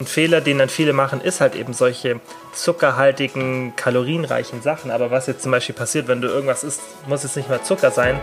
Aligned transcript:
Ein 0.00 0.06
Fehler, 0.06 0.40
den 0.40 0.56
dann 0.56 0.70
viele 0.70 0.94
machen, 0.94 1.20
ist 1.20 1.42
halt 1.42 1.54
eben 1.54 1.74
solche 1.74 2.20
zuckerhaltigen, 2.54 3.76
kalorienreichen 3.76 4.62
Sachen. 4.62 4.90
Aber 4.90 5.10
was 5.10 5.26
jetzt 5.26 5.42
zum 5.42 5.52
Beispiel 5.52 5.74
passiert, 5.74 6.08
wenn 6.08 6.22
du 6.22 6.28
irgendwas 6.28 6.64
isst, 6.64 6.80
muss 7.06 7.22
es 7.22 7.36
nicht 7.36 7.50
mehr 7.50 7.62
Zucker 7.62 7.90
sein. 7.90 8.18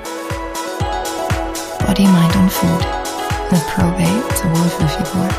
Body, 1.86 2.08
Mind 2.08 2.36
und 2.36 2.52
Food 2.52 2.88
mit 3.52 3.62
Probate 3.68 4.36
zur 4.36 4.50
Wohlfühlfigur. 4.50 5.30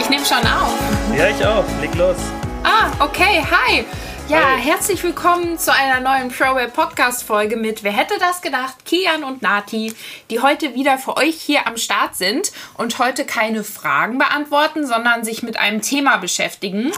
Ich 0.00 0.08
nehme 0.08 0.24
schon 0.24 0.38
auf. 0.38 0.72
Ja, 1.14 1.28
ich 1.28 1.44
auch. 1.44 1.64
Leg 1.82 1.94
los. 1.94 2.16
Ah, 2.64 2.90
okay. 2.98 3.44
Hi. 3.44 3.84
Ja, 4.30 4.54
herzlich 4.54 5.02
willkommen 5.02 5.58
zu 5.58 5.74
einer 5.74 5.98
neuen 5.98 6.30
ProWay 6.30 6.68
Podcast 6.68 7.24
Folge 7.24 7.56
mit 7.56 7.82
Wer 7.82 7.90
hätte 7.90 8.14
das 8.20 8.40
gedacht? 8.40 8.84
Kian 8.84 9.24
und 9.24 9.42
Nati, 9.42 9.92
die 10.30 10.38
heute 10.38 10.76
wieder 10.76 10.98
für 10.98 11.16
euch 11.16 11.34
hier 11.34 11.66
am 11.66 11.76
Start 11.76 12.14
sind 12.14 12.52
und 12.74 13.00
heute 13.00 13.26
keine 13.26 13.64
Fragen 13.64 14.18
beantworten, 14.18 14.86
sondern 14.86 15.24
sich 15.24 15.42
mit 15.42 15.56
einem 15.56 15.82
Thema 15.82 16.18
beschäftigen. 16.18 16.92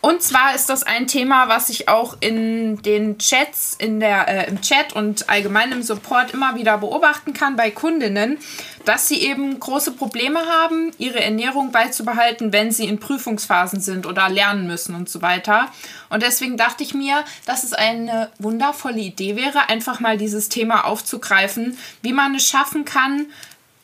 Und 0.00 0.22
zwar 0.22 0.54
ist 0.54 0.68
das 0.68 0.84
ein 0.84 1.08
Thema, 1.08 1.48
was 1.48 1.70
ich 1.70 1.88
auch 1.88 2.16
in 2.20 2.80
den 2.82 3.18
Chats, 3.18 3.74
in 3.78 3.98
der, 3.98 4.28
äh, 4.28 4.48
im 4.48 4.60
Chat 4.60 4.92
und 4.92 5.28
allgemein 5.28 5.72
im 5.72 5.82
Support 5.82 6.32
immer 6.32 6.54
wieder 6.54 6.78
beobachten 6.78 7.32
kann 7.32 7.56
bei 7.56 7.72
Kundinnen, 7.72 8.38
dass 8.84 9.08
sie 9.08 9.20
eben 9.20 9.58
große 9.58 9.92
Probleme 9.92 10.38
haben, 10.38 10.92
ihre 10.98 11.20
Ernährung 11.20 11.72
beizubehalten, 11.72 12.52
wenn 12.52 12.70
sie 12.70 12.86
in 12.86 13.00
Prüfungsphasen 13.00 13.80
sind 13.80 14.06
oder 14.06 14.28
lernen 14.28 14.68
müssen 14.68 14.94
und 14.94 15.08
so 15.08 15.20
weiter. 15.20 15.68
Und 16.10 16.22
deswegen 16.22 16.56
dachte 16.56 16.84
ich 16.84 16.94
mir, 16.94 17.24
dass 17.44 17.64
es 17.64 17.72
eine 17.72 18.30
wundervolle 18.38 19.00
Idee 19.00 19.34
wäre, 19.34 19.68
einfach 19.68 19.98
mal 19.98 20.16
dieses 20.16 20.48
Thema 20.48 20.84
aufzugreifen, 20.84 21.76
wie 22.02 22.12
man 22.12 22.36
es 22.36 22.46
schaffen 22.46 22.84
kann, 22.84 23.26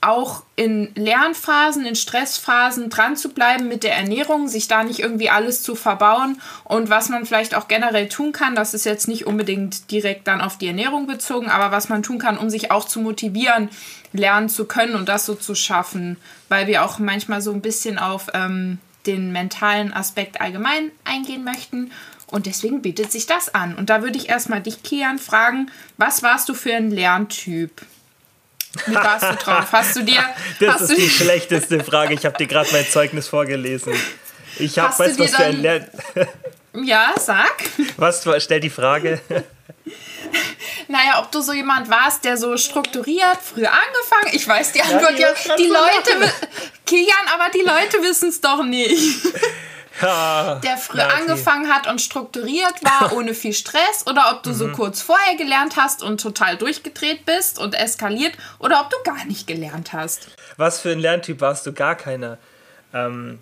auch 0.06 0.42
in 0.56 0.90
Lernphasen, 0.94 1.84
in 1.84 1.96
Stressphasen 1.96 2.90
dran 2.90 3.16
zu 3.16 3.30
bleiben 3.30 3.68
mit 3.68 3.82
der 3.82 3.96
Ernährung, 3.96 4.48
sich 4.48 4.68
da 4.68 4.84
nicht 4.84 5.00
irgendwie 5.00 5.30
alles 5.30 5.62
zu 5.62 5.74
verbauen 5.74 6.40
und 6.64 6.90
was 6.90 7.08
man 7.08 7.26
vielleicht 7.26 7.54
auch 7.54 7.68
generell 7.68 8.08
tun 8.08 8.32
kann, 8.32 8.54
das 8.54 8.74
ist 8.74 8.84
jetzt 8.84 9.08
nicht 9.08 9.26
unbedingt 9.26 9.90
direkt 9.90 10.26
dann 10.28 10.40
auf 10.40 10.58
die 10.58 10.68
Ernährung 10.68 11.06
bezogen, 11.06 11.48
aber 11.48 11.72
was 11.72 11.88
man 11.88 12.02
tun 12.02 12.18
kann, 12.18 12.38
um 12.38 12.50
sich 12.50 12.70
auch 12.70 12.84
zu 12.84 13.00
motivieren, 13.00 13.68
lernen 14.12 14.48
zu 14.48 14.64
können 14.64 14.94
und 14.94 15.08
das 15.08 15.26
so 15.26 15.34
zu 15.34 15.54
schaffen, 15.54 16.16
weil 16.48 16.66
wir 16.66 16.84
auch 16.84 16.98
manchmal 16.98 17.40
so 17.40 17.52
ein 17.52 17.60
bisschen 17.60 17.98
auf 17.98 18.28
ähm, 18.32 18.78
den 19.06 19.32
mentalen 19.32 19.92
Aspekt 19.92 20.40
allgemein 20.40 20.90
eingehen 21.04 21.44
möchten. 21.44 21.90
Und 22.26 22.46
deswegen 22.46 22.82
bietet 22.82 23.12
sich 23.12 23.26
das 23.26 23.54
an. 23.54 23.76
Und 23.76 23.90
da 23.90 24.02
würde 24.02 24.18
ich 24.18 24.28
erstmal 24.28 24.60
dich, 24.60 24.82
Kian, 24.82 25.18
fragen, 25.18 25.70
was 25.98 26.22
warst 26.22 26.48
du 26.48 26.54
für 26.54 26.74
ein 26.74 26.90
Lerntyp? 26.90 27.82
Wie 28.86 28.94
warst 28.94 29.24
du 29.24 29.34
drauf? 29.36 29.66
Hast 29.72 29.96
du 29.96 30.02
dir. 30.02 30.24
Das 30.60 30.74
hast 30.74 30.80
ist 30.82 30.90
du, 30.90 30.94
die 30.96 31.10
schlechteste 31.10 31.82
Frage. 31.82 32.14
Ich 32.14 32.24
habe 32.24 32.36
dir 32.36 32.46
gerade 32.46 32.70
mein 32.72 32.88
Zeugnis 32.88 33.28
vorgelesen. 33.28 33.92
Ich 34.58 34.78
habe, 34.78 34.88
Hast 34.88 35.00
du 35.00 35.04
weißt 35.04 35.18
du, 35.18 35.24
was 35.24 35.34
für 35.34 35.44
ein 35.44 35.62
Lern... 35.62 35.88
Ja, 36.82 37.14
sag. 37.18 37.64
Was, 37.96 38.26
stell 38.38 38.60
die 38.60 38.70
Frage. 38.70 39.20
Naja, 40.88 41.20
ob 41.20 41.30
du 41.30 41.40
so 41.40 41.52
jemand 41.52 41.88
warst, 41.88 42.24
der 42.24 42.36
so 42.36 42.56
strukturiert 42.56 43.38
früh 43.42 43.64
angefangen. 43.64 44.30
Ich 44.32 44.46
weiß 44.46 44.72
die 44.72 44.82
Antwort 44.82 45.16
die 45.16 45.22
ja. 45.22 45.28
wird 45.28 45.44
grad 45.44 45.58
Die 45.58 45.66
Leute. 45.66 46.32
Kilian, 46.84 47.28
aber 47.32 47.50
die 47.50 47.60
Leute 47.62 48.02
wissen 48.02 48.28
es 48.28 48.40
doch 48.40 48.62
nicht. 48.62 49.24
Ja, 50.02 50.56
Der 50.64 50.76
früh 50.76 50.96
Nati. 50.98 51.14
angefangen 51.22 51.72
hat 51.72 51.86
und 51.86 52.00
strukturiert 52.00 52.74
war, 52.82 53.12
ohne 53.16 53.34
viel 53.34 53.52
Stress. 53.52 54.04
Oder 54.06 54.32
ob 54.32 54.42
du 54.42 54.52
so 54.52 54.66
Mhm. 54.68 54.72
kurz 54.72 55.02
vorher 55.02 55.36
gelernt 55.36 55.76
hast 55.76 56.02
und 56.02 56.20
total 56.20 56.56
durchgedreht 56.56 57.24
bist 57.26 57.58
und 57.58 57.74
eskaliert. 57.74 58.34
Oder 58.58 58.80
ob 58.80 58.90
du 58.90 58.96
gar 59.04 59.24
nicht 59.26 59.46
gelernt 59.46 59.92
hast. 59.92 60.28
Was 60.56 60.80
für 60.80 60.90
ein 60.90 60.98
Lerntyp 60.98 61.40
warst 61.40 61.66
du? 61.66 61.72
Gar 61.72 61.94
keiner. 61.96 62.38
Ähm, 62.92 63.38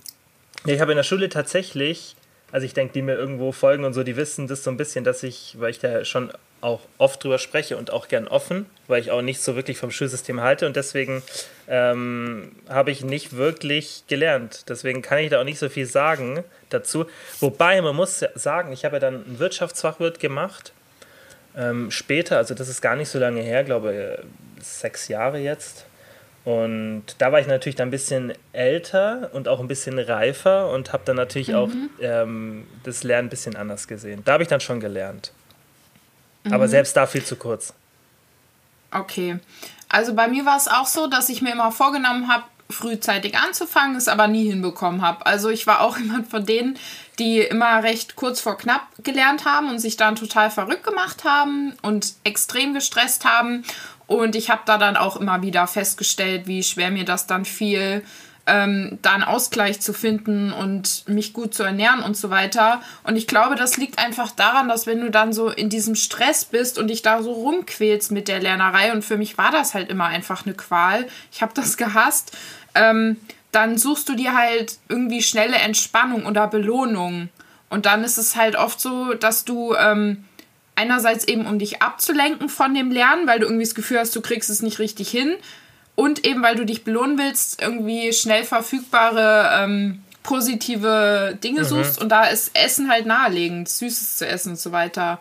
ich 0.67 0.81
habe 0.81 0.93
in 0.93 0.97
der 0.97 1.05
Schule 1.05 1.29
tatsächlich, 1.29 2.17
also 2.53 2.65
ich 2.67 2.75
denke, 2.75 2.93
die 2.93 3.03
mir 3.03 3.15
irgendwo 3.15 3.53
folgen 3.53 3.85
und 3.85 3.95
so, 3.95 4.03
die 4.03 4.17
wissen 4.17 4.47
das 4.47 4.63
so 4.63 4.71
ein 4.71 4.77
bisschen, 4.77 5.05
dass 5.05 5.23
ich, 5.23 5.57
weil 5.59 5.71
ich 5.71 5.79
da 5.79 6.05
schon 6.05 6.33
auch 6.63 6.81
oft 6.97 7.23
drüber 7.23 7.39
spreche 7.39 7.77
und 7.77 7.91
auch 7.93 8.09
gern 8.09 8.29
offen, 8.29 8.67
weil 8.87 9.01
ich 9.01 9.11
auch 9.11 9.21
nicht 9.21 9.43
so 9.43 9.57
wirklich 9.57 9.77
vom 9.79 9.91
Schulsystem 9.91 10.41
halte 10.41 10.67
und 10.67 10.77
deswegen 10.77 11.23
ähm, 11.69 12.53
habe 12.69 12.91
ich 12.91 13.05
nicht 13.05 13.37
wirklich 13.37 14.05
gelernt. 14.07 14.65
Deswegen 14.69 15.03
kann 15.03 15.19
ich 15.19 15.31
da 15.31 15.41
auch 15.41 15.45
nicht 15.45 15.59
so 15.59 15.69
viel 15.69 15.87
sagen 15.87 16.45
dazu. 16.71 17.07
Wobei, 17.41 17.83
man 17.83 17.97
muss 17.97 18.25
sagen, 18.35 18.73
ich 18.73 18.85
habe 18.85 18.97
ja 18.97 19.01
dann 19.01 19.25
einen 19.25 19.39
Wirtschaftsfachwirt 19.39 20.21
gemacht. 20.21 20.73
Ähm, 21.57 21.91
später, 21.91 22.39
also 22.39 22.55
das 22.55 22.69
ist 22.69 22.81
gar 22.81 22.97
nicht 22.97 23.09
so 23.09 23.19
lange 23.19 23.43
her, 23.43 23.65
glaube 23.65 24.25
sechs 24.61 25.09
Jahre 25.09 25.39
jetzt. 25.39 25.85
Und 26.45 27.05
da 27.19 27.31
war 27.31 27.41
ich 27.41 27.47
natürlich 27.47 27.77
dann 27.77 27.89
ein 27.89 27.93
bisschen 27.93 28.33
älter 28.53 29.31
und 29.33 29.49
auch 29.49 29.61
ein 29.61 29.69
bisschen 29.69 29.99
reifer 29.99 30.71
und 30.71 30.93
habe 30.93 31.03
dann 31.05 31.17
natürlich 31.17 31.55
auch 31.55 31.71
ähm, 32.01 32.67
das 32.83 33.05
Lernen 33.05 33.27
ein 33.27 33.31
bisschen 33.31 33.55
anders 33.55 33.87
gesehen. 33.87 34.23
Da 34.25 34.33
habe 34.33 34.43
ich 34.43 34.49
dann 34.49 34.61
schon 34.61 34.81
gelernt. 34.81 35.33
Aber 36.51 36.69
selbst 36.69 36.97
da 36.97 37.07
viel 37.07 37.25
zu 37.25 37.37
kurz. 37.37 37.73
Okay. 38.91 39.39
Also 39.89 40.15
bei 40.15 40.29
mir 40.29 40.45
war 40.45 40.57
es 40.57 40.69
auch 40.69 40.87
so, 40.87 41.07
dass 41.07 41.29
ich 41.29 41.43
mir 41.43 41.53
immer 41.53 41.73
vorgenommen 41.73 42.29
habe, 42.29 42.45
frühzeitig 42.71 43.37
anzufangen, 43.37 43.97
es 43.97 44.09
aber 44.09 44.27
nie 44.27 44.49
hinbekommen 44.49 45.03
habe. 45.03 45.27
Also 45.27 45.51
ich 45.51 45.67
war 45.67 45.81
auch 45.81 45.99
jemand 45.99 46.29
von 46.29 46.45
denen, 46.45 46.79
die 47.19 47.41
immer 47.41 47.83
recht 47.83 48.17
kurz 48.17 48.41
vor 48.41 48.57
knapp 48.57 48.87
gelernt 49.03 49.45
haben 49.45 49.69
und 49.69 49.79
sich 49.79 49.97
dann 49.97 50.17
total 50.17 50.51
verrückt 50.51 50.85
gemacht 50.85 51.25
haben 51.25 51.75
und 51.83 52.15
extrem 52.25 52.75
gestresst 52.75 53.25
haben. 53.25 53.65
Und 54.07 54.35
ich 54.35 54.51
habe 54.51 54.63
da 54.67 54.79
dann 54.79 54.97
auch 54.97 55.17
immer 55.17 55.43
wieder 55.43 55.67
festgestellt, 55.67 56.47
wie 56.47 56.63
schwer 56.63 56.91
mir 56.91 57.05
das 57.05 57.27
dann 57.27 57.45
fiel, 57.45 58.05
ähm, 58.47 58.99
da 59.03 59.13
einen 59.13 59.23
Ausgleich 59.23 59.81
zu 59.81 59.93
finden 59.93 60.53
und 60.53 61.09
mich 61.09 61.33
gut 61.33 61.55
zu 61.55 61.63
ernähren 61.63 62.01
und 62.01 62.17
so 62.17 62.31
weiter. 62.31 62.83
Und 63.05 63.17
ich 63.17 63.27
glaube, 63.27 63.55
das 63.55 63.77
liegt 63.77 63.99
einfach 63.99 64.33
daran, 64.33 64.69
dass 64.69 64.87
wenn 64.87 65.01
du 65.01 65.11
dann 65.11 65.33
so 65.33 65.49
in 65.49 65.69
diesem 65.69 65.95
Stress 65.95 66.45
bist 66.45 66.79
und 66.79 66.89
dich 66.89 67.03
da 67.03 67.23
so 67.23 67.33
rumquälst 67.33 68.11
mit 68.11 68.29
der 68.29 68.41
Lernerei, 68.41 68.93
und 68.93 69.05
für 69.05 69.17
mich 69.17 69.39
war 69.39 69.53
das 69.53 69.75
halt 69.75 69.91
immer 69.91 70.07
einfach 70.07 70.45
eine 70.45 70.55
Qual, 70.55 71.07
ich 71.31 71.43
habe 71.43 71.53
das 71.55 71.77
gehasst, 71.77 72.37
ähm, 72.75 73.17
dann 73.53 73.79
suchst 73.79 74.09
du 74.09 74.15
dir 74.15 74.35
halt 74.35 74.79
irgendwie 74.89 75.23
schnelle 75.23 75.57
Entspannung 75.57 76.27
oder 76.27 76.49
Belohnung. 76.49 77.29
Und 77.69 77.87
dann 77.87 78.03
ist 78.03 78.19
es 78.19 78.35
halt 78.35 78.57
oft 78.57 78.81
so, 78.81 79.15
dass 79.15 79.45
du 79.45 79.75
ähm, 79.75 80.25
einerseits 80.75 81.27
eben 81.27 81.47
um 81.47 81.59
dich 81.59 81.81
abzulenken 81.81 82.49
von 82.49 82.75
dem 82.75 82.91
Lernen, 82.91 83.27
weil 83.27 83.39
du 83.39 83.47
irgendwie 83.47 83.65
das 83.65 83.75
Gefühl 83.75 83.99
hast, 83.99 84.17
du 84.17 84.21
kriegst 84.21 84.51
es 84.51 84.63
nicht 84.63 84.79
richtig 84.79 85.11
hin. 85.11 85.35
Und 86.03 86.27
eben, 86.27 86.43
weil 86.43 86.57
du 86.57 86.67
dich 86.67 86.83
belohnen 86.83 87.17
willst, 87.17 87.63
irgendwie 87.63 88.13
schnell 88.13 88.43
verfügbare 88.43 89.63
ähm, 89.63 90.03
positive 90.25 91.39
Dinge 91.45 91.65
suchst. 91.65 92.03
Und 92.03 92.09
da 92.09 92.25
ist 92.25 92.51
Essen 92.55 92.91
halt 92.91 93.07
naheliegend, 93.07 93.69
Süßes 93.69 94.17
zu 94.17 94.27
essen 94.27 94.51
und 94.51 94.59
so 94.59 94.73
weiter. 94.73 95.21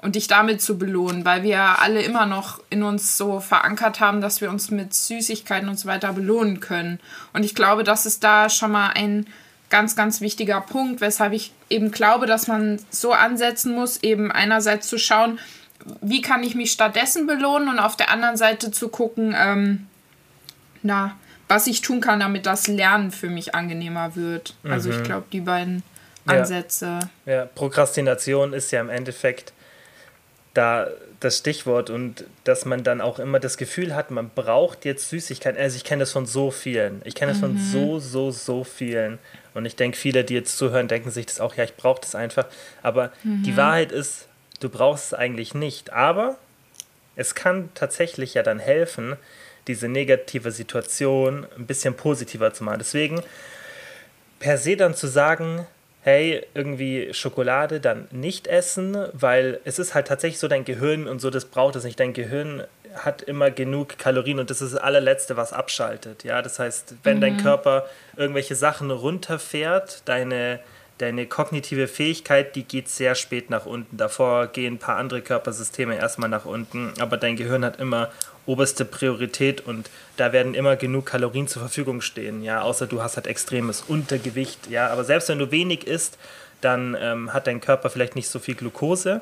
Und 0.00 0.14
dich 0.14 0.26
damit 0.26 0.62
zu 0.62 0.78
belohnen, 0.78 1.26
weil 1.26 1.42
wir 1.42 1.60
alle 1.82 2.00
immer 2.00 2.24
noch 2.24 2.62
in 2.70 2.82
uns 2.82 3.18
so 3.18 3.38
verankert 3.38 4.00
haben, 4.00 4.22
dass 4.22 4.40
wir 4.40 4.48
uns 4.48 4.70
mit 4.70 4.94
Süßigkeiten 4.94 5.68
und 5.68 5.78
so 5.78 5.86
weiter 5.86 6.14
belohnen 6.14 6.60
können. 6.60 7.00
Und 7.34 7.44
ich 7.44 7.54
glaube, 7.54 7.84
das 7.84 8.06
ist 8.06 8.24
da 8.24 8.48
schon 8.48 8.72
mal 8.72 8.92
ein 8.94 9.26
ganz, 9.68 9.94
ganz 9.94 10.22
wichtiger 10.22 10.62
Punkt, 10.62 11.02
weshalb 11.02 11.34
ich 11.34 11.52
eben 11.68 11.90
glaube, 11.90 12.24
dass 12.24 12.46
man 12.46 12.78
so 12.88 13.12
ansetzen 13.12 13.74
muss, 13.74 14.02
eben 14.02 14.32
einerseits 14.32 14.88
zu 14.88 14.96
schauen, 14.96 15.38
wie 16.00 16.22
kann 16.22 16.42
ich 16.42 16.54
mich 16.54 16.72
stattdessen 16.72 17.26
belohnen 17.26 17.68
und 17.68 17.78
auf 17.78 17.94
der 17.94 18.10
anderen 18.10 18.38
Seite 18.38 18.70
zu 18.70 18.88
gucken, 18.88 19.36
ähm, 19.38 19.86
na, 20.84 21.16
was 21.48 21.66
ich 21.66 21.80
tun 21.80 22.00
kann, 22.00 22.20
damit 22.20 22.46
das 22.46 22.68
Lernen 22.68 23.10
für 23.10 23.28
mich 23.28 23.54
angenehmer 23.54 24.14
wird. 24.14 24.54
Also 24.62 24.90
ich 24.90 25.02
glaube, 25.02 25.26
die 25.32 25.40
beiden 25.40 25.82
Ja. 26.26 26.40
Ansätze. 26.40 27.00
Ja, 27.26 27.46
Prokrastination 27.46 28.52
ist 28.52 28.70
ja 28.70 28.80
im 28.80 28.88
Endeffekt 28.88 29.52
da 30.54 30.86
das 31.20 31.38
Stichwort 31.38 31.90
und 31.90 32.24
dass 32.44 32.64
man 32.64 32.84
dann 32.84 33.00
auch 33.00 33.18
immer 33.18 33.40
das 33.40 33.56
Gefühl 33.56 33.94
hat, 33.94 34.10
man 34.10 34.30
braucht 34.30 34.84
jetzt 34.84 35.08
Süßigkeiten. 35.08 35.60
Also 35.60 35.76
ich 35.76 35.84
kenne 35.84 36.00
das 36.00 36.12
von 36.12 36.26
so 36.26 36.50
vielen. 36.50 37.02
Ich 37.04 37.14
kenne 37.14 37.32
das 37.32 37.40
von 37.40 37.58
so, 37.58 37.98
so, 37.98 38.30
so 38.30 38.62
vielen. 38.62 39.18
Und 39.54 39.64
ich 39.64 39.74
denke, 39.76 39.96
viele, 39.96 40.22
die 40.24 40.34
jetzt 40.34 40.56
zuhören, 40.56 40.86
denken 40.88 41.10
sich 41.10 41.26
das 41.26 41.40
auch, 41.40 41.54
ja, 41.54 41.64
ich 41.64 41.76
brauche 41.76 42.00
das 42.00 42.14
einfach. 42.14 42.46
Aber 42.82 43.10
die 43.22 43.56
Wahrheit 43.56 43.90
ist, 43.90 44.28
du 44.60 44.68
brauchst 44.68 45.06
es 45.06 45.14
eigentlich 45.14 45.54
nicht. 45.54 45.92
Aber 45.92 46.36
es 47.16 47.34
kann 47.34 47.70
tatsächlich 47.74 48.34
ja 48.34 48.42
dann 48.42 48.58
helfen, 48.58 49.16
diese 49.66 49.88
negative 49.88 50.50
Situation 50.50 51.46
ein 51.56 51.66
bisschen 51.66 51.94
positiver 51.94 52.52
zu 52.52 52.64
machen. 52.64 52.78
Deswegen 52.78 53.22
per 54.38 54.58
se 54.58 54.76
dann 54.76 54.94
zu 54.94 55.06
sagen, 55.06 55.66
hey, 56.02 56.46
irgendwie 56.52 57.14
Schokolade 57.14 57.80
dann 57.80 58.08
nicht 58.10 58.46
essen, 58.46 58.96
weil 59.14 59.60
es 59.64 59.78
ist 59.78 59.94
halt 59.94 60.06
tatsächlich 60.06 60.38
so, 60.38 60.48
dein 60.48 60.66
Gehirn 60.66 61.08
und 61.08 61.20
so, 61.20 61.30
das 61.30 61.46
braucht 61.46 61.76
es 61.76 61.84
nicht. 61.84 61.98
Dein 61.98 62.12
Gehirn 62.12 62.64
hat 62.94 63.22
immer 63.22 63.50
genug 63.50 63.98
Kalorien 63.98 64.38
und 64.38 64.50
das 64.50 64.60
ist 64.60 64.74
das 64.74 64.80
allerletzte, 64.80 65.36
was 65.36 65.52
abschaltet. 65.52 66.22
Ja, 66.22 66.42
das 66.42 66.58
heißt, 66.58 66.96
wenn 67.02 67.20
dein 67.20 67.38
Körper 67.38 67.86
irgendwelche 68.16 68.54
Sachen 68.54 68.90
runterfährt, 68.90 70.02
deine, 70.04 70.60
deine 70.98 71.26
kognitive 71.26 71.88
Fähigkeit, 71.88 72.54
die 72.54 72.64
geht 72.64 72.88
sehr 72.88 73.14
spät 73.14 73.48
nach 73.48 73.64
unten. 73.66 73.96
Davor 73.96 74.48
gehen 74.48 74.74
ein 74.74 74.78
paar 74.78 74.96
andere 74.96 75.22
Körpersysteme 75.22 75.96
erstmal 75.96 76.28
nach 76.28 76.44
unten, 76.44 76.92
aber 77.00 77.16
dein 77.16 77.36
Gehirn 77.36 77.64
hat 77.64 77.80
immer 77.80 78.10
oberste 78.46 78.84
Priorität 78.84 79.60
und 79.66 79.90
da 80.16 80.32
werden 80.32 80.54
immer 80.54 80.76
genug 80.76 81.06
Kalorien 81.06 81.48
zur 81.48 81.60
Verfügung 81.60 82.00
stehen, 82.00 82.42
ja, 82.42 82.62
außer 82.62 82.86
du 82.86 83.02
hast 83.02 83.16
halt 83.16 83.26
extremes 83.26 83.82
Untergewicht, 83.86 84.68
ja, 84.68 84.88
aber 84.88 85.04
selbst 85.04 85.28
wenn 85.28 85.38
du 85.38 85.50
wenig 85.50 85.86
isst, 85.86 86.18
dann 86.60 86.96
ähm, 87.00 87.32
hat 87.32 87.46
dein 87.46 87.60
Körper 87.60 87.90
vielleicht 87.90 88.16
nicht 88.16 88.28
so 88.28 88.38
viel 88.38 88.54
Glucose 88.54 89.20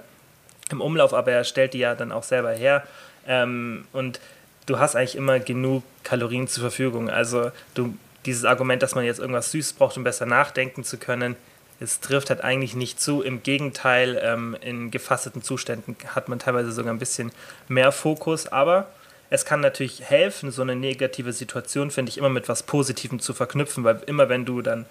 im 0.70 0.80
Umlauf, 0.80 1.12
aber 1.14 1.32
er 1.32 1.44
stellt 1.44 1.74
die 1.74 1.78
ja 1.78 1.94
dann 1.94 2.12
auch 2.12 2.22
selber 2.22 2.52
her. 2.52 2.86
Ähm, 3.26 3.84
und 3.92 4.20
du 4.66 4.78
hast 4.78 4.96
eigentlich 4.96 5.16
immer 5.16 5.38
genug 5.40 5.82
Kalorien 6.04 6.48
zur 6.48 6.62
Verfügung, 6.62 7.10
also 7.10 7.50
du, 7.74 7.96
dieses 8.26 8.44
Argument, 8.44 8.82
dass 8.82 8.94
man 8.94 9.04
jetzt 9.04 9.18
irgendwas 9.18 9.50
Süßes 9.50 9.74
braucht, 9.74 9.96
um 9.96 10.04
besser 10.04 10.26
nachdenken 10.26 10.84
zu 10.84 10.98
können, 10.98 11.36
es 11.80 12.00
trifft 12.00 12.30
halt 12.30 12.42
eigentlich 12.42 12.76
nicht 12.76 13.00
zu. 13.00 13.22
Im 13.22 13.42
Gegenteil, 13.42 14.20
ähm, 14.22 14.56
in 14.60 14.90
gefasteten 14.92 15.42
Zuständen 15.42 15.96
hat 16.14 16.28
man 16.28 16.38
teilweise 16.38 16.70
sogar 16.70 16.92
ein 16.94 17.00
bisschen 17.00 17.32
mehr 17.68 17.90
Fokus, 17.90 18.46
aber 18.46 18.86
es 19.32 19.46
kann 19.46 19.60
natürlich 19.60 20.02
helfen, 20.02 20.50
so 20.50 20.60
eine 20.60 20.76
negative 20.76 21.32
Situation, 21.32 21.90
finde 21.90 22.10
ich, 22.10 22.18
immer 22.18 22.28
mit 22.28 22.50
was 22.50 22.64
Positivem 22.64 23.18
zu 23.18 23.32
verknüpfen, 23.32 23.82
weil 23.82 24.02
immer 24.06 24.28
wenn 24.28 24.44
du 24.44 24.60
dann 24.60 24.84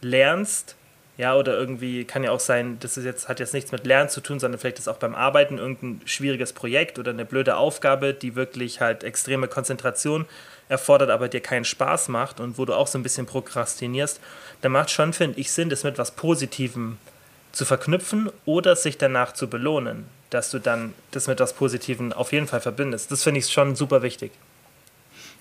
lernst, 0.00 0.74
ja, 1.18 1.36
oder 1.36 1.56
irgendwie 1.56 2.04
kann 2.04 2.24
ja 2.24 2.32
auch 2.32 2.40
sein, 2.40 2.78
das 2.80 2.96
ist 2.96 3.04
jetzt, 3.04 3.28
hat 3.28 3.38
jetzt 3.38 3.54
nichts 3.54 3.70
mit 3.70 3.86
Lernen 3.86 4.08
zu 4.08 4.20
tun, 4.20 4.40
sondern 4.40 4.58
vielleicht 4.58 4.80
ist 4.80 4.88
auch 4.88 4.96
beim 4.96 5.14
Arbeiten 5.14 5.58
irgendein 5.58 6.00
schwieriges 6.04 6.52
Projekt 6.52 6.98
oder 6.98 7.12
eine 7.12 7.24
blöde 7.24 7.56
Aufgabe, 7.56 8.12
die 8.12 8.34
wirklich 8.34 8.80
halt 8.80 9.04
extreme 9.04 9.46
Konzentration 9.46 10.26
erfordert, 10.68 11.10
aber 11.10 11.28
dir 11.28 11.40
keinen 11.40 11.64
Spaß 11.64 12.08
macht 12.08 12.40
und 12.40 12.58
wo 12.58 12.64
du 12.64 12.74
auch 12.74 12.88
so 12.88 12.98
ein 12.98 13.04
bisschen 13.04 13.26
prokrastinierst, 13.26 14.20
dann 14.62 14.72
macht 14.72 14.90
schon, 14.90 15.12
finde 15.12 15.38
ich, 15.38 15.52
Sinn, 15.52 15.70
das 15.70 15.84
mit 15.84 15.96
was 15.96 16.10
Positivem 16.10 16.98
zu 16.98 17.15
verknüpfen 17.64 18.30
oder 18.44 18.76
sich 18.76 18.98
danach 18.98 19.32
zu 19.32 19.48
belohnen 19.48 20.06
dass 20.30 20.50
du 20.50 20.58
dann 20.58 20.94
das 21.12 21.26
mit 21.26 21.36
etwas 21.36 21.52
Positiven 21.52 22.12
auf 22.12 22.32
jeden 22.32 22.46
Fall 22.46 22.60
verbindest. 22.60 23.10
Das 23.10 23.22
finde 23.22 23.40
ich 23.40 23.50
schon 23.50 23.76
super 23.76 24.02
wichtig. 24.02 24.32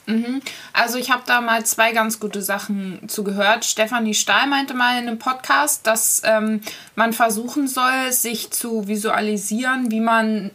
Mhm. 0.06 0.42
Also 0.72 1.00
ich 1.00 1.10
habe 1.10 1.24
da 1.26 1.42
mal 1.42 1.66
zwei 1.66 1.92
ganz 1.92 2.20
gute 2.20 2.42
Sachen 2.44 3.10
zugehört. 3.10 3.66
Stefanie 3.66 4.14
Stahl 4.14 4.48
meinte 4.48 4.76
mal 4.76 5.00
in 5.02 5.08
einem 5.08 5.18
Podcast, 5.18 5.88
dass 5.88 6.22
ähm, 6.24 6.62
man 6.96 7.12
versuchen 7.12 7.68
soll, 7.68 8.12
sich 8.12 8.52
zu 8.52 8.88
visualisieren, 8.88 9.90
wie 9.90 10.02
man 10.02 10.52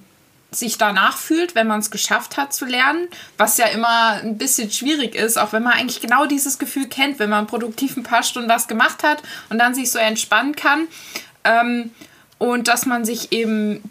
sich 0.53 0.79
danach 0.79 1.17
fühlt, 1.17 1.55
wenn 1.55 1.67
man 1.67 1.81
es 1.81 1.93
geschafft 1.93 2.37
hat 2.37 2.53
zu 2.53 2.65
lernen, 2.65 3.09
was 3.37 3.57
ja 3.57 3.67
immer 3.67 4.21
ein 4.23 4.37
bisschen 4.37 4.71
schwierig 4.71 5.15
ist, 5.15 5.39
auch 5.39 5.53
wenn 5.53 5.63
man 5.63 5.75
eigentlich 5.75 6.01
genau 6.01 6.27
dieses 6.27 6.59
Gefühl 6.59 6.89
kennt, 6.89 7.21
wenn 7.21 7.31
man 7.31 7.47
produktiv 7.47 7.97
ein 7.97 8.03
paar 8.03 8.25
Stunden 8.25 8.49
was 8.49 8.67
gemacht 8.67 9.05
hat 9.05 9.23
und 9.49 9.59
dann 9.59 9.75
sich 9.75 9.91
so 9.93 9.99
entspannen 9.99 10.57
kann. 10.57 10.89
Ähm, 11.45 11.91
und 12.39 12.69
dass 12.69 12.87
man 12.87 13.05
sich 13.05 13.33
eben 13.33 13.83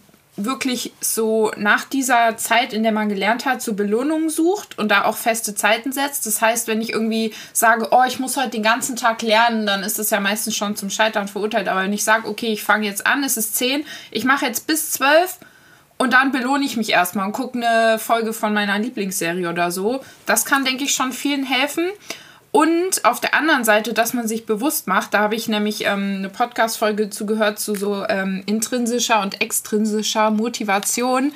wirklich 0.45 0.93
so 1.01 1.51
nach 1.57 1.85
dieser 1.85 2.37
Zeit, 2.37 2.73
in 2.73 2.83
der 2.83 2.91
man 2.91 3.09
gelernt 3.09 3.45
hat, 3.45 3.61
so 3.61 3.73
Belohnungen 3.73 4.29
sucht 4.29 4.77
und 4.77 4.89
da 4.89 5.05
auch 5.05 5.17
feste 5.17 5.55
Zeiten 5.55 5.91
setzt. 5.91 6.25
Das 6.25 6.41
heißt, 6.41 6.67
wenn 6.67 6.81
ich 6.81 6.93
irgendwie 6.93 7.33
sage, 7.53 7.89
oh, 7.91 8.03
ich 8.07 8.19
muss 8.19 8.37
heute 8.37 8.51
den 8.51 8.63
ganzen 8.63 8.95
Tag 8.95 9.21
lernen, 9.21 9.65
dann 9.65 9.83
ist 9.83 9.99
das 9.99 10.09
ja 10.09 10.19
meistens 10.19 10.55
schon 10.55 10.75
zum 10.75 10.89
Scheitern 10.89 11.27
verurteilt. 11.27 11.67
Aber 11.67 11.83
wenn 11.83 11.93
ich 11.93 12.03
sage, 12.03 12.27
okay, 12.27 12.53
ich 12.53 12.63
fange 12.63 12.85
jetzt 12.85 13.05
an, 13.05 13.23
es 13.23 13.37
ist 13.37 13.55
10, 13.55 13.85
ich 14.11 14.23
mache 14.23 14.45
jetzt 14.45 14.65
bis 14.67 14.91
12 14.91 15.39
und 15.97 16.13
dann 16.13 16.31
belohne 16.31 16.63
ich 16.63 16.77
mich 16.77 16.91
erstmal 16.91 17.25
und 17.25 17.33
gucke 17.33 17.57
eine 17.57 17.99
Folge 17.99 18.31
von 18.31 18.53
meiner 18.53 18.79
Lieblingsserie 18.79 19.49
oder 19.49 19.71
so. 19.71 20.01
Das 20.25 20.45
kann, 20.45 20.63
denke 20.63 20.85
ich, 20.85 20.93
schon 20.93 21.11
vielen 21.11 21.43
helfen. 21.43 21.89
Und 22.51 23.05
auf 23.05 23.19
der 23.19 23.35
anderen 23.35 23.63
Seite, 23.63 23.93
dass 23.93 24.13
man 24.13 24.27
sich 24.27 24.45
bewusst 24.45 24.87
macht, 24.87 25.13
da 25.13 25.19
habe 25.19 25.35
ich 25.35 25.47
nämlich 25.47 25.85
ähm, 25.85 26.15
eine 26.17 26.29
Podcast-Folge 26.29 27.09
zugehört 27.09 27.59
zu 27.59 27.75
so 27.75 28.05
ähm, 28.07 28.41
intrinsischer 28.47 29.21
und 29.21 29.39
extrinsischer 29.41 30.31
Motivation, 30.31 31.31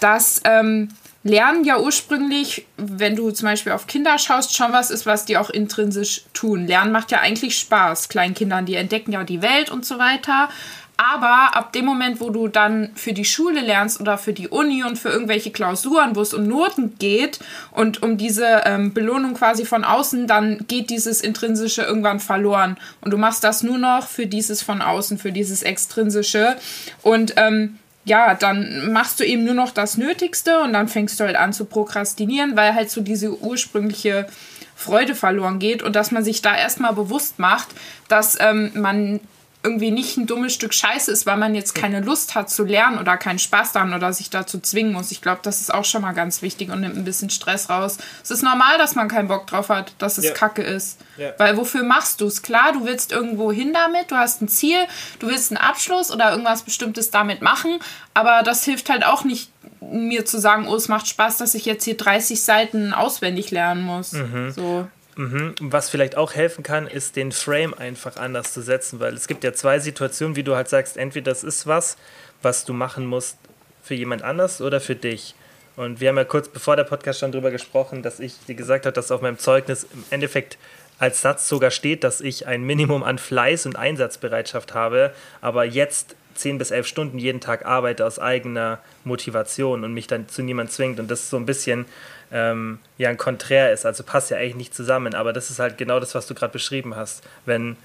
dass 0.00 0.40
ähm, 0.44 0.88
Lernen 1.26 1.64
ja 1.64 1.80
ursprünglich, 1.80 2.66
wenn 2.76 3.16
du 3.16 3.30
zum 3.30 3.46
Beispiel 3.46 3.72
auf 3.72 3.86
Kinder 3.86 4.18
schaust, 4.18 4.54
schon 4.54 4.72
was 4.72 4.90
ist, 4.90 5.06
was 5.06 5.24
die 5.24 5.38
auch 5.38 5.48
intrinsisch 5.48 6.20
tun. 6.34 6.66
Lernen 6.66 6.92
macht 6.92 7.10
ja 7.12 7.20
eigentlich 7.20 7.58
Spaß. 7.58 8.10
Kleinkindern, 8.10 8.66
die 8.66 8.74
entdecken 8.74 9.12
ja 9.12 9.24
die 9.24 9.40
Welt 9.40 9.70
und 9.70 9.86
so 9.86 9.98
weiter. 9.98 10.50
Aber 10.96 11.56
ab 11.56 11.72
dem 11.72 11.84
Moment, 11.84 12.20
wo 12.20 12.30
du 12.30 12.46
dann 12.46 12.90
für 12.94 13.12
die 13.12 13.24
Schule 13.24 13.60
lernst 13.60 14.00
oder 14.00 14.16
für 14.16 14.32
die 14.32 14.48
Uni 14.48 14.84
und 14.84 14.96
für 14.96 15.08
irgendwelche 15.08 15.50
Klausuren, 15.50 16.14
wo 16.14 16.20
es 16.20 16.32
um 16.32 16.46
Noten 16.46 16.96
geht 16.98 17.40
und 17.72 18.02
um 18.02 18.16
diese 18.16 18.62
ähm, 18.64 18.94
Belohnung 18.94 19.34
quasi 19.34 19.64
von 19.64 19.82
außen, 19.82 20.28
dann 20.28 20.64
geht 20.68 20.90
dieses 20.90 21.20
Intrinsische 21.20 21.82
irgendwann 21.82 22.20
verloren. 22.20 22.76
Und 23.00 23.10
du 23.10 23.18
machst 23.18 23.42
das 23.42 23.64
nur 23.64 23.78
noch 23.78 24.06
für 24.06 24.26
dieses 24.26 24.62
von 24.62 24.82
außen, 24.82 25.18
für 25.18 25.32
dieses 25.32 25.62
Extrinsische. 25.62 26.56
Und 27.02 27.34
ähm, 27.36 27.78
ja, 28.04 28.34
dann 28.34 28.92
machst 28.92 29.18
du 29.18 29.24
eben 29.24 29.44
nur 29.44 29.54
noch 29.54 29.72
das 29.72 29.96
Nötigste 29.96 30.60
und 30.60 30.72
dann 30.74 30.86
fängst 30.86 31.18
du 31.18 31.24
halt 31.24 31.36
an 31.36 31.52
zu 31.52 31.64
prokrastinieren, 31.64 32.54
weil 32.54 32.74
halt 32.74 32.90
so 32.90 33.00
diese 33.00 33.36
ursprüngliche 33.40 34.28
Freude 34.76 35.14
verloren 35.14 35.58
geht 35.58 35.82
und 35.82 35.96
dass 35.96 36.10
man 36.10 36.22
sich 36.22 36.42
da 36.42 36.56
erstmal 36.56 36.92
bewusst 36.92 37.38
macht, 37.38 37.68
dass 38.08 38.38
ähm, 38.40 38.70
man 38.74 39.20
irgendwie 39.64 39.90
nicht 39.90 40.18
ein 40.18 40.26
dummes 40.26 40.52
Stück 40.52 40.74
Scheiße 40.74 41.10
ist, 41.10 41.24
weil 41.24 41.38
man 41.38 41.54
jetzt 41.54 41.74
keine 41.74 42.00
Lust 42.00 42.34
hat 42.34 42.50
zu 42.50 42.64
lernen 42.64 42.98
oder 42.98 43.16
keinen 43.16 43.38
Spaß 43.38 43.72
daran 43.72 43.94
oder 43.94 44.12
sich 44.12 44.28
dazu 44.28 44.60
zwingen 44.60 44.92
muss. 44.92 45.10
Ich 45.10 45.22
glaube, 45.22 45.40
das 45.42 45.62
ist 45.62 45.72
auch 45.72 45.86
schon 45.86 46.02
mal 46.02 46.12
ganz 46.12 46.42
wichtig 46.42 46.70
und 46.70 46.82
nimmt 46.82 46.96
ein 46.96 47.04
bisschen 47.04 47.30
Stress 47.30 47.70
raus. 47.70 47.96
Es 48.22 48.30
ist 48.30 48.42
normal, 48.42 48.76
dass 48.76 48.94
man 48.94 49.08
keinen 49.08 49.28
Bock 49.28 49.46
drauf 49.46 49.70
hat, 49.70 49.94
dass 49.98 50.18
es 50.18 50.26
ja. 50.26 50.32
Kacke 50.32 50.62
ist. 50.62 51.00
Ja. 51.16 51.32
Weil 51.38 51.56
wofür 51.56 51.82
machst 51.82 52.20
du 52.20 52.26
es? 52.26 52.42
Klar, 52.42 52.72
du 52.74 52.84
willst 52.84 53.10
irgendwo 53.10 53.50
hin 53.50 53.72
damit, 53.72 54.10
du 54.10 54.16
hast 54.16 54.42
ein 54.42 54.48
Ziel, 54.48 54.78
du 55.18 55.28
willst 55.28 55.50
einen 55.50 55.58
Abschluss 55.58 56.10
oder 56.12 56.30
irgendwas 56.30 56.62
Bestimmtes 56.62 57.10
damit 57.10 57.40
machen, 57.40 57.78
aber 58.12 58.42
das 58.42 58.64
hilft 58.64 58.90
halt 58.90 59.04
auch 59.04 59.24
nicht, 59.24 59.50
mir 59.80 60.26
zu 60.26 60.38
sagen, 60.38 60.68
oh, 60.68 60.76
es 60.76 60.88
macht 60.88 61.08
Spaß, 61.08 61.38
dass 61.38 61.54
ich 61.54 61.64
jetzt 61.64 61.84
hier 61.84 61.96
30 61.96 62.42
Seiten 62.42 62.92
auswendig 62.92 63.50
lernen 63.50 63.82
muss. 63.82 64.12
Mhm. 64.12 64.50
So. 64.50 64.86
Mhm. 65.16 65.54
Was 65.60 65.90
vielleicht 65.90 66.16
auch 66.16 66.34
helfen 66.34 66.62
kann, 66.62 66.86
ist 66.86 67.16
den 67.16 67.32
Frame 67.32 67.74
einfach 67.74 68.16
anders 68.16 68.52
zu 68.52 68.62
setzen, 68.62 69.00
weil 69.00 69.14
es 69.14 69.26
gibt 69.26 69.44
ja 69.44 69.52
zwei 69.52 69.78
Situationen, 69.78 70.36
wie 70.36 70.42
du 70.42 70.56
halt 70.56 70.68
sagst, 70.68 70.96
entweder 70.96 71.30
das 71.30 71.44
ist 71.44 71.66
was, 71.66 71.96
was 72.42 72.64
du 72.64 72.72
machen 72.72 73.06
musst 73.06 73.38
für 73.82 73.94
jemand 73.94 74.22
anders 74.22 74.60
oder 74.60 74.80
für 74.80 74.96
dich. 74.96 75.34
Und 75.76 76.00
wir 76.00 76.08
haben 76.08 76.16
ja 76.16 76.24
kurz 76.24 76.48
bevor 76.48 76.76
der 76.76 76.84
Podcast 76.84 77.20
schon 77.20 77.32
darüber 77.32 77.50
gesprochen, 77.50 78.02
dass 78.02 78.20
ich 78.20 78.38
dir 78.46 78.54
gesagt 78.54 78.86
habe, 78.86 78.94
dass 78.94 79.10
auf 79.10 79.20
meinem 79.20 79.38
Zeugnis 79.38 79.84
im 79.92 80.04
Endeffekt 80.10 80.56
als 80.98 81.20
Satz 81.20 81.48
sogar 81.48 81.70
steht, 81.70 82.04
dass 82.04 82.20
ich 82.20 82.46
ein 82.46 82.62
Minimum 82.62 83.02
an 83.02 83.18
Fleiß 83.18 83.66
und 83.66 83.76
Einsatzbereitschaft 83.76 84.74
habe, 84.74 85.12
aber 85.40 85.64
jetzt 85.64 86.14
10 86.34 86.58
bis 86.58 86.70
11 86.70 86.86
Stunden 86.86 87.18
jeden 87.18 87.40
Tag 87.40 87.64
arbeite 87.66 88.06
aus 88.06 88.18
eigener 88.18 88.78
Motivation 89.04 89.84
und 89.84 89.92
mich 89.92 90.06
dann 90.06 90.28
zu 90.28 90.42
niemand 90.42 90.72
zwingt. 90.72 90.98
Und 91.00 91.10
das 91.10 91.20
ist 91.20 91.30
so 91.30 91.36
ein 91.36 91.46
bisschen 91.46 91.86
ähm, 92.32 92.78
ja 92.98 93.08
ein 93.08 93.16
Konträr 93.16 93.72
ist. 93.72 93.86
Also 93.86 94.02
passt 94.02 94.30
ja 94.30 94.36
eigentlich 94.36 94.56
nicht 94.56 94.74
zusammen. 94.74 95.14
Aber 95.14 95.32
das 95.32 95.50
ist 95.50 95.58
halt 95.58 95.78
genau 95.78 96.00
das, 96.00 96.14
was 96.14 96.26
du 96.26 96.34
gerade 96.34 96.52
beschrieben 96.52 96.96
hast. 96.96 97.22
Wenn, 97.46 97.76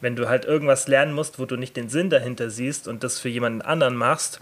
wenn 0.00 0.16
du 0.16 0.28
halt 0.28 0.44
irgendwas 0.44 0.88
lernen 0.88 1.12
musst, 1.12 1.38
wo 1.38 1.44
du 1.44 1.56
nicht 1.56 1.76
den 1.76 1.88
Sinn 1.88 2.10
dahinter 2.10 2.50
siehst 2.50 2.88
und 2.88 3.04
das 3.04 3.18
für 3.18 3.28
jemanden 3.28 3.62
anderen 3.62 3.96
machst, 3.96 4.40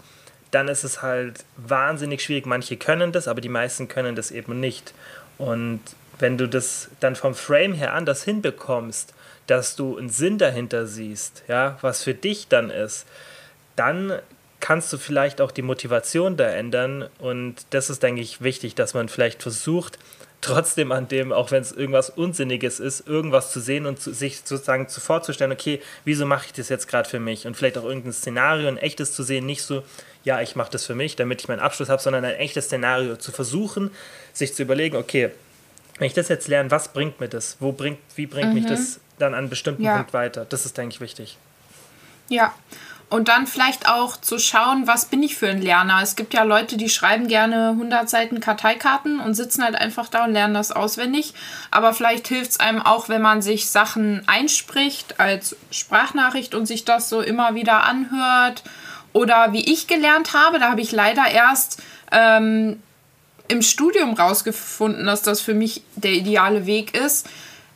dann 0.51 0.67
ist 0.67 0.83
es 0.83 1.01
halt 1.01 1.43
wahnsinnig 1.57 2.21
schwierig. 2.21 2.45
Manche 2.45 2.77
können 2.77 3.11
das, 3.11 3.27
aber 3.27 3.41
die 3.41 3.49
meisten 3.49 3.87
können 3.87 4.15
das 4.15 4.31
eben 4.31 4.59
nicht. 4.59 4.93
Und 5.37 5.81
wenn 6.19 6.37
du 6.37 6.47
das 6.47 6.89
dann 6.99 7.15
vom 7.15 7.35
Frame 7.35 7.73
her 7.73 7.93
anders 7.93 8.23
hinbekommst, 8.23 9.13
dass 9.47 9.75
du 9.75 9.97
einen 9.97 10.09
Sinn 10.09 10.37
dahinter 10.37 10.87
siehst, 10.87 11.43
ja, 11.47 11.77
was 11.81 12.03
für 12.03 12.13
dich 12.13 12.47
dann 12.47 12.69
ist, 12.69 13.05
dann 13.75 14.13
kannst 14.65 14.91
du 14.91 14.97
vielleicht 14.97 15.41
auch 15.41 15.51
die 15.51 15.61
Motivation 15.61 16.37
da 16.37 16.49
ändern. 16.49 17.07
Und 17.19 17.67
das 17.69 17.91
ist, 17.91 18.01
denke 18.01 18.21
ich, 18.21 18.41
wichtig, 18.41 18.73
dass 18.73 18.95
man 18.95 19.09
vielleicht 19.09 19.43
versucht, 19.43 19.99
trotzdem 20.41 20.91
an 20.91 21.07
dem, 21.07 21.31
auch 21.31 21.51
wenn 21.51 21.61
es 21.61 21.71
irgendwas 21.71 22.09
Unsinniges 22.09 22.79
ist, 22.79 23.07
irgendwas 23.07 23.51
zu 23.51 23.59
sehen 23.59 23.85
und 23.85 24.01
zu, 24.01 24.11
sich 24.11 24.39
sozusagen 24.39 24.87
zu 24.87 25.01
vorzustellen, 25.01 25.51
okay, 25.51 25.83
wieso 26.03 26.25
mache 26.25 26.47
ich 26.47 26.53
das 26.53 26.69
jetzt 26.69 26.87
gerade 26.87 27.07
für 27.07 27.19
mich? 27.19 27.45
Und 27.45 27.55
vielleicht 27.55 27.77
auch 27.77 27.83
irgendein 27.83 28.11
Szenario, 28.11 28.67
ein 28.67 28.79
echtes 28.79 29.13
zu 29.13 29.21
sehen, 29.21 29.45
nicht 29.45 29.61
so, 29.61 29.83
ja, 30.23 30.41
ich 30.41 30.55
mache 30.55 30.71
das 30.71 30.83
für 30.83 30.95
mich, 30.95 31.15
damit 31.15 31.41
ich 31.41 31.47
meinen 31.47 31.59
Abschluss 31.59 31.89
habe, 31.89 32.01
sondern 32.01 32.25
ein 32.25 32.33
echtes 32.33 32.65
Szenario 32.65 33.17
zu 33.17 33.31
versuchen, 33.31 33.91
sich 34.33 34.55
zu 34.55 34.63
überlegen, 34.63 34.97
okay, 34.97 35.29
wenn 35.99 36.07
ich 36.07 36.15
das 36.15 36.27
jetzt 36.27 36.47
lerne, 36.47 36.71
was 36.71 36.87
bringt 36.87 37.19
mir 37.19 37.29
das? 37.29 37.57
Wo 37.59 37.71
bringt, 37.71 37.99
wie 38.15 38.25
bringt 38.25 38.49
mhm. 38.49 38.55
mich 38.55 38.65
das 38.65 38.99
dann 39.19 39.35
an 39.35 39.41
einem 39.41 39.49
bestimmten 39.49 39.83
ja. 39.83 39.97
Punkt 39.97 40.13
weiter? 40.13 40.43
Das 40.49 40.65
ist, 40.65 40.75
denke 40.75 40.95
ich, 40.95 41.01
wichtig. 41.01 41.37
Ja, 42.29 42.55
und 43.09 43.27
dann 43.27 43.45
vielleicht 43.45 43.87
auch 43.87 44.17
zu 44.17 44.39
schauen, 44.39 44.87
was 44.87 45.05
bin 45.05 45.21
ich 45.21 45.35
für 45.35 45.47
ein 45.47 45.61
Lerner. 45.61 45.99
Es 46.01 46.15
gibt 46.15 46.33
ja 46.33 46.43
Leute, 46.43 46.75
die 46.75 46.89
schreiben 46.89 47.27
gerne 47.27 47.69
100 47.69 48.09
Seiten 48.09 48.39
Karteikarten 48.39 49.19
und 49.19 49.35
sitzen 49.35 49.63
halt 49.63 49.75
einfach 49.75 50.09
da 50.09 50.25
und 50.25 50.33
lernen 50.33 50.55
das 50.55 50.71
auswendig. 50.71 51.33
Aber 51.69 51.93
vielleicht 51.93 52.27
hilft 52.27 52.51
es 52.51 52.59
einem 52.59 52.81
auch, 52.81 53.07
wenn 53.07 53.21
man 53.21 53.43
sich 53.43 53.69
Sachen 53.69 54.23
einspricht 54.27 55.19
als 55.19 55.55
Sprachnachricht 55.69 56.55
und 56.55 56.65
sich 56.65 56.83
das 56.83 57.07
so 57.07 57.21
immer 57.21 57.53
wieder 57.53 57.83
anhört. 57.83 58.63
Oder 59.13 59.53
wie 59.53 59.71
ich 59.71 59.87
gelernt 59.87 60.33
habe, 60.33 60.57
da 60.57 60.71
habe 60.71 60.81
ich 60.81 60.91
leider 60.91 61.27
erst 61.27 61.83
ähm, 62.11 62.81
im 63.47 63.61
Studium 63.61 64.15
rausgefunden, 64.15 65.05
dass 65.05 65.21
das 65.21 65.41
für 65.41 65.53
mich 65.53 65.83
der 65.95 66.13
ideale 66.13 66.65
Weg 66.65 66.97
ist 66.97 67.27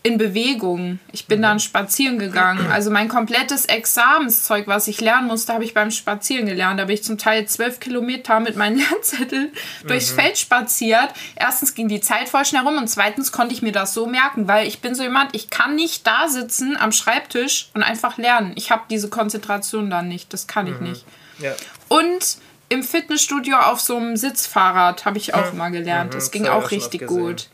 in 0.01 0.17
Bewegung. 0.17 0.99
Ich 1.11 1.27
bin 1.27 1.41
dann 1.41 1.59
spazieren 1.59 2.19
gegangen. 2.19 2.71
Also 2.71 2.89
mein 2.89 3.09
komplettes 3.09 3.65
Examenszeug, 3.65 4.65
was 4.67 4.87
ich 4.87 5.01
lernen 5.01 5.27
musste, 5.27 5.53
habe 5.53 5.65
ich 5.65 5.73
beim 5.73 5.91
Spazieren 5.91 6.45
gelernt. 6.45 6.79
Da 6.79 6.85
bin 6.85 6.93
ich 6.95 7.03
zum 7.03 7.17
Teil 7.17 7.45
zwölf 7.47 7.81
Kilometer 7.81 8.39
mit 8.39 8.55
meinen 8.55 8.77
Lernzetteln 8.89 9.51
durchs 9.85 10.11
Feld 10.11 10.37
spaziert. 10.37 11.09
Erstens 11.35 11.75
ging 11.75 11.89
die 11.89 11.99
Zeit 11.99 12.29
voll 12.29 12.45
schnell 12.45 12.61
rum 12.61 12.77
und 12.77 12.87
zweitens 12.87 13.33
konnte 13.33 13.53
ich 13.53 13.61
mir 13.61 13.73
das 13.73 13.93
so 13.93 14.05
merken, 14.05 14.47
weil 14.47 14.67
ich 14.67 14.79
bin 14.79 14.95
so 14.95 15.03
jemand, 15.03 15.35
ich 15.35 15.49
kann 15.49 15.75
nicht 15.75 16.07
da 16.07 16.29
sitzen 16.29 16.77
am 16.77 16.93
Schreibtisch 16.93 17.69
und 17.73 17.83
einfach 17.83 18.17
lernen. 18.17 18.53
Ich 18.55 18.71
habe 18.71 18.83
diese 18.89 19.09
Konzentration 19.09 19.89
dann 19.89 20.07
nicht. 20.07 20.31
Das 20.31 20.47
kann 20.47 20.67
ich 20.67 20.79
nicht. 20.79 21.05
Ja. 21.39 21.53
Und 21.89 22.37
im 22.69 22.83
Fitnessstudio 22.83 23.57
auf 23.57 23.81
so 23.81 23.97
einem 23.97 24.15
Sitzfahrrad 24.15 25.03
habe 25.05 25.17
ich 25.17 25.33
auch 25.33 25.51
mal 25.53 25.71
gelernt. 25.71 26.13
Das 26.13 26.27
Mhm, 26.27 26.31
ging 26.31 26.43
das 26.43 26.51
hab 26.53 26.59
ich 26.59 26.65
auch 26.65 26.71
richtig 26.71 27.07
gut. 27.07 27.49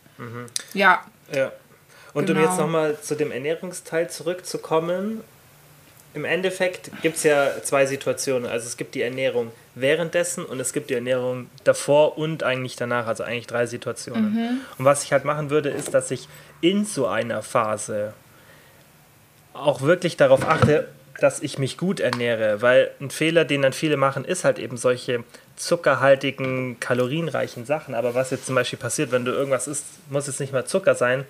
Ja. 0.73 1.01
Ja. 1.33 1.51
Und 2.15 2.29
um 2.29 2.35
Genau. 2.35 2.47
jetzt 2.47 2.57
nochmal 2.57 2.97
zu 2.99 3.13
dem 3.15 3.31
Ernährungsteil 3.31 4.09
zurückzukommen, 4.09 5.21
im 6.13 6.23
Endeffekt 6.23 6.89
gibt 7.01 7.17
es 7.17 7.23
ja 7.23 7.61
zwei 7.61 7.85
Situationen. 7.85 8.49
Also 8.49 8.67
es 8.67 8.77
gibt 8.77 8.95
die 8.95 9.01
Ernährung 9.01 9.51
währenddessen 9.75 10.45
und 10.45 10.61
es 10.61 10.71
gibt 10.71 10.89
die 10.89 10.93
Ernährung 10.93 11.49
davor 11.65 12.17
und 12.17 12.41
eigentlich 12.41 12.77
danach, 12.77 13.05
also 13.07 13.23
eigentlich 13.23 13.47
drei 13.47 13.65
Situationen. 13.65 14.61
Und 14.77 14.85
was 14.85 15.03
ich 15.03 15.11
halt 15.11 15.25
machen 15.25 15.49
würde, 15.49 15.69
ist, 15.69 15.93
dass 15.93 16.09
ich 16.11 16.29
in 16.61 16.85
so 16.85 17.05
einer 17.05 17.41
Phase 17.43 18.13
auch 19.53 19.81
wirklich 19.81 20.15
darauf 20.15 20.47
achte, 20.47 20.87
dass 21.19 21.41
ich 21.41 21.59
mich 21.59 21.77
gut 21.77 21.99
ernähre, 21.99 22.61
weil 22.61 22.91
ein 23.01 23.09
Fehler, 23.09 23.43
den 23.43 23.61
dann 23.61 23.73
viele 23.73 23.97
machen, 23.97 24.23
ist 24.23 24.45
halt 24.45 24.57
eben 24.57 24.77
solche 24.77 25.23
zuckerhaltigen, 25.57 26.79
kalorienreichen 26.79 27.65
Sachen. 27.65 27.93
Aber 27.93 28.15
was 28.15 28.31
jetzt 28.31 28.45
zum 28.45 28.55
Beispiel 28.55 28.79
passiert, 28.79 29.11
wenn 29.11 29.25
du 29.25 29.31
irgendwas 29.31 29.67
isst, 29.67 29.85
muss 30.09 30.29
es 30.29 30.39
nicht 30.39 30.53
mal 30.53 30.65
Zucker 30.65 30.95
sein, 30.95 31.25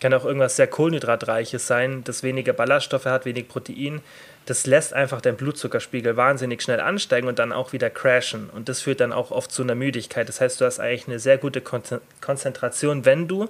kann 0.00 0.14
auch 0.14 0.24
irgendwas 0.24 0.56
sehr 0.56 0.66
kohlenhydratreiches 0.66 1.66
sein, 1.66 2.04
das 2.04 2.22
weniger 2.22 2.52
Ballaststoffe 2.52 3.06
hat, 3.06 3.24
wenig 3.24 3.48
Protein. 3.48 4.00
Das 4.46 4.66
lässt 4.66 4.94
einfach 4.94 5.20
deinen 5.20 5.36
Blutzuckerspiegel 5.36 6.16
wahnsinnig 6.16 6.62
schnell 6.62 6.80
ansteigen 6.80 7.28
und 7.28 7.38
dann 7.38 7.52
auch 7.52 7.72
wieder 7.72 7.90
crashen. 7.90 8.48
Und 8.50 8.68
das 8.68 8.80
führt 8.80 9.00
dann 9.00 9.12
auch 9.12 9.30
oft 9.30 9.50
zu 9.52 9.62
einer 9.62 9.74
Müdigkeit. 9.74 10.28
Das 10.28 10.40
heißt, 10.40 10.60
du 10.60 10.64
hast 10.64 10.80
eigentlich 10.80 11.08
eine 11.08 11.18
sehr 11.18 11.38
gute 11.38 11.60
Kon 11.60 11.82
Konzentration, 12.20 13.04
wenn 13.04 13.28
du 13.28 13.48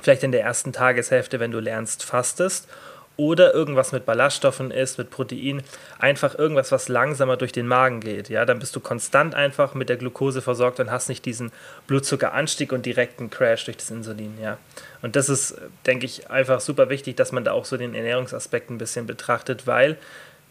vielleicht 0.00 0.22
in 0.22 0.32
der 0.32 0.42
ersten 0.42 0.72
Tageshälfte, 0.72 1.40
wenn 1.40 1.50
du 1.50 1.60
lernst, 1.60 2.04
fastest 2.04 2.68
oder 3.18 3.52
irgendwas 3.52 3.90
mit 3.90 4.06
Ballaststoffen 4.06 4.70
isst, 4.70 4.96
mit 4.96 5.10
Protein, 5.10 5.62
einfach 5.98 6.38
irgendwas, 6.38 6.70
was 6.70 6.88
langsamer 6.88 7.36
durch 7.36 7.50
den 7.50 7.66
Magen 7.66 8.00
geht. 8.00 8.28
Ja, 8.28 8.44
dann 8.44 8.60
bist 8.60 8.76
du 8.76 8.80
konstant 8.80 9.34
einfach 9.34 9.74
mit 9.74 9.88
der 9.88 9.96
Glucose 9.96 10.40
versorgt 10.40 10.78
und 10.78 10.92
hast 10.92 11.08
nicht 11.08 11.24
diesen 11.26 11.50
Blutzuckeranstieg 11.88 12.72
und 12.72 12.86
direkten 12.86 13.28
Crash 13.28 13.64
durch 13.64 13.76
das 13.76 13.90
Insulin. 13.90 14.38
Ja, 14.40 14.56
und 15.02 15.16
das 15.16 15.28
ist, 15.28 15.56
denke 15.84 16.06
ich, 16.06 16.30
einfach 16.30 16.60
super 16.60 16.90
wichtig, 16.90 17.16
dass 17.16 17.32
man 17.32 17.42
da 17.42 17.52
auch 17.52 17.64
so 17.64 17.76
den 17.76 17.94
Ernährungsaspekt 17.94 18.70
ein 18.70 18.78
bisschen 18.78 19.08
betrachtet, 19.08 19.66
weil 19.66 19.98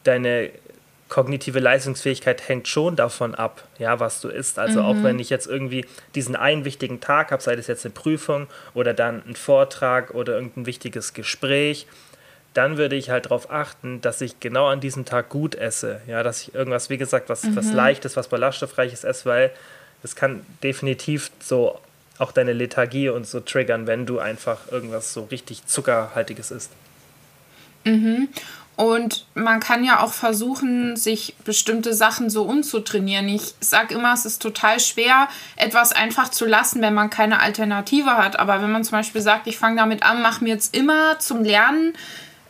deine 0.03 0.51
kognitive 1.07 1.59
Leistungsfähigkeit 1.59 2.49
hängt 2.49 2.67
schon 2.67 2.97
davon 2.97 3.33
ab, 3.33 3.63
ja, 3.79 4.01
was 4.01 4.19
du 4.19 4.27
isst. 4.27 4.59
Also 4.59 4.81
auch 4.81 5.03
wenn 5.03 5.19
ich 5.19 5.29
jetzt 5.29 5.47
irgendwie 5.47 5.85
diesen 6.15 6.35
einen 6.35 6.65
wichtigen 6.65 6.99
Tag 6.99 7.31
habe, 7.31 7.41
sei 7.41 7.55
das 7.55 7.67
jetzt 7.67 7.85
eine 7.85 7.93
Prüfung 7.93 8.47
oder 8.73 8.93
dann 8.93 9.23
ein 9.25 9.35
Vortrag 9.35 10.11
oder 10.11 10.33
irgendein 10.33 10.65
wichtiges 10.65 11.13
Gespräch, 11.13 11.87
dann 12.57 12.77
würde 12.77 12.95
ich 12.95 13.11
halt 13.11 13.25
darauf 13.25 13.51
achten, 13.51 14.01
dass 14.01 14.19
ich 14.19 14.39
genau 14.39 14.67
an 14.67 14.79
diesem 14.79 15.05
Tag 15.05 15.29
gut 15.29 15.53
esse. 15.53 16.01
Ja, 16.07 16.23
dass 16.23 16.41
ich 16.41 16.55
irgendwas, 16.55 16.89
wie 16.89 16.97
gesagt, 16.97 17.29
was, 17.29 17.55
was 17.55 17.71
Leichtes, 17.71 18.17
was 18.17 18.29
Ballaststoffreiches 18.29 19.03
esse, 19.03 19.25
weil 19.25 19.51
das 20.01 20.15
kann 20.15 20.43
definitiv 20.63 21.29
so 21.39 21.79
auch 22.17 22.31
deine 22.31 22.53
Lethargie 22.53 23.09
und 23.09 23.27
so 23.27 23.41
triggern, 23.41 23.85
wenn 23.85 24.07
du 24.07 24.17
einfach 24.17 24.71
irgendwas 24.71 25.13
so 25.13 25.25
richtig 25.25 25.67
Zuckerhaltiges 25.67 26.49
isst. 26.49 26.71
Und 28.75 29.25
man 29.35 29.59
kann 29.59 29.83
ja 29.83 30.01
auch 30.03 30.13
versuchen, 30.13 30.95
sich 30.97 31.35
bestimmte 31.45 31.93
Sachen 31.93 32.29
so 32.29 32.43
umzutrainieren. 32.43 33.27
Ich 33.27 33.55
sage 33.59 33.93
immer, 33.93 34.13
es 34.13 34.25
ist 34.25 34.41
total 34.41 34.79
schwer, 34.79 35.29
etwas 35.55 35.91
einfach 35.93 36.29
zu 36.29 36.45
lassen, 36.45 36.81
wenn 36.81 36.93
man 36.93 37.09
keine 37.09 37.39
Alternative 37.39 38.17
hat. 38.17 38.39
Aber 38.39 38.61
wenn 38.61 38.71
man 38.71 38.83
zum 38.83 38.93
Beispiel 38.93 39.21
sagt, 39.21 39.47
ich 39.47 39.57
fange 39.57 39.77
damit 39.77 40.03
an, 40.03 40.21
mache 40.21 40.43
mir 40.43 40.51
jetzt 40.51 40.75
immer 40.75 41.17
zum 41.19 41.43
Lernen 41.43 41.93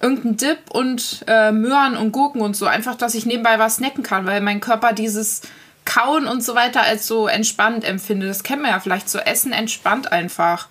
irgendeinen 0.02 0.38
Dip 0.38 0.60
und 0.70 1.24
äh, 1.28 1.52
Möhren 1.52 1.98
und 1.98 2.12
Gurken 2.12 2.42
und 2.42 2.56
so, 2.56 2.66
einfach, 2.66 2.96
dass 2.96 3.16
ich 3.16 3.26
nebenbei 3.26 3.60
was 3.60 3.78
snacken 3.78 4.04
kann, 4.04 4.26
weil 4.26 4.42
mein 4.42 4.60
Körper 4.60 4.94
dieses 4.94 5.42
Kauen 5.88 6.28
und 6.28 6.44
so 6.44 6.54
weiter 6.54 6.82
als 6.82 7.08
so 7.08 7.28
entspannt 7.28 7.86
empfindet. 7.86 8.30
Das 8.30 8.44
kennt 8.44 8.62
man 8.62 8.72
ja 8.72 8.80
vielleicht. 8.82 9.10
So 9.10 9.20
Essen 9.20 9.54
entspannt 9.54 10.12
einfach. 10.12 10.68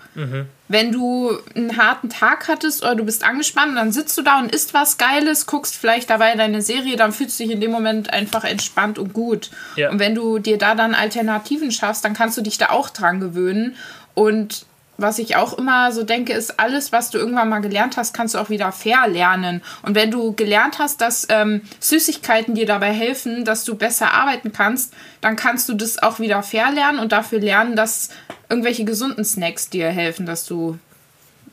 Wenn 0.68 0.92
du 0.92 1.30
einen 1.54 1.78
harten 1.78 2.11
Tag 2.11 2.49
hattest 2.49 2.83
oder 2.83 2.97
du 2.97 3.04
bist 3.04 3.25
angespannt, 3.25 3.78
dann 3.78 3.92
sitzt 3.92 4.18
du 4.18 4.23
da 4.23 4.38
und 4.38 4.54
isst 4.54 4.75
was 4.75 4.99
Geiles, 4.99 5.47
guckst 5.47 5.75
vielleicht 5.75 6.11
dabei 6.11 6.35
deine 6.35 6.61
Serie, 6.61 6.97
dann 6.97 7.12
fühlst 7.12 7.40
du 7.40 7.45
dich 7.45 7.52
in 7.52 7.62
dem 7.62 7.71
Moment 7.71 8.12
einfach 8.12 8.45
entspannt 8.45 8.99
und 8.99 9.14
gut. 9.14 9.50
Ja. 9.76 9.90
Und 9.90 10.00
wenn 10.00 10.14
du 10.14 10.38
dir 10.38 10.59
da 10.59 10.75
dann 10.75 10.95
Alternativen 10.95 11.73
schaffst, 11.73 12.04
dann 12.04 12.12
kannst 12.12 12.37
du 12.37 12.42
dich 12.42 12.59
da 12.59 12.68
auch 12.68 12.90
dran 12.90 13.18
gewöhnen. 13.18 13.75
Und 14.12 14.65
was 14.98 15.18
ich 15.18 15.36
auch 15.36 15.58
immer 15.58 15.92
so 15.92 16.02
denke, 16.04 16.32
ist, 16.32 16.58
alles, 16.58 16.92
was 16.92 17.10
du 17.10 17.18
irgendwann 17.18 17.48
mal 17.48 17.60
gelernt 17.60 17.96
hast, 17.96 18.14
kannst 18.14 18.34
du 18.34 18.38
auch 18.38 18.48
wieder 18.50 18.72
verlernen. 18.72 19.62
Und 19.82 19.94
wenn 19.94 20.10
du 20.10 20.32
gelernt 20.32 20.78
hast, 20.78 21.00
dass 21.00 21.26
ähm, 21.28 21.60
Süßigkeiten 21.80 22.54
dir 22.54 22.66
dabei 22.66 22.92
helfen, 22.92 23.44
dass 23.44 23.64
du 23.64 23.74
besser 23.74 24.12
arbeiten 24.12 24.52
kannst, 24.52 24.94
dann 25.20 25.36
kannst 25.36 25.68
du 25.68 25.74
das 25.74 26.02
auch 26.02 26.18
wieder 26.18 26.42
verlernen 26.42 26.98
und 27.00 27.12
dafür 27.12 27.40
lernen, 27.40 27.76
dass 27.76 28.08
irgendwelche 28.48 28.84
gesunden 28.84 29.24
Snacks 29.24 29.68
dir 29.68 29.88
helfen, 29.90 30.24
dass 30.26 30.46
du 30.46 30.78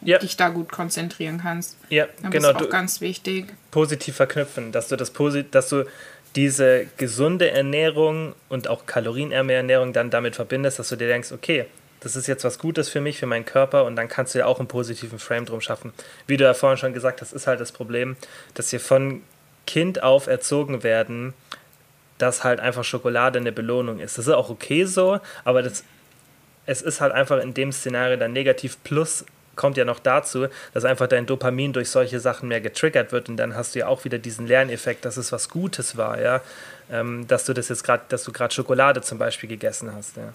Ja, 0.01 0.19
dich 0.19 0.37
da 0.37 0.49
gut 0.49 0.71
konzentrieren 0.71 1.39
kannst. 1.41 1.77
ja 1.89 2.07
Das 2.21 2.31
genau. 2.31 2.49
ist 2.51 2.55
auch 2.55 2.69
ganz 2.69 3.01
wichtig. 3.01 3.53
positiv 3.71 4.15
verknüpfen, 4.15 4.71
dass 4.71 4.87
du 4.89 4.95
das 4.95 5.11
posi 5.11 5.43
dass 5.49 5.69
du 5.69 5.85
diese 6.35 6.87
gesunde 6.97 7.51
Ernährung 7.51 8.33
und 8.49 8.67
auch 8.67 8.85
kalorienärme 8.85 9.53
Ernährung 9.53 9.93
dann 9.93 10.09
damit 10.09 10.35
verbindest, 10.35 10.79
dass 10.79 10.89
du 10.89 10.95
dir 10.95 11.07
denkst, 11.07 11.31
okay, 11.31 11.65
das 12.03 12.15
ist 12.15 12.27
jetzt 12.27 12.43
was 12.43 12.59
Gutes 12.59 12.89
für 12.89 13.01
mich, 13.01 13.17
für 13.17 13.25
meinen 13.25 13.45
Körper 13.45 13.85
und 13.85 13.95
dann 13.95 14.07
kannst 14.07 14.35
du 14.35 14.39
ja 14.39 14.45
auch 14.45 14.59
einen 14.59 14.67
positiven 14.67 15.19
Frame 15.19 15.45
drum 15.45 15.61
schaffen. 15.61 15.93
Wie 16.27 16.37
du 16.37 16.43
ja 16.43 16.53
vorhin 16.53 16.77
schon 16.77 16.93
gesagt 16.93 17.21
hast, 17.21 17.31
ist 17.31 17.47
halt 17.47 17.59
das 17.59 17.71
Problem, 17.71 18.15
dass 18.53 18.71
wir 18.71 18.79
von 18.79 19.21
Kind 19.65 20.03
auf 20.03 20.27
erzogen 20.27 20.83
werden, 20.83 21.33
dass 22.17 22.43
halt 22.43 22.59
einfach 22.59 22.83
Schokolade 22.83 23.39
eine 23.39 23.51
Belohnung 23.51 23.99
ist. 23.99 24.17
Das 24.17 24.27
ist 24.27 24.33
auch 24.33 24.49
okay 24.49 24.85
so, 24.85 25.19
aber 25.45 25.63
das, 25.63 25.83
es 26.65 26.81
ist 26.81 27.01
halt 27.01 27.13
einfach 27.13 27.41
in 27.41 27.53
dem 27.53 27.71
Szenario 27.71 28.17
dann 28.17 28.33
negativ 28.33 28.77
plus 28.83 29.25
kommt 29.55 29.77
ja 29.77 29.85
noch 29.85 29.99
dazu, 29.99 30.47
dass 30.73 30.83
einfach 30.83 31.07
dein 31.07 31.27
Dopamin 31.27 31.73
durch 31.73 31.89
solche 31.89 32.19
Sachen 32.19 32.49
mehr 32.49 32.59
getriggert 32.59 33.11
wird 33.11 33.29
und 33.29 33.37
dann 33.37 33.55
hast 33.55 33.75
du 33.75 33.79
ja 33.79 33.87
auch 33.87 34.03
wieder 34.03 34.17
diesen 34.17 34.47
Lerneffekt, 34.47 35.05
dass 35.05 35.15
es 35.17 35.31
was 35.31 35.49
Gutes 35.49 35.95
war, 35.95 36.19
ja, 36.19 36.41
ähm, 36.91 37.27
dass 37.27 37.45
du 37.45 37.53
das 37.53 37.69
jetzt 37.69 37.83
gerade, 37.83 38.03
dass 38.09 38.23
du 38.23 38.31
gerade 38.31 38.53
Schokolade 38.53 39.01
zum 39.01 39.19
Beispiel 39.19 39.49
gegessen 39.49 39.93
hast, 39.93 40.17
ja. 40.17 40.33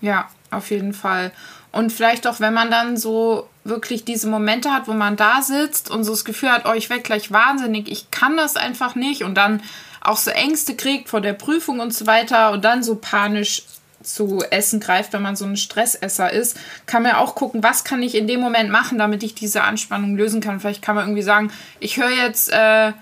Ja, 0.00 0.28
auf 0.50 0.70
jeden 0.70 0.92
Fall. 0.92 1.32
Und 1.72 1.92
vielleicht 1.92 2.26
auch, 2.26 2.40
wenn 2.40 2.54
man 2.54 2.70
dann 2.70 2.96
so 2.96 3.48
wirklich 3.64 4.04
diese 4.04 4.28
Momente 4.28 4.72
hat, 4.72 4.88
wo 4.88 4.92
man 4.92 5.16
da 5.16 5.42
sitzt 5.42 5.90
und 5.90 6.04
so 6.04 6.12
das 6.12 6.24
Gefühl 6.24 6.50
hat, 6.50 6.64
oh, 6.66 6.72
ich 6.72 6.88
werde 6.88 7.02
gleich 7.02 7.32
wahnsinnig, 7.32 7.90
ich 7.90 8.10
kann 8.10 8.36
das 8.36 8.56
einfach 8.56 8.94
nicht 8.94 9.24
und 9.24 9.34
dann 9.34 9.62
auch 10.00 10.16
so 10.16 10.30
Ängste 10.30 10.76
kriegt 10.76 11.08
vor 11.08 11.20
der 11.20 11.32
Prüfung 11.32 11.80
und 11.80 11.92
so 11.92 12.06
weiter 12.06 12.52
und 12.52 12.64
dann 12.64 12.82
so 12.82 12.94
panisch 12.94 13.64
zu 14.02 14.42
Essen 14.50 14.78
greift, 14.78 15.12
wenn 15.12 15.22
man 15.22 15.36
so 15.36 15.44
ein 15.44 15.56
Stressesser 15.56 16.32
ist, 16.32 16.56
kann 16.86 17.02
man 17.02 17.12
ja 17.12 17.18
auch 17.18 17.34
gucken, 17.34 17.62
was 17.62 17.82
kann 17.82 18.02
ich 18.02 18.14
in 18.14 18.28
dem 18.28 18.40
Moment 18.40 18.70
machen, 18.70 18.98
damit 18.98 19.22
ich 19.22 19.34
diese 19.34 19.62
Anspannung 19.62 20.16
lösen 20.16 20.40
kann. 20.40 20.60
Vielleicht 20.60 20.82
kann 20.82 20.94
man 20.94 21.06
irgendwie 21.06 21.22
sagen, 21.22 21.50
ich 21.80 21.96
höre 21.96 22.10
jetzt 22.10 22.50
äh, 22.52 22.92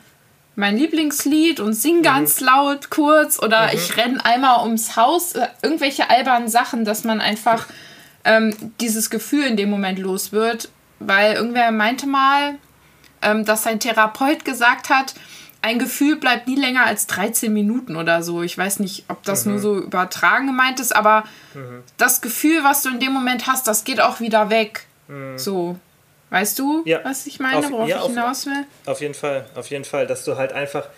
mein 0.56 0.76
Lieblingslied 0.76 1.60
und 1.60 1.74
sing 1.74 2.02
ganz 2.02 2.40
laut 2.40 2.90
kurz 2.90 3.42
oder 3.42 3.74
ich 3.74 3.96
renne 3.96 4.24
einmal 4.24 4.62
ums 4.62 4.96
Haus. 4.96 5.32
Äh, 5.32 5.48
irgendwelche 5.62 6.10
albernen 6.10 6.48
Sachen, 6.48 6.84
dass 6.84 7.04
man 7.04 7.20
einfach 7.20 7.66
ähm, 8.24 8.54
dieses 8.80 9.10
Gefühl 9.10 9.44
in 9.44 9.56
dem 9.56 9.70
Moment 9.70 9.98
los 9.98 10.32
wird. 10.32 10.70
Weil 11.00 11.34
irgendwer 11.34 11.70
meinte 11.72 12.06
mal, 12.06 12.54
ähm, 13.20 13.44
dass 13.44 13.64
sein 13.64 13.80
Therapeut 13.80 14.44
gesagt 14.44 14.90
hat, 14.90 15.14
ein 15.60 15.78
Gefühl 15.78 16.16
bleibt 16.16 16.46
nie 16.46 16.56
länger 16.56 16.84
als 16.84 17.06
13 17.06 17.52
Minuten 17.52 17.96
oder 17.96 18.22
so. 18.22 18.42
Ich 18.42 18.56
weiß 18.56 18.80
nicht, 18.80 19.06
ob 19.08 19.22
das 19.22 19.46
nur 19.46 19.58
so 19.58 19.78
übertragen 19.78 20.46
gemeint 20.46 20.78
ist, 20.78 20.94
aber 20.94 21.24
das 21.96 22.20
Gefühl, 22.20 22.62
was 22.62 22.82
du 22.82 22.90
in 22.90 23.00
dem 23.00 23.14
Moment 23.14 23.46
hast, 23.46 23.66
das 23.66 23.84
geht 23.84 23.98
auch 23.98 24.20
wieder 24.20 24.50
weg. 24.50 24.84
So. 25.36 25.78
Weißt 26.30 26.58
du, 26.58 26.82
Ja. 26.84 27.00
was 27.04 27.26
ich 27.26 27.38
meine, 27.40 27.58
Auf- 27.58 27.70
worauf 27.70 27.88
ja, 27.88 27.98
ich 28.00 28.06
hinaus 28.06 28.46
will? 28.46 28.64
Auf 28.86 29.00
jeden 29.00 29.14
Fall, 29.14 29.44
auf 29.54 29.68
jeden 29.70 29.84
Fall, 29.84 30.06
dass 30.06 30.24
du 30.24 30.36
halt 30.36 30.52
einfach, 30.52 30.88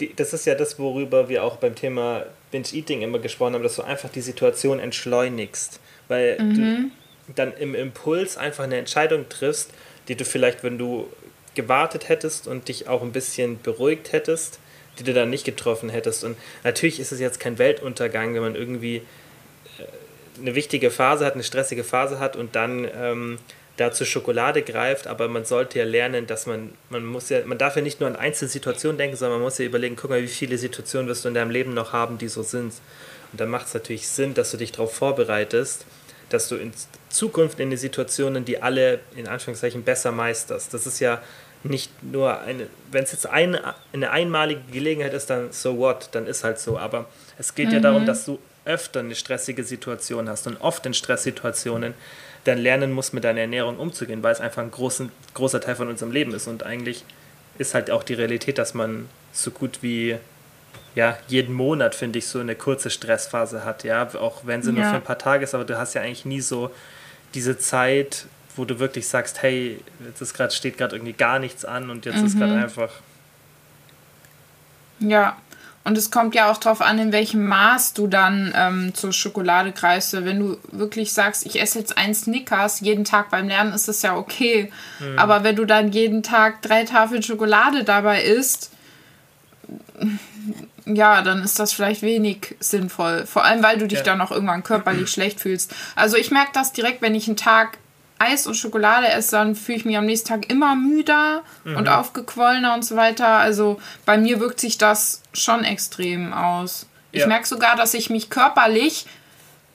die, 0.00 0.14
das 0.14 0.32
ist 0.32 0.46
ja 0.46 0.54
das, 0.54 0.78
worüber 0.78 1.28
wir 1.28 1.44
auch 1.44 1.56
beim 1.56 1.74
Thema 1.74 2.24
Binge-Eating 2.52 3.02
immer 3.02 3.18
gesprochen 3.18 3.54
haben, 3.54 3.62
dass 3.62 3.76
du 3.76 3.82
einfach 3.82 4.08
die 4.08 4.20
Situation 4.22 4.78
entschleunigst, 4.80 5.80
weil 6.08 6.36
du 6.38 6.90
dann 7.34 7.52
im 7.58 7.74
Impuls 7.74 8.38
einfach 8.38 8.64
eine 8.64 8.76
Entscheidung 8.78 9.28
triffst, 9.28 9.70
die 10.08 10.14
du 10.14 10.24
vielleicht, 10.24 10.62
wenn 10.64 10.78
du 10.78 11.08
gewartet 11.54 12.08
hättest 12.08 12.46
und 12.46 12.68
dich 12.68 12.88
auch 12.88 13.02
ein 13.02 13.12
bisschen 13.12 13.60
beruhigt 13.60 14.12
hättest, 14.12 14.58
die 14.98 15.02
du 15.04 15.12
dann 15.12 15.28
nicht 15.28 15.44
getroffen 15.44 15.90
hättest. 15.90 16.24
Und 16.24 16.36
natürlich 16.64 16.98
ist 17.00 17.12
es 17.12 17.20
jetzt 17.20 17.40
kein 17.40 17.58
Weltuntergang, 17.58 18.32
wenn 18.34 18.42
man 18.42 18.54
irgendwie 18.54 19.02
eine 20.40 20.54
wichtige 20.54 20.90
Phase 20.90 21.26
hat, 21.26 21.34
eine 21.34 21.42
stressige 21.42 21.84
Phase 21.84 22.18
hat 22.20 22.36
und 22.36 22.54
dann 22.54 22.88
ähm, 22.96 23.38
da 23.78 23.92
zur 23.92 24.06
Schokolade 24.06 24.62
greift, 24.62 25.06
aber 25.06 25.28
man 25.28 25.44
sollte 25.44 25.78
ja 25.78 25.84
lernen, 25.84 26.26
dass 26.26 26.46
man, 26.46 26.72
man 26.90 27.06
muss 27.06 27.28
ja, 27.28 27.40
man 27.46 27.58
darf 27.58 27.76
ja 27.76 27.82
nicht 27.82 28.00
nur 28.00 28.08
an 28.08 28.16
einzelne 28.16 28.50
Situationen 28.50 28.98
denken, 28.98 29.16
sondern 29.16 29.38
man 29.38 29.44
muss 29.44 29.58
ja 29.58 29.64
überlegen, 29.64 29.94
guck 29.96 30.10
mal, 30.10 30.20
wie 30.20 30.26
viele 30.26 30.58
Situationen 30.58 31.08
wirst 31.08 31.24
du 31.24 31.28
in 31.28 31.34
deinem 31.34 31.50
Leben 31.50 31.74
noch 31.74 31.92
haben, 31.92 32.18
die 32.18 32.28
so 32.28 32.42
sind. 32.42 32.74
Und 33.30 33.40
dann 33.40 33.48
macht 33.48 33.68
es 33.68 33.74
natürlich 33.74 34.08
Sinn, 34.08 34.34
dass 34.34 34.50
du 34.50 34.56
dich 34.56 34.72
darauf 34.72 34.94
vorbereitest, 34.94 35.86
dass 36.28 36.48
du 36.48 36.56
in 36.56 36.72
Zukunft 37.08 37.60
in 37.60 37.70
den 37.70 37.78
Situationen, 37.78 38.44
die 38.44 38.60
alle 38.60 38.98
in 39.14 39.28
Anführungszeichen 39.28 39.84
besser 39.84 40.10
meisterst. 40.10 40.74
Das 40.74 40.86
ist 40.86 40.98
ja 40.98 41.22
nicht 41.62 42.02
nur 42.02 42.40
eine, 42.40 42.66
wenn 42.90 43.04
es 43.04 43.12
jetzt 43.12 43.26
eine, 43.26 43.74
eine 43.92 44.10
einmalige 44.10 44.60
Gelegenheit 44.72 45.14
ist, 45.14 45.30
dann 45.30 45.52
so 45.52 45.78
what, 45.78 46.08
dann 46.12 46.26
ist 46.26 46.42
halt 46.42 46.58
so. 46.58 46.78
Aber 46.78 47.06
es 47.38 47.54
geht 47.54 47.68
mhm. 47.68 47.74
ja 47.74 47.80
darum, 47.80 48.06
dass 48.06 48.24
du 48.24 48.40
öfter 48.64 49.00
eine 49.00 49.14
stressige 49.14 49.62
Situation 49.62 50.28
hast 50.28 50.46
und 50.46 50.60
oft 50.60 50.84
in 50.84 50.94
Stresssituationen 50.94 51.94
dann 52.44 52.58
lernen 52.58 52.92
musst, 52.92 53.14
mit 53.14 53.24
deiner 53.24 53.40
Ernährung 53.40 53.78
umzugehen, 53.78 54.22
weil 54.22 54.32
es 54.32 54.40
einfach 54.40 54.62
ein 54.62 54.70
großen, 54.70 55.10
großer 55.34 55.60
Teil 55.60 55.76
von 55.76 55.88
unserem 55.88 56.12
Leben 56.12 56.34
ist. 56.34 56.46
Und 56.46 56.62
eigentlich 56.62 57.04
ist 57.58 57.74
halt 57.74 57.90
auch 57.90 58.02
die 58.02 58.14
Realität, 58.14 58.58
dass 58.58 58.74
man 58.74 59.08
so 59.32 59.50
gut 59.50 59.78
wie 59.82 60.16
ja, 60.94 61.16
jeden 61.28 61.54
Monat, 61.54 61.94
finde 61.94 62.18
ich, 62.18 62.26
so 62.26 62.40
eine 62.40 62.54
kurze 62.54 62.90
Stressphase 62.90 63.64
hat, 63.64 63.84
ja, 63.84 64.08
auch 64.14 64.42
wenn 64.46 64.62
sie 64.62 64.70
ja. 64.70 64.76
nur 64.76 64.84
für 64.84 64.96
ein 64.96 65.04
paar 65.04 65.18
Tage 65.18 65.44
ist, 65.44 65.54
aber 65.54 65.64
du 65.64 65.78
hast 65.78 65.94
ja 65.94 66.02
eigentlich 66.02 66.24
nie 66.24 66.40
so 66.40 66.70
diese 67.34 67.58
Zeit, 67.58 68.26
wo 68.56 68.64
du 68.64 68.78
wirklich 68.80 69.06
sagst, 69.06 69.42
hey, 69.42 69.78
jetzt 70.04 70.20
ist 70.20 70.34
grad, 70.34 70.52
steht 70.52 70.76
gerade 70.78 70.96
irgendwie 70.96 71.12
gar 71.12 71.38
nichts 71.38 71.64
an 71.64 71.90
und 71.90 72.04
jetzt 72.04 72.18
mhm. 72.18 72.26
ist 72.26 72.38
gerade 72.38 72.54
einfach. 72.54 72.90
Ja, 74.98 75.36
und 75.88 75.96
es 75.96 76.10
kommt 76.10 76.34
ja 76.34 76.50
auch 76.50 76.58
darauf 76.58 76.82
an, 76.82 76.98
in 76.98 77.12
welchem 77.12 77.46
Maß 77.48 77.94
du 77.94 78.08
dann 78.08 78.52
ähm, 78.54 78.94
zur 78.94 79.10
Schokolade 79.10 79.72
greifst. 79.72 80.12
Wenn 80.12 80.38
du 80.38 80.58
wirklich 80.70 81.14
sagst, 81.14 81.46
ich 81.46 81.58
esse 81.62 81.78
jetzt 81.78 81.96
ein 81.96 82.14
Snickers 82.14 82.80
jeden 82.80 83.06
Tag 83.06 83.30
beim 83.30 83.48
Lernen, 83.48 83.72
ist 83.72 83.88
das 83.88 84.02
ja 84.02 84.14
okay. 84.14 84.70
Mhm. 85.00 85.18
Aber 85.18 85.44
wenn 85.44 85.56
du 85.56 85.64
dann 85.64 85.90
jeden 85.90 86.22
Tag 86.22 86.60
drei 86.60 86.84
Tafeln 86.84 87.22
Schokolade 87.22 87.84
dabei 87.84 88.22
isst, 88.22 88.70
ja, 90.84 91.22
dann 91.22 91.42
ist 91.42 91.58
das 91.58 91.72
vielleicht 91.72 92.02
wenig 92.02 92.56
sinnvoll. 92.60 93.24
Vor 93.24 93.46
allem, 93.46 93.62
weil 93.62 93.78
du 93.78 93.88
dich 93.88 94.00
ja. 94.00 94.04
dann 94.04 94.20
auch 94.20 94.30
irgendwann 94.30 94.62
körperlich 94.62 95.08
schlecht 95.10 95.40
fühlst. 95.40 95.74
Also 95.96 96.18
ich 96.18 96.30
merke 96.30 96.50
das 96.52 96.74
direkt, 96.74 97.00
wenn 97.00 97.14
ich 97.14 97.28
einen 97.28 97.38
Tag 97.38 97.78
Eis 98.18 98.46
und 98.46 98.54
Schokolade 98.54 99.08
esse, 99.08 99.32
dann 99.32 99.54
fühle 99.54 99.78
ich 99.78 99.84
mich 99.84 99.96
am 99.96 100.06
nächsten 100.06 100.28
Tag 100.28 100.50
immer 100.50 100.74
müder 100.74 101.42
mhm. 101.64 101.76
und 101.76 101.88
aufgequollener 101.88 102.74
und 102.74 102.84
so 102.84 102.96
weiter. 102.96 103.28
Also 103.28 103.80
bei 104.04 104.18
mir 104.18 104.40
wirkt 104.40 104.60
sich 104.60 104.78
das 104.78 105.22
schon 105.32 105.64
extrem 105.64 106.32
aus. 106.32 106.86
Ich 107.12 107.20
ja. 107.20 107.26
merke 107.26 107.46
sogar, 107.46 107.76
dass 107.76 107.94
ich 107.94 108.10
mich 108.10 108.28
körperlich 108.28 109.06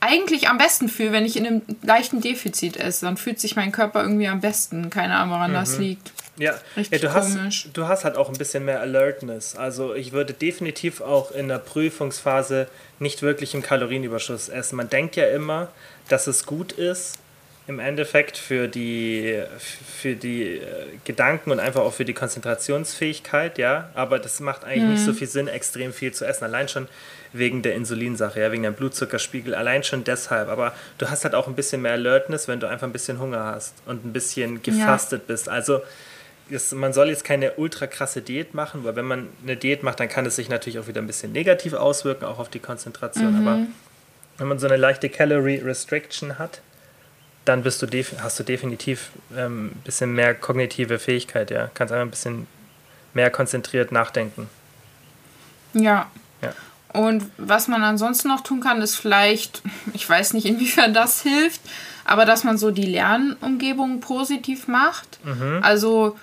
eigentlich 0.02 0.50
am 0.50 0.58
besten 0.58 0.90
fühle, 0.90 1.14
wenn 1.14 1.26
ich 1.26 1.38
in 1.38 1.48
einem 1.48 1.62
leichten 1.82 2.20
Defizit 2.20 2.76
esse. 2.76 3.06
Dann 3.06 3.16
fühlt 3.16 3.40
sich 3.40 3.56
mein 3.56 3.72
Körper 3.72 4.02
irgendwie 4.02 4.28
am 4.28 4.42
besten. 4.42 4.90
Keine 4.90 5.16
Ahnung, 5.16 5.36
woran 5.36 5.52
mhm. 5.52 5.56
das 5.56 5.78
liegt. 5.78 6.12
Ja, 6.38 6.56
ja 6.76 6.98
du, 6.98 7.14
hast, 7.14 7.38
du 7.74 7.88
hast 7.88 8.04
halt 8.04 8.18
auch 8.18 8.28
ein 8.28 8.38
bisschen 8.38 8.66
mehr 8.66 8.82
Alertness. 8.82 9.56
Also 9.56 9.94
ich 9.94 10.12
würde 10.12 10.34
definitiv 10.34 11.00
auch 11.00 11.32
in 11.32 11.48
der 11.48 11.60
Prüfungsphase 11.60 12.68
nicht 13.00 13.22
wirklich 13.22 13.54
im 13.54 13.62
Kalorienüberschuss 13.62 14.50
essen. 14.50 14.76
Man 14.76 14.90
denkt 14.90 15.16
ja 15.16 15.28
immer, 15.28 15.70
dass 16.10 16.28
es 16.28 16.46
gut 16.46 16.74
ist, 16.74 17.20
im 17.66 17.80
Endeffekt 17.80 18.38
für 18.38 18.68
die, 18.68 19.42
für 19.58 20.16
die 20.16 20.58
äh, 20.58 20.62
Gedanken 21.06 21.50
und 21.52 21.60
einfach 21.60 21.82
auch 21.82 21.94
für 21.94 22.04
die 22.04 22.14
Konzentrationsfähigkeit, 22.14 23.58
ja. 23.58 23.90
Aber 23.94 24.20
das 24.20 24.42
macht 24.42 24.66
eigentlich 24.66 24.84
mhm. 24.84 24.92
nicht 24.92 25.06
so 25.06 25.12
mhm. 25.12 25.16
viel 25.16 25.28
Sinn, 25.28 25.48
extrem 25.48 25.94
viel 25.94 26.14
zu 26.14 26.26
essen. 26.26 26.44
Allein 26.44 26.68
schon 26.68 26.90
wegen 27.32 27.62
der 27.62 27.76
Insulinsache, 27.76 28.42
ja, 28.42 28.52
wegen 28.52 28.64
dem 28.64 28.74
Blutzuckerspiegel. 28.74 29.56
Allein 29.56 29.84
schon 29.84 30.04
deshalb. 30.04 30.50
Aber 30.50 30.74
du 30.98 31.10
hast 31.10 31.24
halt 31.24 31.36
auch 31.36 31.48
ein 31.48 31.56
bisschen 31.56 31.82
mehr 31.82 31.94
Alertness, 31.94 32.50
wenn 32.50 32.60
du 32.60 32.68
einfach 32.68 32.86
ein 32.86 32.94
bisschen 32.94 33.20
Hunger 33.20 33.46
hast 33.46 33.76
und 33.86 34.06
ein 34.06 34.12
bisschen 34.12 34.62
gefastet 34.62 35.22
ja. 35.22 35.34
bist. 35.34 35.48
Also 35.48 35.82
das, 36.50 36.74
man 36.74 36.92
soll 36.92 37.08
jetzt 37.08 37.24
keine 37.24 37.54
ultra 37.54 37.88
krasse 37.88 38.22
Diät 38.22 38.54
machen, 38.54 38.84
weil 38.84 38.98
wenn 38.98 39.06
man 39.06 39.30
eine 39.42 39.56
Diät 39.56 39.84
macht, 39.84 40.02
dann 40.02 40.10
kann 40.10 40.26
es 40.26 40.36
sich 40.36 40.50
natürlich 40.50 40.80
auch 40.80 40.88
wieder 40.88 41.02
ein 41.02 41.08
bisschen 41.08 41.32
negativ 41.32 41.74
auswirken, 41.74 42.26
auch 42.26 42.40
auf 42.40 42.50
die 42.50 42.60
Konzentration. 42.60 43.42
Mhm. 43.42 43.48
Aber 43.48 43.60
wenn 44.38 44.48
man 44.48 44.60
so 44.60 44.68
eine 44.68 44.76
leichte 44.76 45.08
Calorie 45.08 45.62
Restriction 45.64 46.38
hat, 46.38 46.62
dann 47.46 47.64
bist 47.64 47.82
du 47.82 47.88
hast 48.22 48.40
du 48.40 48.44
definitiv 48.44 49.12
ähm, 49.36 49.68
ein 49.68 49.82
bisschen 49.84 50.14
mehr 50.14 50.34
kognitive 50.34 51.00
Fähigkeit, 51.00 51.52
ja. 51.52 51.70
Kannst 51.74 51.92
einfach 51.92 52.06
ein 52.06 52.12
bisschen 52.12 52.48
mehr 53.14 53.30
konzentriert 53.30 53.92
nachdenken. 53.92 54.50
Ja. 55.74 56.10
ja. 56.42 56.54
Und 56.94 57.26
was 57.38 57.68
man 57.68 57.84
ansonsten 57.84 58.28
noch 58.28 58.42
tun 58.42 58.62
kann, 58.62 58.82
ist 58.82 58.96
vielleicht, 58.96 59.62
ich 59.94 60.08
weiß 60.08 60.34
nicht, 60.34 60.46
inwiefern 60.46 60.94
das 60.94 61.22
hilft, 61.22 61.62
aber 62.06 62.26
dass 62.26 62.44
man 62.44 62.58
so 62.58 62.72
die 62.72 62.86
Lernumgebung 62.86 64.00
positiv 64.00 64.68
macht. 64.68 65.20
Mhm. 65.26 65.60
Also 65.62 66.18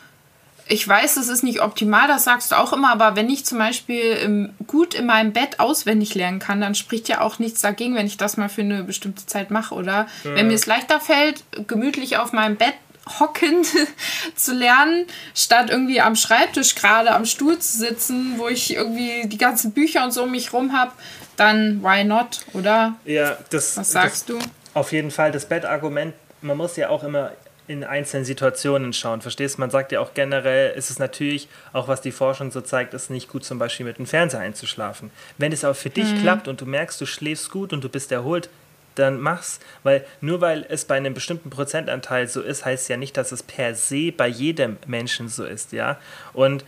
ich 0.71 0.87
weiß, 0.87 1.17
es 1.17 1.29
ist 1.29 1.43
nicht 1.43 1.61
optimal, 1.61 2.07
das 2.07 2.25
sagst 2.25 2.53
du 2.53 2.57
auch 2.57 2.73
immer, 2.73 2.93
aber 2.93 3.17
wenn 3.17 3.29
ich 3.29 3.45
zum 3.45 3.59
Beispiel 3.59 4.13
im, 4.13 4.55
gut 4.67 4.95
in 4.95 5.05
meinem 5.05 5.33
Bett 5.33 5.59
auswendig 5.59 6.15
lernen 6.15 6.39
kann, 6.39 6.61
dann 6.61 6.75
spricht 6.75 7.09
ja 7.09 7.21
auch 7.21 7.39
nichts 7.39 7.61
dagegen, 7.61 7.97
wenn 7.97 8.07
ich 8.07 8.17
das 8.17 8.37
mal 8.37 8.49
für 8.49 8.63
eine 8.63 8.85
bestimmte 8.85 9.27
Zeit 9.27 9.51
mache, 9.51 9.75
oder? 9.75 10.07
Ja. 10.25 10.35
Wenn 10.35 10.47
mir 10.47 10.55
es 10.55 10.67
leichter 10.67 11.01
fällt, 11.01 11.43
gemütlich 11.67 12.19
auf 12.19 12.33
meinem 12.33 12.57
Bett 12.57 12.75
hockend 13.19 13.67
zu 14.37 14.55
lernen, 14.55 15.07
statt 15.35 15.71
irgendwie 15.71 16.01
am 16.01 16.15
Schreibtisch 16.15 16.77
gerade 16.77 17.11
am 17.11 17.25
Stuhl 17.25 17.59
zu 17.59 17.77
sitzen, 17.77 18.35
wo 18.37 18.49
ich 18.49 18.75
irgendwie 18.75 19.27
die 19.27 19.39
ganzen 19.39 19.73
Bücher 19.73 20.05
und 20.05 20.13
so 20.13 20.23
um 20.23 20.31
mich 20.31 20.53
rum 20.53 20.73
habe, 20.73 20.93
dann 21.37 21.83
why 21.83 22.05
not, 22.05 22.43
oder? 22.53 22.95
Ja, 23.05 23.39
das. 23.51 23.77
Was 23.77 23.91
sagst 23.91 24.29
das, 24.29 24.37
du? 24.37 24.51
Auf 24.75 24.93
jeden 24.93 25.11
Fall 25.11 25.33
das 25.33 25.47
Bettargument. 25.47 26.15
Man 26.43 26.57
muss 26.57 26.77
ja 26.77 26.91
auch 26.91 27.03
immer 27.03 27.33
in 27.71 27.85
einzelnen 27.85 28.25
Situationen 28.25 28.93
schauen. 28.93 29.21
Verstehst 29.21 29.57
du? 29.57 29.61
Man 29.61 29.71
sagt 29.71 29.93
ja 29.93 30.01
auch 30.01 30.13
generell, 30.13 30.77
ist 30.77 30.91
es 30.91 30.99
natürlich, 30.99 31.49
auch 31.73 31.87
was 31.87 32.01
die 32.01 32.11
Forschung 32.11 32.51
so 32.51 32.61
zeigt, 32.61 32.95
ist 32.95 33.11
nicht 33.11 33.29
gut, 33.29 33.45
zum 33.45 33.61
Beispiel 33.61 33.87
mit 33.87 33.99
dem 33.99 34.07
Fernseher 34.07 34.41
einzuschlafen. 34.41 35.13
Wenn 35.39 35.53
es 35.53 35.63
aber 35.63 35.75
für 35.75 35.89
dich 35.89 36.13
mhm. 36.13 36.21
klappt 36.21 36.49
und 36.49 36.61
du 36.61 36.67
merkst, 36.67 37.01
du 37.01 37.07
schläfst 37.07 37.49
gut 37.51 37.73
und 37.73 37.85
du 37.85 37.89
bist 37.89 38.11
erholt, 38.11 38.51
dann 38.97 39.21
mach's. 39.21 39.61
Weil 39.85 40.05
nur 40.21 40.41
weil 40.41 40.67
es 40.69 40.85
bei 40.85 40.97
einem 40.97 41.15
bestimmten 41.15 41.49
Prozentanteil 41.49 42.27
so 42.27 42.43
ist, 42.43 42.65
heißt 42.65 42.89
ja 42.89 42.97
nicht, 42.97 43.17
dass 43.17 43.31
es 43.31 43.45
per 43.45 43.77
se 43.77 44.11
bei 44.11 44.27
jedem 44.27 44.77
Menschen 44.89 45.29
so 45.29 45.45
ist, 45.45 45.71
ja. 45.71 45.97
Und 46.33 46.65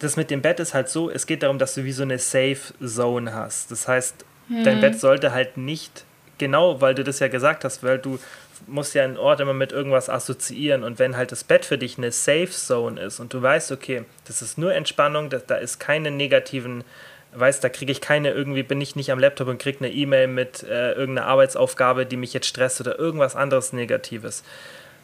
das 0.00 0.16
mit 0.16 0.32
dem 0.32 0.42
Bett 0.42 0.58
ist 0.58 0.74
halt 0.74 0.88
so, 0.88 1.10
es 1.10 1.26
geht 1.26 1.44
darum, 1.44 1.60
dass 1.60 1.74
du 1.74 1.84
wie 1.84 1.92
so 1.92 2.02
eine 2.02 2.18
Safe 2.18 2.58
Zone 2.84 3.32
hast. 3.32 3.70
Das 3.70 3.86
heißt, 3.86 4.24
mhm. 4.48 4.64
dein 4.64 4.80
Bett 4.80 4.98
sollte 4.98 5.32
halt 5.32 5.56
nicht, 5.56 6.04
genau, 6.38 6.80
weil 6.80 6.96
du 6.96 7.04
das 7.04 7.20
ja 7.20 7.28
gesagt 7.28 7.62
hast, 7.64 7.84
weil 7.84 7.98
du 7.98 8.18
musst 8.66 8.94
ja 8.94 9.04
einen 9.04 9.16
Ort 9.16 9.40
immer 9.40 9.54
mit 9.54 9.72
irgendwas 9.72 10.08
assoziieren. 10.08 10.84
Und 10.84 10.98
wenn 10.98 11.16
halt 11.16 11.32
das 11.32 11.44
Bett 11.44 11.64
für 11.64 11.78
dich 11.78 11.98
eine 11.98 12.12
Safe 12.12 12.50
Zone 12.50 13.00
ist 13.00 13.20
und 13.20 13.32
du 13.32 13.42
weißt, 13.42 13.72
okay, 13.72 14.04
das 14.26 14.42
ist 14.42 14.58
nur 14.58 14.74
Entspannung, 14.74 15.30
das, 15.30 15.46
da 15.46 15.56
ist 15.56 15.78
keine 15.80 16.10
negativen, 16.10 16.84
weißt, 17.34 17.62
da 17.62 17.68
kriege 17.68 17.92
ich 17.92 18.00
keine, 18.00 18.30
irgendwie 18.30 18.62
bin 18.62 18.80
ich 18.80 18.96
nicht 18.96 19.10
am 19.10 19.18
Laptop 19.18 19.48
und 19.48 19.58
kriege 19.58 19.78
eine 19.78 19.92
E-Mail 19.92 20.28
mit 20.28 20.62
äh, 20.62 20.92
irgendeiner 20.92 21.26
Arbeitsaufgabe, 21.28 22.06
die 22.06 22.16
mich 22.16 22.32
jetzt 22.32 22.46
stresst 22.46 22.80
oder 22.80 22.98
irgendwas 22.98 23.36
anderes 23.36 23.72
Negatives. 23.72 24.42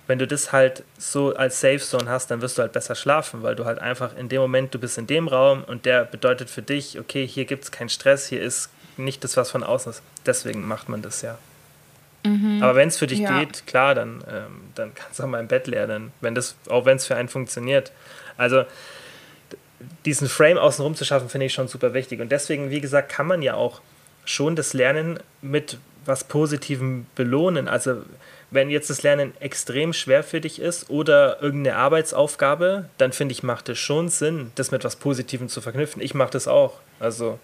Wenn 0.06 0.18
du 0.18 0.26
das 0.26 0.50
halt 0.50 0.82
so 0.98 1.34
als 1.34 1.60
Safe 1.60 1.78
Zone 1.78 2.10
hast, 2.10 2.30
dann 2.30 2.42
wirst 2.42 2.58
du 2.58 2.62
halt 2.62 2.72
besser 2.72 2.94
schlafen, 2.94 3.42
weil 3.42 3.54
du 3.54 3.64
halt 3.64 3.78
einfach 3.78 4.16
in 4.16 4.28
dem 4.28 4.40
Moment, 4.40 4.74
du 4.74 4.78
bist 4.78 4.98
in 4.98 5.06
dem 5.06 5.28
Raum 5.28 5.62
und 5.64 5.86
der 5.86 6.04
bedeutet 6.04 6.50
für 6.50 6.62
dich, 6.62 6.98
okay, 6.98 7.26
hier 7.26 7.44
gibt 7.44 7.64
es 7.64 7.70
keinen 7.70 7.90
Stress, 7.90 8.26
hier 8.26 8.42
ist 8.42 8.70
nicht 8.96 9.22
das, 9.22 9.36
was 9.36 9.50
von 9.50 9.62
außen 9.62 9.90
ist. 9.90 10.02
Deswegen 10.26 10.66
macht 10.66 10.88
man 10.88 11.02
das 11.02 11.22
ja. 11.22 11.38
Mhm. 12.24 12.62
Aber 12.62 12.74
wenn 12.74 12.88
es 12.88 12.98
für 12.98 13.06
dich 13.06 13.20
ja. 13.20 13.38
geht, 13.38 13.66
klar, 13.66 13.94
dann, 13.94 14.22
ähm, 14.30 14.60
dann 14.74 14.94
kannst 14.94 15.18
du 15.18 15.22
auch 15.24 15.28
mal 15.28 15.40
im 15.40 15.48
Bett 15.48 15.66
lernen, 15.66 16.12
wenn 16.20 16.34
das, 16.34 16.56
auch 16.68 16.84
wenn 16.84 16.96
es 16.96 17.06
für 17.06 17.16
einen 17.16 17.28
funktioniert. 17.28 17.92
Also 18.36 18.64
diesen 20.04 20.28
Frame 20.28 20.58
außenrum 20.58 20.94
zu 20.94 21.04
schaffen, 21.04 21.28
finde 21.28 21.46
ich 21.46 21.52
schon 21.52 21.68
super 21.68 21.94
wichtig. 21.94 22.20
Und 22.20 22.30
deswegen, 22.30 22.70
wie 22.70 22.80
gesagt, 22.80 23.10
kann 23.10 23.26
man 23.26 23.42
ja 23.42 23.54
auch 23.54 23.80
schon 24.24 24.56
das 24.56 24.74
Lernen 24.74 25.18
mit 25.40 25.78
was 26.04 26.24
Positivem 26.24 27.06
belohnen. 27.14 27.68
Also 27.68 28.02
wenn 28.50 28.70
jetzt 28.70 28.90
das 28.90 29.02
Lernen 29.02 29.32
extrem 29.40 29.92
schwer 29.92 30.22
für 30.22 30.40
dich 30.40 30.60
ist 30.60 30.90
oder 30.90 31.40
irgendeine 31.40 31.76
Arbeitsaufgabe, 31.76 32.88
dann 32.98 33.12
finde 33.12 33.32
ich, 33.32 33.42
macht 33.42 33.68
es 33.68 33.78
schon 33.78 34.08
Sinn, 34.08 34.50
das 34.56 34.70
mit 34.70 34.84
was 34.84 34.96
Positivem 34.96 35.48
zu 35.48 35.60
verknüpfen. 35.60 36.02
Ich 36.02 36.14
mache 36.14 36.30
das 36.32 36.48
auch. 36.48 36.78
Also 36.98 37.38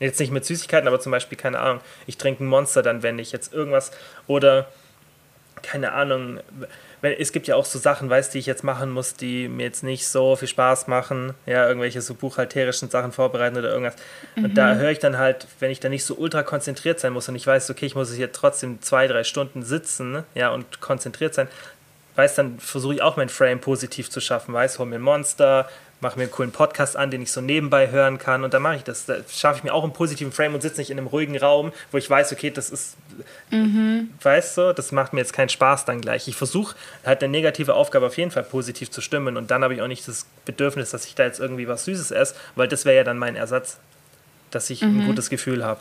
Jetzt 0.00 0.20
nicht 0.20 0.30
mit 0.30 0.44
Süßigkeiten, 0.44 0.86
aber 0.86 1.00
zum 1.00 1.12
Beispiel, 1.12 1.36
keine 1.36 1.58
Ahnung, 1.58 1.80
ich 2.06 2.18
trinke 2.18 2.44
ein 2.44 2.46
Monster 2.46 2.82
dann, 2.82 3.02
wenn 3.02 3.18
ich 3.18 3.32
jetzt 3.32 3.52
irgendwas 3.52 3.90
oder 4.26 4.68
keine 5.62 5.92
Ahnung, 5.92 6.40
wenn, 7.00 7.12
es 7.12 7.32
gibt 7.32 7.46
ja 7.46 7.56
auch 7.56 7.64
so 7.64 7.78
Sachen, 7.78 8.10
weißt 8.10 8.34
die 8.34 8.38
ich 8.38 8.46
jetzt 8.46 8.64
machen 8.64 8.90
muss, 8.90 9.14
die 9.14 9.48
mir 9.48 9.64
jetzt 9.64 9.82
nicht 9.82 10.06
so 10.08 10.36
viel 10.36 10.48
Spaß 10.48 10.86
machen, 10.88 11.34
ja, 11.46 11.66
irgendwelche 11.66 12.00
so 12.00 12.14
buchhalterischen 12.14 12.90
Sachen 12.90 13.12
vorbereiten 13.12 13.56
oder 13.56 13.70
irgendwas. 13.70 13.94
Mhm. 14.34 14.44
Und 14.44 14.54
da 14.54 14.74
mhm. 14.74 14.78
höre 14.78 14.90
ich 14.90 14.98
dann 14.98 15.18
halt, 15.18 15.46
wenn 15.60 15.70
ich 15.70 15.80
da 15.80 15.88
nicht 15.88 16.04
so 16.04 16.14
ultra 16.14 16.42
konzentriert 16.42 17.00
sein 17.00 17.12
muss 17.12 17.28
und 17.28 17.36
ich 17.36 17.46
weiß, 17.46 17.70
okay, 17.70 17.86
ich 17.86 17.94
muss 17.94 18.12
hier 18.12 18.32
trotzdem 18.32 18.80
zwei, 18.82 19.06
drei 19.06 19.24
Stunden 19.24 19.62
sitzen, 19.62 20.24
ja, 20.34 20.50
und 20.50 20.80
konzentriert 20.80 21.34
sein, 21.34 21.48
weiß, 22.16 22.34
dann 22.34 22.58
versuche 22.58 22.94
ich 22.94 23.02
auch 23.02 23.16
mein 23.16 23.28
Frame 23.28 23.60
positiv 23.60 24.10
zu 24.10 24.20
schaffen, 24.20 24.52
weiß, 24.52 24.80
hol 24.80 24.86
mir 24.86 24.96
ein 24.96 25.02
Monster, 25.02 25.68
mache 26.00 26.16
mir 26.16 26.24
einen 26.24 26.32
coolen 26.32 26.52
Podcast 26.52 26.96
an, 26.96 27.10
den 27.10 27.22
ich 27.22 27.32
so 27.32 27.40
nebenbei 27.40 27.90
hören 27.90 28.18
kann 28.18 28.44
und 28.44 28.54
dann 28.54 28.62
mache 28.62 28.76
ich 28.76 28.84
das. 28.84 29.06
Da 29.06 29.16
schaffe 29.28 29.58
ich 29.58 29.64
mir 29.64 29.72
auch 29.74 29.82
einen 29.82 29.92
positiven 29.92 30.32
Frame 30.32 30.54
und 30.54 30.60
sitze 30.60 30.80
nicht 30.80 30.90
in 30.90 30.98
einem 30.98 31.08
ruhigen 31.08 31.36
Raum, 31.36 31.72
wo 31.90 31.98
ich 31.98 32.08
weiß, 32.08 32.32
okay, 32.32 32.50
das 32.50 32.70
ist, 32.70 32.96
mhm. 33.50 34.10
weißt 34.22 34.58
du, 34.58 34.74
das 34.74 34.92
macht 34.92 35.12
mir 35.12 35.20
jetzt 35.20 35.32
keinen 35.32 35.48
Spaß 35.48 35.84
dann 35.84 36.00
gleich. 36.00 36.28
Ich 36.28 36.36
versuche 36.36 36.76
halt 37.04 37.22
eine 37.22 37.30
negative 37.30 37.74
Aufgabe 37.74 38.06
auf 38.06 38.16
jeden 38.16 38.30
Fall 38.30 38.44
positiv 38.44 38.90
zu 38.90 39.00
stimmen 39.00 39.36
und 39.36 39.50
dann 39.50 39.64
habe 39.64 39.74
ich 39.74 39.82
auch 39.82 39.88
nicht 39.88 40.06
das 40.06 40.26
Bedürfnis, 40.44 40.90
dass 40.90 41.04
ich 41.06 41.14
da 41.14 41.24
jetzt 41.24 41.40
irgendwie 41.40 41.66
was 41.66 41.84
Süßes 41.84 42.10
esse, 42.12 42.34
weil 42.54 42.68
das 42.68 42.84
wäre 42.84 42.96
ja 42.96 43.04
dann 43.04 43.18
mein 43.18 43.34
Ersatz, 43.34 43.78
dass 44.50 44.70
ich 44.70 44.82
mhm. 44.82 45.00
ein 45.00 45.06
gutes 45.06 45.30
Gefühl 45.30 45.64
habe. 45.64 45.80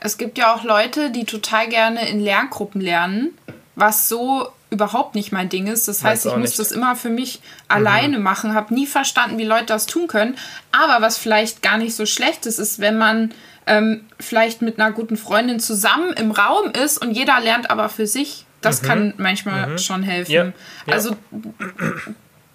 Es 0.00 0.16
gibt 0.16 0.38
ja 0.38 0.54
auch 0.54 0.62
Leute, 0.62 1.10
die 1.10 1.24
total 1.24 1.68
gerne 1.68 2.08
in 2.08 2.20
Lerngruppen 2.20 2.80
lernen, 2.80 3.36
was 3.74 4.08
so 4.08 4.52
überhaupt 4.70 5.14
nicht 5.14 5.32
mein 5.32 5.48
Ding 5.48 5.66
ist. 5.66 5.88
Das 5.88 6.04
heißt, 6.04 6.26
ich 6.26 6.36
muss 6.36 6.50
nicht. 6.50 6.58
das 6.58 6.72
immer 6.72 6.94
für 6.96 7.10
mich 7.10 7.40
mhm. 7.40 7.42
alleine 7.68 8.18
machen, 8.18 8.54
habe 8.54 8.74
nie 8.74 8.86
verstanden, 8.86 9.38
wie 9.38 9.44
Leute 9.44 9.66
das 9.66 9.86
tun 9.86 10.06
können. 10.06 10.36
Aber 10.72 11.02
was 11.02 11.18
vielleicht 11.18 11.62
gar 11.62 11.78
nicht 11.78 11.94
so 11.94 12.06
schlecht 12.06 12.46
ist, 12.46 12.58
ist, 12.58 12.78
wenn 12.78 12.98
man 12.98 13.32
ähm, 13.66 14.04
vielleicht 14.18 14.62
mit 14.62 14.78
einer 14.78 14.92
guten 14.92 15.16
Freundin 15.16 15.60
zusammen 15.60 16.12
im 16.14 16.30
Raum 16.30 16.70
ist 16.70 16.98
und 16.98 17.12
jeder 17.12 17.40
lernt 17.40 17.70
aber 17.70 17.88
für 17.88 18.06
sich. 18.06 18.44
Das 18.60 18.82
mhm. 18.82 18.86
kann 18.86 19.14
manchmal 19.18 19.70
mhm. 19.70 19.78
schon 19.78 20.02
helfen. 20.02 20.32
Ja. 20.32 20.44
Ja. 20.86 20.92
Also 20.92 21.16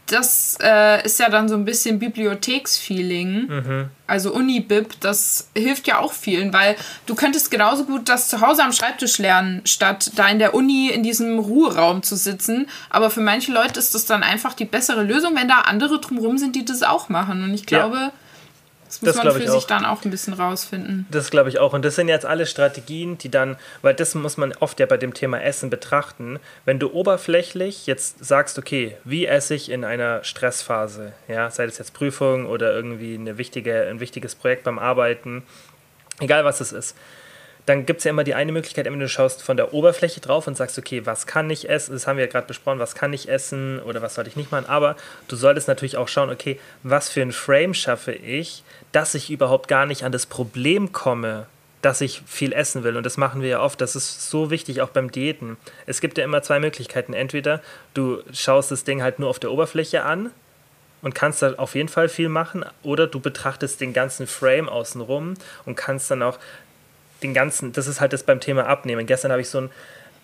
das 0.07 0.57
äh, 0.61 1.05
ist 1.05 1.19
ja 1.19 1.29
dann 1.29 1.47
so 1.47 1.55
ein 1.55 1.63
bisschen 1.63 1.97
Bibliotheksfeeling, 1.97 3.47
mhm. 3.47 3.89
also 4.05 4.33
Unibib, 4.33 4.99
das 4.99 5.49
hilft 5.55 5.87
ja 5.87 5.99
auch 5.99 6.11
vielen, 6.11 6.51
weil 6.51 6.75
du 7.05 7.15
könntest 7.15 7.49
genauso 7.51 7.85
gut 7.85 8.09
das 8.09 8.27
zu 8.27 8.41
Hause 8.41 8.63
am 8.63 8.73
Schreibtisch 8.73 9.17
lernen, 9.17 9.61
statt 9.65 10.11
da 10.15 10.27
in 10.27 10.39
der 10.39 10.53
Uni 10.53 10.89
in 10.89 11.03
diesem 11.03 11.39
Ruheraum 11.39 12.03
zu 12.03 12.17
sitzen. 12.17 12.67
Aber 12.89 13.09
für 13.09 13.21
manche 13.21 13.53
Leute 13.53 13.79
ist 13.79 13.95
das 13.95 14.05
dann 14.05 14.23
einfach 14.23 14.53
die 14.53 14.65
bessere 14.65 15.03
Lösung, 15.03 15.35
wenn 15.35 15.47
da 15.47 15.61
andere 15.61 15.99
drumherum 15.99 16.37
sind, 16.37 16.55
die 16.55 16.65
das 16.65 16.83
auch 16.83 17.07
machen. 17.07 17.43
Und 17.43 17.53
ich 17.53 17.65
glaube, 17.65 17.97
ja. 17.97 18.11
Das 18.99 19.15
muss 19.15 19.15
das 19.15 19.23
man 19.23 19.41
für 19.41 19.51
sich 19.51 19.65
dann 19.65 19.85
auch 19.85 20.03
ein 20.03 20.11
bisschen 20.11 20.33
rausfinden. 20.33 21.05
Das 21.11 21.31
glaube 21.31 21.49
ich 21.49 21.59
auch. 21.59 21.73
Und 21.73 21.83
das 21.83 21.95
sind 21.95 22.07
jetzt 22.07 22.25
alle 22.25 22.45
Strategien, 22.45 23.17
die 23.17 23.29
dann, 23.29 23.57
weil 23.81 23.93
das 23.93 24.15
muss 24.15 24.37
man 24.37 24.53
oft 24.59 24.79
ja 24.79 24.85
bei 24.85 24.97
dem 24.97 25.13
Thema 25.13 25.41
Essen 25.41 25.69
betrachten. 25.69 26.39
Wenn 26.65 26.79
du 26.79 26.91
oberflächlich 26.91 27.87
jetzt 27.87 28.23
sagst, 28.23 28.57
okay, 28.57 28.97
wie 29.03 29.25
esse 29.25 29.55
ich 29.55 29.69
in 29.69 29.83
einer 29.83 30.23
Stressphase, 30.23 31.13
ja, 31.27 31.49
sei 31.51 31.65
es 31.65 31.77
jetzt 31.77 31.93
Prüfung 31.93 32.45
oder 32.45 32.73
irgendwie 32.73 33.15
eine 33.15 33.37
wichtige, 33.37 33.87
ein 33.89 33.99
wichtiges 33.99 34.35
Projekt 34.35 34.63
beim 34.63 34.79
Arbeiten, 34.79 35.43
egal 36.19 36.45
was 36.45 36.61
es 36.61 36.71
ist 36.71 36.95
dann 37.65 37.85
gibt 37.85 37.99
es 37.99 38.03
ja 38.03 38.09
immer 38.09 38.23
die 38.23 38.35
eine 38.35 38.51
Möglichkeit, 38.51 38.87
entweder 38.87 39.05
du 39.05 39.09
schaust 39.09 39.41
von 39.41 39.55
der 39.55 39.73
Oberfläche 39.73 40.19
drauf 40.19 40.47
und 40.47 40.57
sagst, 40.57 40.77
okay, 40.77 41.05
was 41.05 41.27
kann 41.27 41.49
ich 41.49 41.69
essen? 41.69 41.93
Das 41.93 42.07
haben 42.07 42.17
wir 42.17 42.25
ja 42.25 42.31
gerade 42.31 42.47
besprochen, 42.47 42.79
was 42.79 42.95
kann 42.95 43.13
ich 43.13 43.29
essen 43.29 43.79
oder 43.79 44.01
was 44.01 44.15
sollte 44.15 44.29
ich 44.29 44.35
nicht 44.35 44.51
machen. 44.51 44.65
Aber 44.67 44.95
du 45.27 45.35
solltest 45.35 45.67
natürlich 45.67 45.95
auch 45.95 46.09
schauen, 46.09 46.29
okay, 46.29 46.59
was 46.83 47.09
für 47.09 47.21
ein 47.21 47.31
Frame 47.31 47.73
schaffe 47.73 48.11
ich, 48.11 48.63
dass 48.91 49.15
ich 49.15 49.31
überhaupt 49.31 49.69
gar 49.69 49.85
nicht 49.85 50.03
an 50.03 50.11
das 50.11 50.25
Problem 50.25 50.91
komme, 50.91 51.45
dass 51.81 52.01
ich 52.01 52.21
viel 52.25 52.53
essen 52.53 52.83
will. 52.83 52.97
Und 52.97 53.05
das 53.05 53.17
machen 53.17 53.41
wir 53.41 53.49
ja 53.49 53.61
oft. 53.61 53.79
Das 53.79 53.95
ist 53.95 54.29
so 54.29 54.49
wichtig, 54.49 54.81
auch 54.81 54.89
beim 54.89 55.11
Diäten. 55.11 55.57
Es 55.85 56.01
gibt 56.01 56.17
ja 56.17 56.23
immer 56.23 56.41
zwei 56.41 56.59
Möglichkeiten. 56.59 57.13
Entweder 57.13 57.61
du 57.93 58.21
schaust 58.33 58.71
das 58.71 58.83
Ding 58.83 59.01
halt 59.01 59.19
nur 59.19 59.29
auf 59.29 59.39
der 59.39 59.51
Oberfläche 59.51 60.03
an 60.03 60.31
und 61.01 61.13
kannst 61.13 61.41
da 61.41 61.53
auf 61.55 61.75
jeden 61.75 61.89
Fall 61.89 62.07
viel 62.07 62.29
machen, 62.29 62.65
oder 62.81 63.07
du 63.07 63.19
betrachtest 63.19 63.81
den 63.81 63.91
ganzen 63.91 64.25
Frame 64.25 64.69
außenrum 64.69 65.33
und 65.65 65.75
kannst 65.75 66.09
dann 66.09 66.23
auch 66.23 66.39
den 67.23 67.33
ganzen, 67.33 67.71
das 67.71 67.87
ist 67.87 68.01
halt 68.01 68.13
das 68.13 68.23
beim 68.23 68.39
Thema 68.39 68.67
Abnehmen. 68.67 69.05
Gestern 69.05 69.31
habe 69.31 69.41
ich 69.41 69.49
so 69.49 69.61
ein 69.61 69.69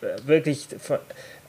äh, 0.02 0.28
wirklich 0.28 0.68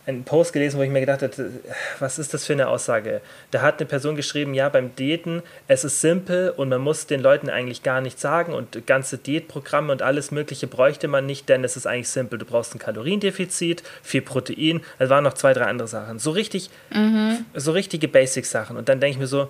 einen 0.06 0.24
Post 0.24 0.52
gelesen, 0.52 0.78
wo 0.78 0.82
ich 0.82 0.90
mir 0.90 1.00
gedacht 1.00 1.22
habe, 1.22 1.50
was 1.98 2.18
ist 2.18 2.32
das 2.32 2.46
für 2.46 2.54
eine 2.54 2.68
Aussage? 2.68 3.20
Da 3.50 3.60
hat 3.60 3.78
eine 3.78 3.86
Person 3.86 4.16
geschrieben, 4.16 4.54
ja, 4.54 4.68
beim 4.68 4.94
Diäten, 4.96 5.42
es 5.68 5.84
ist 5.84 6.00
simpel 6.00 6.50
und 6.50 6.70
man 6.70 6.80
muss 6.80 7.06
den 7.06 7.20
Leuten 7.20 7.50
eigentlich 7.50 7.82
gar 7.82 8.00
nichts 8.00 8.22
sagen 8.22 8.54
und 8.54 8.86
ganze 8.86 9.18
Diätprogramme 9.18 9.92
und 9.92 10.02
alles 10.02 10.30
Mögliche 10.30 10.66
bräuchte 10.66 11.06
man 11.06 11.26
nicht, 11.26 11.48
denn 11.48 11.64
es 11.64 11.76
ist 11.76 11.86
eigentlich 11.86 12.08
simpel. 12.08 12.38
Du 12.38 12.46
brauchst 12.46 12.74
ein 12.74 12.78
Kaloriendefizit, 12.78 13.82
viel 14.02 14.22
Protein, 14.22 14.80
es 14.98 15.10
waren 15.10 15.24
noch 15.24 15.34
zwei, 15.34 15.52
drei 15.52 15.66
andere 15.66 15.88
Sachen. 15.88 16.18
So 16.18 16.30
richtig, 16.30 16.70
mhm. 16.92 17.44
so 17.54 17.72
richtige 17.72 18.08
Basic-Sachen. 18.08 18.76
Und 18.76 18.88
dann 18.88 19.00
denke 19.00 19.14
ich 19.14 19.20
mir 19.20 19.26
so, 19.26 19.48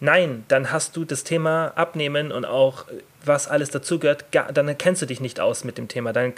nein, 0.00 0.44
dann 0.48 0.72
hast 0.72 0.96
du 0.96 1.04
das 1.04 1.24
Thema 1.24 1.72
Abnehmen 1.74 2.32
und 2.32 2.44
auch 2.44 2.84
was 3.24 3.48
alles 3.48 3.70
dazugehört, 3.70 4.24
dann 4.30 4.78
kennst 4.78 5.02
du 5.02 5.06
dich 5.06 5.20
nicht 5.20 5.40
aus 5.40 5.64
mit 5.64 5.78
dem 5.78 5.88
Thema. 5.88 6.12
Dann, 6.12 6.32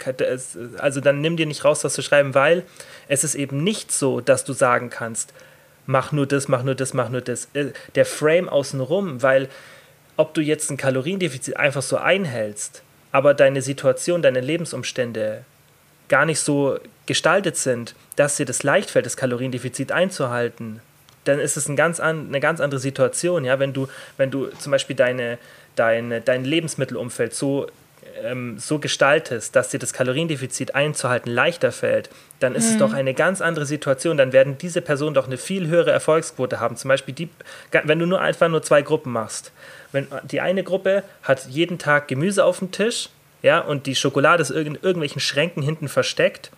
also 0.77 0.99
dann 0.99 1.21
nimm 1.21 1.37
dir 1.37 1.45
nicht 1.45 1.63
raus, 1.63 1.83
was 1.83 1.93
zu 1.93 2.01
schreiben, 2.01 2.33
weil 2.33 2.63
es 3.07 3.23
ist 3.23 3.35
eben 3.35 3.63
nicht 3.63 3.91
so, 3.91 4.19
dass 4.19 4.43
du 4.43 4.53
sagen 4.53 4.89
kannst, 4.89 5.33
mach 5.85 6.11
nur 6.11 6.27
das, 6.27 6.47
mach 6.47 6.63
nur 6.63 6.75
das, 6.75 6.93
mach 6.93 7.09
nur 7.09 7.21
das. 7.21 7.47
Äh, 7.53 7.71
der 7.95 8.05
Frame 8.05 8.49
außenrum, 8.49 9.21
weil 9.21 9.49
ob 10.17 10.33
du 10.33 10.41
jetzt 10.41 10.69
ein 10.69 10.77
Kaloriendefizit 10.77 11.57
einfach 11.57 11.81
so 11.81 11.97
einhältst, 11.97 12.83
aber 13.11 13.33
deine 13.33 13.61
Situation, 13.61 14.21
deine 14.21 14.41
Lebensumstände 14.41 15.43
gar 16.09 16.25
nicht 16.25 16.39
so 16.39 16.77
gestaltet 17.05 17.57
sind, 17.57 17.95
dass 18.15 18.35
dir 18.35 18.45
das 18.45 18.63
leicht 18.63 18.91
fällt, 18.91 19.05
das 19.05 19.17
Kaloriendefizit 19.17 19.91
einzuhalten, 19.91 20.81
dann 21.23 21.39
ist 21.39 21.57
es 21.57 21.67
ein 21.67 21.75
ganz 21.75 21.99
an, 21.99 22.27
eine 22.27 22.39
ganz 22.39 22.59
andere 22.59 22.79
Situation. 22.79 23.45
Ja? 23.45 23.59
Wenn, 23.59 23.73
du, 23.73 23.87
wenn 24.17 24.31
du 24.31 24.47
zum 24.59 24.71
Beispiel 24.71 24.95
deine, 24.95 25.37
dein, 25.75 26.21
dein 26.25 26.43
Lebensmittelumfeld 26.43 27.33
so, 27.33 27.67
ähm, 28.23 28.57
so 28.57 28.79
gestaltest, 28.79 29.55
dass 29.55 29.69
dir 29.69 29.79
das 29.79 29.93
Kaloriendefizit 29.93 30.75
einzuhalten 30.75 31.31
leichter 31.31 31.71
fällt, 31.71 32.09
dann 32.39 32.55
ist 32.55 32.67
mhm. 32.67 32.71
es 32.71 32.77
doch 32.77 32.93
eine 32.93 33.13
ganz 33.13 33.41
andere 33.41 33.65
Situation. 33.65 34.17
Dann 34.17 34.33
werden 34.33 34.57
diese 34.57 34.81
Personen 34.81 35.13
doch 35.13 35.27
eine 35.27 35.37
viel 35.37 35.67
höhere 35.67 35.91
Erfolgsquote 35.91 36.59
haben. 36.59 36.75
Zum 36.75 36.89
Beispiel, 36.89 37.13
die, 37.13 37.29
wenn 37.71 37.99
du 37.99 38.05
nur 38.05 38.21
einfach 38.21 38.49
nur 38.49 38.63
zwei 38.63 38.81
Gruppen 38.81 39.11
machst. 39.11 39.51
Wenn 39.91 40.07
die 40.23 40.41
eine 40.41 40.63
Gruppe 40.63 41.03
hat 41.23 41.47
jeden 41.49 41.77
Tag 41.77 42.07
Gemüse 42.07 42.45
auf 42.45 42.59
dem 42.59 42.71
Tisch, 42.71 43.09
ja, 43.43 43.59
und 43.59 43.87
die 43.87 43.95
Schokolade 43.95 44.41
ist 44.41 44.51
in 44.51 44.75
irgendwelchen 44.75 45.19
Schränken 45.19 45.63
hinten 45.63 45.87
versteckt 45.87 46.51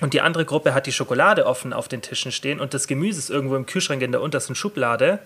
und 0.00 0.14
die 0.14 0.20
andere 0.20 0.44
Gruppe 0.44 0.74
hat 0.74 0.86
die 0.86 0.92
Schokolade 0.92 1.46
offen 1.46 1.72
auf 1.72 1.88
den 1.88 2.02
Tischen 2.02 2.32
stehen 2.32 2.60
und 2.60 2.74
das 2.74 2.86
Gemüse 2.86 3.18
ist 3.18 3.30
irgendwo 3.30 3.56
im 3.56 3.66
Kühlschrank 3.66 4.02
in 4.02 4.12
der 4.12 4.22
untersten 4.22 4.54
Schublade, 4.54 5.20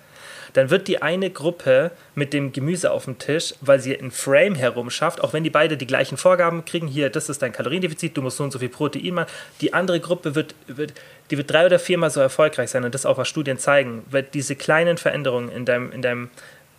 dann 0.54 0.70
wird 0.70 0.88
die 0.88 1.02
eine 1.02 1.30
Gruppe 1.30 1.90
mit 2.14 2.32
dem 2.32 2.52
Gemüse 2.52 2.92
auf 2.92 3.04
dem 3.04 3.18
Tisch, 3.18 3.54
weil 3.60 3.80
sie 3.80 3.98
ein 3.98 4.10
Frame 4.10 4.54
herum 4.54 4.88
schafft, 4.88 5.20
auch 5.20 5.32
wenn 5.32 5.42
die 5.42 5.50
beide 5.50 5.76
die 5.76 5.86
gleichen 5.86 6.16
Vorgaben 6.16 6.64
kriegen, 6.64 6.86
hier, 6.86 7.10
das 7.10 7.28
ist 7.28 7.42
dein 7.42 7.52
Kaloriendefizit, 7.52 8.16
du 8.16 8.22
musst 8.22 8.36
so 8.36 8.44
und 8.44 8.52
so 8.52 8.60
viel 8.60 8.68
Protein 8.68 9.14
machen, 9.14 9.30
die 9.60 9.74
andere 9.74 10.00
Gruppe 10.00 10.34
wird, 10.34 10.54
wird, 10.66 10.92
die 11.30 11.38
wird 11.38 11.50
drei 11.50 11.66
oder 11.66 11.78
viermal 11.78 12.10
so 12.10 12.20
erfolgreich 12.20 12.70
sein 12.70 12.84
und 12.84 12.94
das 12.94 13.04
auch 13.04 13.18
was 13.18 13.28
Studien 13.28 13.58
zeigen, 13.58 14.04
weil 14.10 14.22
diese 14.22 14.54
kleinen 14.54 14.96
Veränderungen 14.96 15.48
in 15.48 15.64
deinem, 15.64 15.90
in 15.90 16.02
deinem 16.02 16.30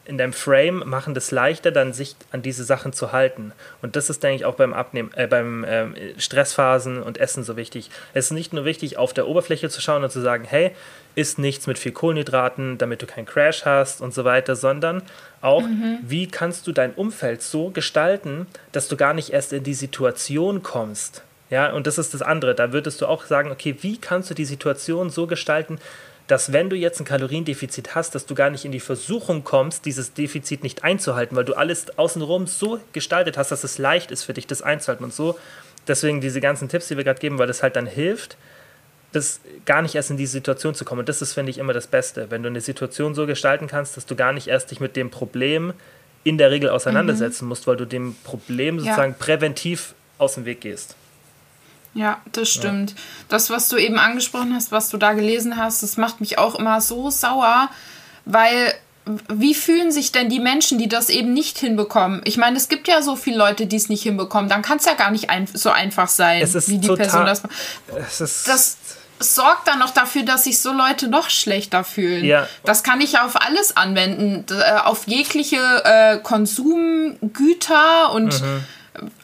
in 0.06 0.18
deinem 0.18 0.34
Frame 0.34 0.84
machen 0.86 1.14
das 1.14 1.32
leichter, 1.32 1.72
dann 1.72 1.94
sich 1.94 2.16
an 2.32 2.42
diese 2.42 2.64
Sachen 2.64 2.94
zu 2.94 3.12
halten. 3.12 3.52
Und 3.82 3.96
das 3.96 4.10
ist, 4.10 4.24
denke 4.24 4.38
ich, 4.38 4.46
auch 4.46 4.56
beim 4.56 4.74
Abnehmen, 4.74 5.12
äh, 5.16 5.28
beim 5.28 5.64
äh, 5.64 6.20
Stressphasen 6.20 7.02
und 7.02 7.18
Essen 7.18 7.44
so 7.44 7.58
wichtig. 7.58 7.90
Es 8.14 8.26
ist 8.26 8.32
nicht 8.32 8.54
nur 8.54 8.66
wichtig, 8.66 8.98
auf 8.98 9.14
der 9.14 9.28
Oberfläche 9.28 9.70
zu 9.70 9.82
schauen 9.82 10.04
und 10.04 10.12
zu 10.12 10.22
sagen, 10.22 10.46
hey, 10.48 10.72
isst 11.16 11.40
nichts 11.40 11.66
mit 11.66 11.80
viel 11.80 11.92
Kohlenhydraten, 11.92 12.78
damit 12.78 13.02
du 13.02 13.08
keinen 13.08 13.26
Crash 13.26 13.66
hast 13.66 14.02
und 14.02 14.14
so 14.14 14.26
weiter, 14.26 14.56
sondern 14.56 15.02
auch, 15.42 15.64
mhm. 15.64 16.00
wie 16.02 16.28
kannst 16.28 16.68
du 16.68 16.72
dein 16.72 16.94
Umfeld 16.94 17.42
so 17.42 17.70
gestalten, 17.70 18.48
dass 18.72 18.88
du 18.88 18.98
gar 18.98 19.14
nicht 19.14 19.32
erst 19.32 19.54
in 19.54 19.64
die 19.64 19.74
Situation 19.74 20.62
kommst. 20.62 21.24
Ja, 21.50 21.72
und 21.72 21.86
das 21.86 21.98
ist 21.98 22.14
das 22.14 22.22
andere. 22.24 22.56
Da 22.56 22.74
würdest 22.74 23.02
du 23.02 23.06
auch 23.06 23.24
sagen, 23.26 23.52
okay, 23.52 23.76
wie 23.82 23.98
kannst 23.98 24.30
du 24.30 24.34
die 24.34 24.46
Situation 24.46 25.10
so 25.12 25.28
gestalten, 25.28 25.80
dass 26.28 26.52
wenn 26.52 26.70
du 26.70 26.76
jetzt 26.76 27.00
ein 27.00 27.06
Kaloriendefizit 27.06 27.94
hast, 27.94 28.16
dass 28.16 28.26
du 28.26 28.34
gar 28.34 28.50
nicht 28.50 28.66
in 28.66 28.72
die 28.72 28.80
Versuchung 28.80 29.44
kommst, 29.44 29.86
dieses 29.86 30.14
Defizit 30.14 30.64
nicht 30.64 30.84
einzuhalten, 30.84 31.36
weil 31.36 31.46
du 31.46 31.54
alles 31.54 31.98
außenrum 31.98 32.48
so 32.48 32.80
gestaltet 32.94 33.38
hast, 33.38 33.52
dass 33.52 33.64
es 33.64 33.78
leicht 33.78 34.12
ist 34.12 34.24
für 34.24 34.34
dich, 34.34 34.48
das 34.48 34.62
einzuhalten 34.62 35.04
und 35.04 35.14
so. 35.14 35.38
Deswegen 35.88 36.22
diese 36.22 36.42
ganzen 36.42 36.68
Tipps, 36.68 36.88
die 36.88 36.98
wir 36.98 37.04
gerade 37.04 37.20
geben, 37.20 37.38
weil 37.38 37.48
das 37.48 37.62
halt 37.62 37.76
dann 37.76 37.86
hilft, 37.86 38.38
das 39.12 39.40
gar 39.66 39.84
nicht 39.84 39.94
erst 39.94 40.10
in 40.10 40.18
diese 40.18 40.34
Situation 40.34 40.74
zu 40.74 40.84
kommen. 40.84 41.00
Und 41.00 41.10
das 41.10 41.22
ist, 41.22 41.34
finde 41.34 41.52
ich, 41.52 41.60
immer 41.60 41.74
das 41.74 41.88
Beste, 41.88 42.32
wenn 42.32 42.42
du 42.42 42.50
eine 42.50 42.62
Situation 42.62 43.14
so 43.14 43.28
gestalten 43.28 43.68
kannst, 43.68 43.96
dass 43.96 44.08
du 44.08 44.16
gar 44.16 44.34
nicht 44.34 44.48
erst 44.48 44.72
dich 44.72 44.80
mit 44.80 44.96
dem 44.96 45.12
Problem 45.12 45.74
in 46.24 46.40
der 46.40 46.50
Regel 46.50 46.70
auseinandersetzen 46.70 47.46
mhm. 47.46 47.50
musst, 47.50 47.68
weil 47.68 47.78
du 47.78 47.86
dem 47.86 48.16
Problem 48.24 48.80
sozusagen 48.80 49.12
ja. 49.12 49.18
präventiv 49.18 49.94
aus 50.18 50.34
dem 50.34 50.46
Weg 50.46 50.62
gehst. 50.62 50.96
Ja, 51.96 52.20
das 52.34 52.50
stimmt. 52.50 52.92
Ja. 52.92 52.98
Das, 53.30 53.50
was 53.50 53.70
du 53.70 53.78
eben 53.78 53.98
angesprochen 53.98 54.54
hast, 54.54 54.72
was 54.72 54.90
du 54.90 54.98
da 54.98 55.14
gelesen 55.14 55.56
hast, 55.58 55.82
das 55.82 55.96
macht 55.96 56.20
mich 56.20 56.38
auch 56.38 56.56
immer 56.56 56.82
so 56.82 57.10
sauer, 57.10 57.70
weil 58.26 58.74
wie 59.30 59.54
fühlen 59.54 59.92
sich 59.92 60.12
denn 60.12 60.30
die 60.30 60.40
Menschen, 60.40 60.78
die 60.78 60.90
das 60.90 61.10
eben 61.10 61.34
nicht 61.34 61.58
hinbekommen? 61.58 62.22
Ich 62.26 62.38
meine, 62.38 62.58
es 62.58 62.68
gibt 62.68 62.88
ja 62.88 63.02
so 63.02 63.16
viele 63.16 63.38
Leute, 63.38 63.66
die 63.66 63.76
es 63.76 63.88
nicht 63.88 64.04
hinbekommen. 64.04 64.50
Dann 64.50 64.62
kann 64.62 64.78
es 64.78 64.86
ja 64.86 64.94
gar 64.94 65.12
nicht 65.12 65.30
ein, 65.30 65.48
so 65.48 65.70
einfach 65.70 66.10
sein, 66.10 66.42
wie 66.42 66.80
die 66.80 66.88
total, 66.88 67.06
Person 67.06 67.26
das 67.26 67.44
macht. 67.44 67.54
Das 68.46 68.78
sorgt 69.20 69.68
dann 69.68 69.80
noch 69.80 69.92
dafür, 69.92 70.24
dass 70.24 70.44
sich 70.44 70.60
so 70.60 70.74
Leute 70.74 71.08
noch 71.08 71.30
schlechter 71.30 71.84
fühlen. 71.84 72.26
Ja. 72.26 72.48
Das 72.66 72.84
kann 72.84 73.00
ich 73.00 73.20
auf 73.20 73.40
alles 73.40 73.78
anwenden, 73.78 74.46
äh, 74.52 74.80
auf 74.80 75.08
jegliche 75.08 75.62
äh, 75.86 76.18
Konsumgüter 76.18 78.12
und 78.12 78.42
mhm 78.42 78.66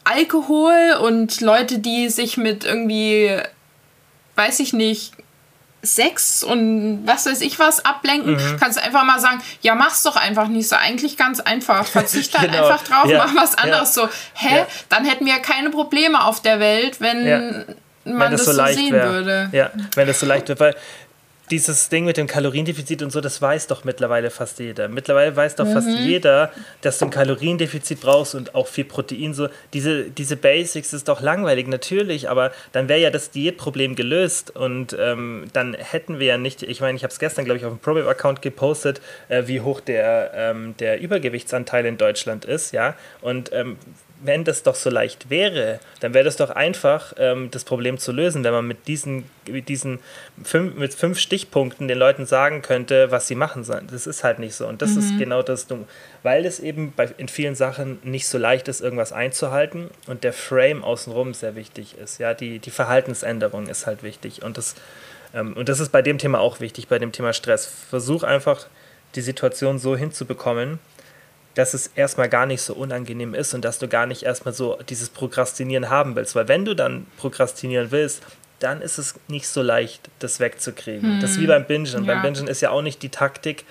Alkohol 0.04 0.98
und 1.02 1.42
Leute, 1.42 1.80
die 1.80 2.10
sich 2.10 2.38
mit 2.38 2.66
irgendwie, 2.66 3.38
weiß 4.36 4.60
ich 4.60 4.74
nicht, 4.74 5.14
Sex 5.84 6.44
und 6.44 7.08
was 7.08 7.26
weiß 7.26 7.42
ich 7.42 7.58
was 7.58 7.84
ablenken, 7.86 8.34
mhm. 8.34 8.58
kannst 8.60 8.78
du 8.78 8.84
einfach 8.84 9.04
mal 9.04 9.20
sagen, 9.20 9.42
ja, 9.62 9.74
mach's 9.74 10.04
doch 10.04 10.16
einfach 10.16 10.48
nicht 10.48 10.68
so. 10.68 10.76
Eigentlich 10.76 11.18
ganz 11.18 11.40
einfach. 11.40 11.86
Verzicht 11.88 12.38
halt 12.38 12.52
genau. 12.52 12.68
einfach 12.68 12.84
drauf, 12.84 13.10
ja. 13.10 13.18
mach 13.18 13.36
was 13.36 13.58
anderes. 13.58 13.96
Ja. 13.96 14.04
So, 14.04 14.10
hä? 14.36 14.58
Ja. 14.58 14.68
Dann 14.90 15.06
hätten 15.06 15.26
wir 15.26 15.34
ja 15.34 15.40
keine 15.40 15.72
Probleme 15.72 16.24
auf 16.24 16.42
der 16.42 16.60
Welt, 16.60 17.02
wenn 17.02 17.24
man 17.24 17.66
wenn 18.06 18.32
das, 18.32 18.46
das 18.46 18.56
so, 18.56 18.66
so 18.66 18.74
sehen 18.74 18.94
wär. 18.94 19.10
würde. 19.10 19.50
Ja, 19.52 19.72
wenn 19.96 20.08
das 20.08 20.20
so 20.20 20.26
leicht 20.26 20.48
wird. 20.50 20.60
Weil 20.60 20.76
dieses 21.52 21.90
Ding 21.90 22.06
mit 22.06 22.18
dem 22.18 22.28
Kaloriendefizit 22.28 23.04
und 23.04 23.12
so, 23.12 23.20
das 23.20 23.42
weiß 23.42 23.68
doch 23.68 23.84
mittlerweile 23.84 24.32
fast 24.32 24.60
jeder. 24.60 24.88
Mittlerweile 24.88 25.36
weiß 25.36 25.56
doch 25.56 25.66
mhm. 25.66 25.74
fast 25.74 25.90
jeder, 25.90 26.52
dass 26.82 26.98
du 26.98 27.06
ein 27.06 27.12
Kaloriendefizit 27.12 28.00
brauchst 28.00 28.36
und 28.36 28.56
auch 28.56 28.68
viel 28.68 28.86
Protein. 28.86 29.34
So 29.34 29.50
diese, 29.74 30.10
diese 30.10 30.38
Basics 30.38 30.94
ist 30.94 31.08
doch 31.08 31.22
langweilig, 31.22 31.68
natürlich, 31.68 32.30
aber 32.30 32.52
dann 32.72 32.88
wäre 32.88 33.00
ja 33.00 33.10
das 33.10 33.32
Diätproblem 33.32 33.96
gelöst 33.96 34.56
und 34.56 34.96
ähm, 34.98 35.48
dann 35.54 35.74
hätten 35.74 36.20
wir 36.20 36.28
ja 36.28 36.38
nicht, 36.38 36.64
ich 36.64 36.80
meine, 36.80 36.96
ich 36.96 37.04
habe 37.04 37.12
es 37.12 37.20
gestern, 37.20 37.46
glaube 37.46 37.58
ich, 37.58 37.66
auf 37.66 37.74
dem 37.74 37.80
ProBabe-Account 37.80 38.42
gepostet, 38.42 39.02
äh, 39.28 39.44
wie 39.48 39.62
hoch 39.62 39.82
der, 39.82 40.32
ähm, 40.34 40.76
der 40.80 41.02
Übergewichtsanteil 41.02 41.86
in 41.86 41.98
Deutschland 41.98 42.46
ist, 42.46 42.72
ja, 42.72 42.96
und 43.22 43.52
ähm, 43.54 43.78
wenn 44.24 44.44
das 44.44 44.64
doch 44.64 44.76
so 44.76 44.90
leicht 44.90 45.30
wäre, 45.30 45.80
dann 46.00 46.14
wäre 46.14 46.24
das 46.24 46.36
doch 46.36 46.50
einfach, 46.50 47.14
ähm, 47.18 47.50
das 47.52 47.64
Problem 47.64 47.98
zu 47.98 48.12
lösen, 48.12 48.44
wenn 48.44 48.54
man 48.54 48.68
mit 48.68 48.88
diesen, 48.88 49.26
mit 49.48 49.70
diesen 49.70 50.00
fünf, 50.44 50.76
mit 50.76 50.94
fünf 50.94 51.20
Stichpunkten 51.20 51.88
den 51.88 51.98
Leuten 51.98 52.26
sagen 52.26 52.62
könnte, 52.62 53.12
was 53.12 53.28
sie 53.28 53.36
machen 53.36 53.64
sollen. 53.64 53.88
Das 53.92 54.08
ist 54.08 54.24
halt 54.24 54.40
nicht 54.40 54.56
so. 54.56 54.68
Und 54.68 54.82
das 54.82 54.92
mhm. 54.92 55.00
ist 55.00 55.18
genau 55.18 55.42
das 55.42 55.68
Dumme. 55.68 55.86
Weil 56.24 56.46
es 56.46 56.60
eben 56.60 56.94
bei, 56.96 57.10
in 57.18 57.28
vielen 57.28 57.56
Sachen 57.56 58.00
nicht 58.04 58.28
so 58.28 58.38
leicht 58.38 58.68
ist, 58.68 58.82
irgendwas 58.82 59.12
einzuhalten 59.12 59.90
und 60.08 60.24
der 60.24 60.34
Frame 60.34 60.84
außenrum 60.84 61.34
sehr 61.34 61.56
wichtig 61.56 61.98
ist. 61.98 62.20
Ja, 62.20 62.34
die, 62.34 62.60
die 62.60 62.72
Verhaltensänderung 62.72 63.68
ist 63.68 63.88
halt 63.88 64.04
wichtig. 64.04 64.44
Und 64.44 64.58
das, 64.58 64.76
ähm, 65.34 65.54
und 65.54 65.68
das 65.68 65.80
ist 65.80 65.92
bei 65.92 66.02
dem 66.02 66.18
Thema 66.18 66.40
auch 66.40 66.60
wichtig, 66.60 66.88
bei 66.88 67.00
dem 67.00 67.12
Thema 67.12 67.34
Stress. 67.34 67.66
Versuch 67.90 68.24
einfach, 68.24 68.68
die 69.16 69.22
Situation 69.22 69.80
so 69.80 69.96
hinzubekommen, 69.96 70.80
dass 71.56 71.74
es 71.74 71.88
erstmal 71.96 72.30
gar 72.30 72.46
nicht 72.46 72.62
so 72.62 72.74
unangenehm 72.74 73.34
ist 73.34 73.54
und 73.54 73.66
dass 73.66 73.80
du 73.80 73.88
gar 73.88 74.06
nicht 74.06 74.24
erstmal 74.24 74.54
so 74.54 74.78
dieses 74.90 75.10
Prokrastinieren 75.10 75.90
haben 75.90 76.16
willst. 76.16 76.36
Weil 76.36 76.48
wenn 76.48 76.66
du 76.66 76.76
dann 76.76 77.06
prokrastinieren 77.18 77.92
willst, 77.92 78.24
dann 78.60 78.82
ist 78.82 78.98
es 78.98 79.16
nicht 79.28 79.48
so 79.48 79.62
leicht, 79.62 80.10
das 80.20 80.40
wegzukriegen. 80.40 81.16
Hm. 81.16 81.20
Das 81.20 81.32
ist 81.32 81.40
wie 81.42 81.48
beim 81.48 81.66
Bingen. 81.66 82.06
Ja. 82.06 82.14
Beim 82.14 82.22
Bingen 82.22 82.48
ist 82.48 82.62
ja 82.62 82.70
auch 82.70 82.82
nicht 82.82 83.02
die 83.02 83.10
Taktik, 83.10 83.66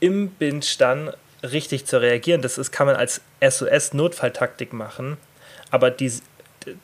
im 0.00 0.30
Binge 0.30 0.64
dann 0.78 1.12
richtig 1.42 1.86
zu 1.86 2.00
reagieren. 2.00 2.42
Das 2.42 2.58
ist, 2.58 2.72
kann 2.72 2.86
man 2.86 2.96
als 2.96 3.20
SOS-Notfalltaktik 3.40 4.72
machen. 4.72 5.16
Aber 5.70 5.90
die, 5.90 6.12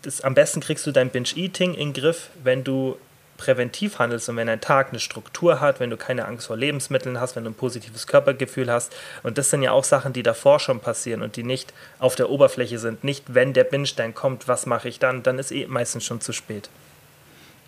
das, 0.03 0.21
am 0.21 0.35
besten 0.35 0.61
kriegst 0.61 0.87
du 0.87 0.93
dein 0.93 1.11
Binge-Eating 1.11 1.75
in 1.75 1.93
den 1.93 2.03
Griff, 2.03 2.31
wenn 2.43 2.65
du 2.65 2.97
präventiv 3.43 3.99
handelst 3.99 4.29
und 4.29 4.37
wenn 4.37 4.49
ein 4.49 4.61
Tag 4.61 4.91
eine 4.91 5.01
Struktur 5.01 5.61
hat, 5.61 5.81
wenn 5.81 5.91
du 5.91 5.97
keine 5.97 6.27
Angst 6.27 6.47
vor 6.47 6.57
Lebensmitteln 6.57 7.19
hast, 7.21 7.35
wenn 7.35 7.43
du 7.43 7.51
ein 7.51 7.55
positives 7.55 8.07
Körpergefühl 8.07 8.71
hast. 8.71 8.95
Und 9.25 9.37
das 9.37 9.51
sind 9.51 9.63
ja 9.63 9.73
auch 9.73 9.83
Sachen, 9.83 10.13
die 10.13 10.23
davor 10.23 10.61
schon 10.61 10.79
passieren 10.79 11.23
und 11.23 11.35
die 11.35 11.43
nicht 11.43 11.75
auf 11.99 12.15
der 12.15 12.31
Oberfläche 12.31 12.79
sind. 12.79 13.03
Nicht, 13.03 13.35
wenn 13.35 13.53
der 13.53 13.65
Binstein 13.65 14.15
kommt, 14.15 14.47
was 14.47 14.67
mache 14.67 14.89
ich 14.89 15.01
dann? 15.01 15.25
Dann 15.25 15.41
ist 15.41 15.51
eh 15.51 15.67
meistens 15.67 16.05
schon 16.05 16.21
zu 16.21 16.33
spät. 16.33 16.71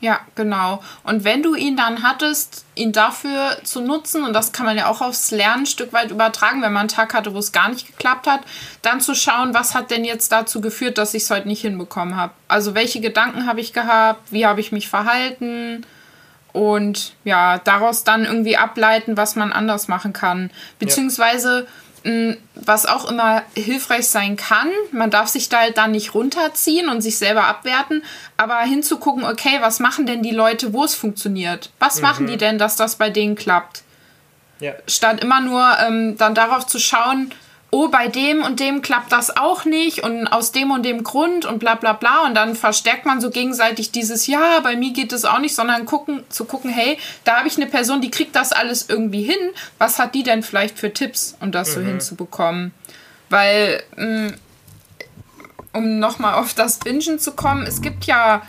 Ja, 0.05 0.21
genau. 0.35 0.83
Und 1.03 1.25
wenn 1.25 1.43
du 1.43 1.55
ihn 1.55 1.79
dann 1.79 2.03
hattest, 2.03 2.67
ihn 2.75 2.93
dafür 2.93 3.57
zu 3.65 3.81
nutzen, 3.81 4.23
und 4.23 4.35
das 4.35 4.53
kann 4.53 4.67
man 4.67 4.77
ja 4.77 4.89
auch 4.89 5.01
aufs 5.01 5.31
Lernen 5.31 5.63
ein 5.63 5.67
Stück 5.67 5.95
weit 5.95 6.11
übertragen, 6.11 6.61
wenn 6.61 6.75
man 6.75 6.81
einen 6.81 6.89
Tag 6.91 7.15
hatte, 7.15 7.33
wo 7.33 7.39
es 7.39 7.53
gar 7.53 7.71
nicht 7.71 7.87
geklappt 7.87 8.27
hat, 8.27 8.41
dann 8.83 9.01
zu 9.01 9.15
schauen, 9.15 9.55
was 9.55 9.75
hat 9.75 9.91
denn 9.91 10.05
jetzt 10.05 10.31
dazu 10.31 10.61
geführt, 10.61 10.99
dass 10.99 11.15
ich 11.15 11.23
es 11.23 11.31
heute 11.31 11.49
nicht 11.49 11.63
hinbekommen 11.63 12.19
habe. 12.19 12.35
Also 12.49 12.75
welche 12.75 13.01
Gedanken 13.01 13.47
habe 13.47 13.63
ich 13.63 13.73
gehabt, 13.73 14.31
wie 14.31 14.45
habe 14.45 14.61
ich 14.61 14.73
mich 14.73 14.91
verhalten 14.91 15.87
und 16.53 17.15
ja, 17.25 17.57
daraus 17.57 18.05
dann 18.05 18.27
irgendwie 18.27 18.59
ableiten, 18.59 19.17
was 19.17 19.37
man 19.37 19.55
anders 19.55 19.89
machen 19.89 20.13
kann. 20.13 20.51
Beziehungsweise. 20.79 21.61
Ja 21.61 21.84
was 22.55 22.85
auch 22.85 23.11
immer 23.11 23.43
hilfreich 23.55 24.09
sein 24.09 24.37
kann. 24.37 24.69
Man 24.93 25.11
darf 25.11 25.29
sich 25.29 25.49
da 25.49 25.61
halt 25.61 25.79
dann 25.79 25.93
nicht 25.93 26.15
runterziehen 26.15 26.89
und 26.89 27.01
sich 27.01 27.17
selber 27.17 27.47
abwerten, 27.47 28.03
aber 28.37 28.61
hinzugucken, 28.61 29.25
okay, 29.25 29.59
was 29.61 29.81
machen 29.81 30.05
denn 30.05 30.23
die 30.23 30.31
Leute, 30.31 30.75
wo 30.75 30.85
es 30.85 30.95
funktioniert? 30.95 31.71
Was 31.79 31.97
mhm. 31.97 32.03
machen 32.03 32.27
die 32.27 32.37
denn, 32.37 32.59
dass 32.59 32.77
das 32.77 32.97
bei 32.97 33.09
denen 33.09 33.37
klappt? 33.37 33.83
Ja. 34.61 34.73
Statt 34.87 35.23
immer 35.23 35.41
nur 35.41 35.67
ähm, 35.81 36.17
dann 36.19 36.35
darauf 36.35 36.67
zu 36.67 36.79
schauen, 36.79 37.33
oh, 37.75 37.89
bei 37.89 38.07
dem 38.07 38.45
und 38.45 38.61
dem 38.61 38.83
klappt 38.83 39.11
das 39.11 39.37
auch 39.37 39.65
nicht 39.65 40.05
und 40.05 40.29
aus 40.29 40.53
dem 40.53 40.71
und 40.71 40.85
dem 40.85 41.03
Grund 41.03 41.45
und 41.45 41.59
bla 41.59 41.75
bla 41.75 41.93
bla. 41.93 42.25
Und 42.25 42.37
dann 42.37 42.55
verstärkt 42.55 43.05
man 43.05 43.21
so 43.21 43.31
gegenseitig 43.31 43.91
dieses, 43.91 44.29
ja, 44.29 44.61
bei 44.61 44.77
mir 44.77 44.93
geht 44.93 45.13
es 45.13 45.25
auch 45.25 45.41
nicht, 45.41 45.57
sondern 45.57 45.85
gucken, 45.85 46.23
zu 46.29 46.45
gucken, 46.45 46.71
hey, 46.71 46.99
da 47.25 47.39
habe 47.39 47.49
ich 47.49 47.57
eine 47.57 47.67
Person, 47.67 48.01
die 48.01 48.13
kriegt 48.13 48.37
das 48.37 48.53
alles 48.53 48.89
irgendwie 48.89 49.25
hin. 49.25 49.51
Was 49.79 49.99
hat 49.99 50.15
die 50.15 50.23
denn 50.23 50.45
vielleicht 50.45 50.79
für 50.79 50.93
Tipps, 50.93 51.37
um 51.41 51.51
das 51.51 51.71
mhm. 51.71 51.73
so 51.73 51.81
hinzubekommen? 51.81 52.73
Weil, 53.29 53.83
mh, 53.97 54.07
mm, 54.07 54.35
um 55.73 55.99
nochmal 55.99 56.35
auf 56.35 56.55
das 56.55 56.79
Bingen 56.79 57.19
zu 57.19 57.33
kommen, 57.33 57.67
es 57.67 57.83
gibt 57.83 58.05
ja 58.05 58.43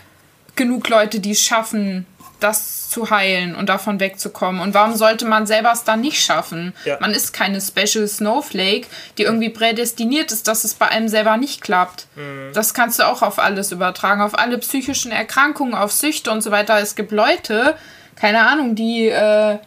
genug 0.54 0.88
Leute, 0.88 1.18
die 1.18 1.32
es 1.32 1.42
schaffen, 1.42 2.06
das 2.40 2.90
zu 2.90 3.10
heilen 3.10 3.54
und 3.54 3.68
davon 3.68 4.00
wegzukommen. 4.00 4.60
Und 4.60 4.74
warum 4.74 4.94
sollte 4.94 5.24
man 5.24 5.46
selber 5.46 5.72
es 5.72 5.84
dann 5.84 6.00
nicht 6.00 6.22
schaffen? 6.22 6.74
Ja. 6.84 6.98
Man 7.00 7.12
ist 7.12 7.32
keine 7.32 7.60
Special 7.60 8.06
Snowflake, 8.06 8.86
die 9.18 9.22
irgendwie 9.22 9.48
prädestiniert 9.48 10.32
ist, 10.32 10.48
dass 10.48 10.64
es 10.64 10.74
bei 10.74 10.88
einem 10.88 11.08
selber 11.08 11.36
nicht 11.36 11.62
klappt. 11.62 12.06
Mhm. 12.14 12.52
Das 12.52 12.74
kannst 12.74 12.98
du 12.98 13.06
auch 13.06 13.22
auf 13.22 13.38
alles 13.38 13.72
übertragen, 13.72 14.20
auf 14.20 14.38
alle 14.38 14.58
psychischen 14.58 15.12
Erkrankungen, 15.12 15.74
auf 15.74 15.92
Süchte 15.92 16.30
und 16.30 16.42
so 16.42 16.50
weiter. 16.50 16.78
Es 16.78 16.94
gibt 16.94 17.12
Leute, 17.12 17.74
keine 18.16 18.46
Ahnung, 18.46 18.74
die 18.74 19.08
äh, 19.08 19.58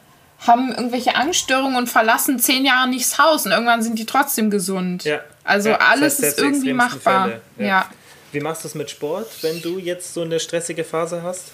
haben 0.47 0.69
irgendwelche 0.69 1.15
Angststörungen 1.15 1.75
und 1.75 1.87
verlassen 1.87 2.39
zehn 2.39 2.65
Jahre 2.65 2.87
nicht 2.87 3.05
das 3.05 3.17
Haus 3.19 3.45
und 3.45 3.51
irgendwann 3.51 3.81
sind 3.81 3.99
die 3.99 4.05
trotzdem 4.05 4.49
gesund. 4.49 5.03
Ja. 5.03 5.19
Also 5.43 5.69
ja, 5.69 5.77
alles 5.77 6.17
das 6.17 6.27
heißt, 6.27 6.37
ist 6.37 6.43
irgendwie 6.43 6.73
machbar. 6.73 7.31
Ja. 7.57 7.89
Wie 8.31 8.39
machst 8.39 8.63
du 8.63 8.67
es 8.67 8.75
mit 8.75 8.89
Sport, 8.89 9.27
wenn 9.41 9.61
du 9.61 9.79
jetzt 9.79 10.13
so 10.13 10.21
eine 10.21 10.39
stressige 10.39 10.83
Phase 10.83 11.23
hast? 11.23 11.51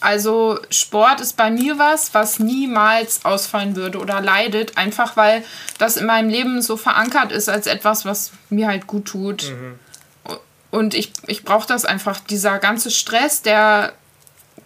Also 0.00 0.60
Sport 0.70 1.20
ist 1.20 1.36
bei 1.36 1.50
mir 1.50 1.78
was, 1.78 2.14
was 2.14 2.38
niemals 2.38 3.24
ausfallen 3.24 3.74
würde 3.74 3.98
oder 3.98 4.20
leidet, 4.20 4.76
einfach 4.76 5.16
weil 5.16 5.42
das 5.78 5.96
in 5.96 6.06
meinem 6.06 6.28
Leben 6.28 6.62
so 6.62 6.76
verankert 6.76 7.32
ist 7.32 7.48
als 7.48 7.66
etwas, 7.66 8.04
was 8.04 8.32
mir 8.48 8.68
halt 8.68 8.86
gut 8.86 9.06
tut. 9.06 9.50
Mhm. 9.50 9.78
Und 10.70 10.94
ich, 10.94 11.12
ich 11.26 11.44
brauche 11.44 11.66
das 11.66 11.84
einfach. 11.84 12.20
Dieser 12.20 12.58
ganze 12.58 12.90
Stress, 12.90 13.42
der, 13.42 13.92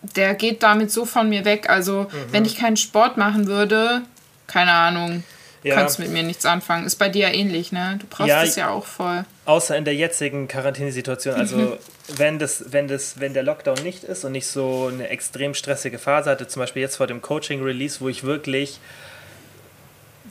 der 0.02 0.34
geht 0.34 0.62
damit 0.62 0.90
so 0.90 1.06
von 1.06 1.28
mir 1.28 1.44
weg. 1.44 1.70
Also 1.70 2.02
mhm. 2.02 2.32
wenn 2.32 2.44
ich 2.44 2.56
keinen 2.56 2.76
Sport 2.76 3.16
machen 3.16 3.46
würde, 3.46 4.02
keine 4.46 4.72
Ahnung, 4.72 5.22
ja. 5.62 5.76
kannst 5.76 5.98
mit 5.98 6.10
mir 6.10 6.24
nichts 6.24 6.44
anfangen. 6.44 6.84
Ist 6.86 6.96
bei 6.96 7.08
dir 7.08 7.28
ja 7.28 7.34
ähnlich, 7.34 7.72
ne? 7.72 7.98
Du 8.00 8.06
brauchst 8.06 8.28
ja, 8.28 8.42
es 8.42 8.56
ja 8.56 8.68
auch 8.68 8.84
voll. 8.84 9.24
Außer 9.44 9.76
in 9.76 9.84
der 9.84 9.94
jetzigen 9.94 10.46
Quarantänesituation. 10.46 11.34
Also 11.34 11.56
mhm. 11.56 11.78
wenn 12.16 12.38
das, 12.38 12.72
wenn 12.72 12.86
das, 12.86 13.18
wenn 13.18 13.34
der 13.34 13.42
Lockdown 13.42 13.82
nicht 13.82 14.04
ist 14.04 14.24
und 14.24 14.32
nicht 14.32 14.46
so 14.46 14.88
eine 14.92 15.08
extrem 15.08 15.54
stressige 15.54 15.98
Phase 15.98 16.30
hatte, 16.30 16.46
zum 16.46 16.60
Beispiel 16.60 16.82
jetzt 16.82 16.96
vor 16.96 17.08
dem 17.08 17.22
Coaching-Release, 17.22 18.00
wo 18.00 18.08
ich 18.08 18.22
wirklich 18.22 18.78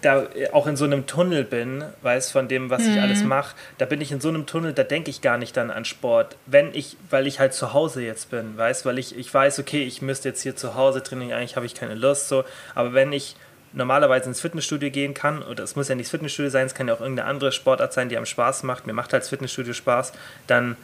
da 0.02 0.28
auch 0.52 0.68
in 0.68 0.76
so 0.76 0.86
einem 0.86 1.06
Tunnel 1.06 1.44
bin, 1.44 1.84
weiß 2.02 2.32
von 2.32 2.48
dem, 2.48 2.70
was 2.70 2.84
mhm. 2.84 2.94
ich 2.94 3.02
alles 3.02 3.24
mache, 3.24 3.56
da 3.78 3.86
bin 3.86 4.02
ich 4.02 4.12
in 4.12 4.22
so 4.22 4.30
einem 4.30 4.46
Tunnel, 4.46 4.74
da 4.74 4.84
denke 4.84 5.10
ich 5.10 5.22
gar 5.22 5.38
nicht 5.38 5.56
dann 5.58 5.72
an 5.72 5.86
Sport. 5.86 6.38
Wenn 6.46 6.74
ich, 6.74 6.98
weil 7.10 7.28
ich 7.28 7.40
halt 7.40 7.54
zu 7.54 7.74
Hause 7.74 8.02
jetzt 8.02 8.32
bin, 8.32 8.58
weiß, 8.58 8.86
weil 8.86 8.98
ich, 8.98 9.18
ich 9.18 9.32
weiß, 9.32 9.60
okay, 9.60 9.84
ich 9.84 10.02
müsste 10.02 10.30
jetzt 10.30 10.42
hier 10.42 10.56
zu 10.56 10.76
Hause 10.76 11.04
trainieren, 11.04 11.34
eigentlich 11.34 11.56
habe 11.56 11.66
ich 11.66 11.76
keine 11.76 11.96
Lust 11.96 12.30
so, 12.30 12.44
aber 12.74 12.94
wenn 12.94 13.14
ich 13.14 13.36
normalerweise 13.74 14.28
ins 14.28 14.42
Fitnessstudio 14.42 14.90
gehen 14.90 15.14
kann, 15.14 15.42
oder 15.44 15.64
es 15.64 15.76
muss 15.76 15.88
ja 15.88 15.96
nicht 15.96 16.08
das 16.08 16.12
Fitnessstudio 16.12 16.50
sein, 16.50 16.66
es 16.66 16.74
kann 16.74 16.88
ja 16.88 16.94
auch 16.94 17.02
irgendeine 17.02 17.30
andere 17.30 17.52
Sportart 17.52 17.94
sein, 17.94 18.10
die 18.10 18.18
einem 18.18 18.26
Spaß 18.26 18.64
macht, 18.64 18.88
mir 18.88 18.94
macht 18.94 19.14
halt 19.14 19.24
das 19.24 19.30
Fitnessstudio 19.30 19.74
Spaß, 19.74 20.12
dann 20.48 20.76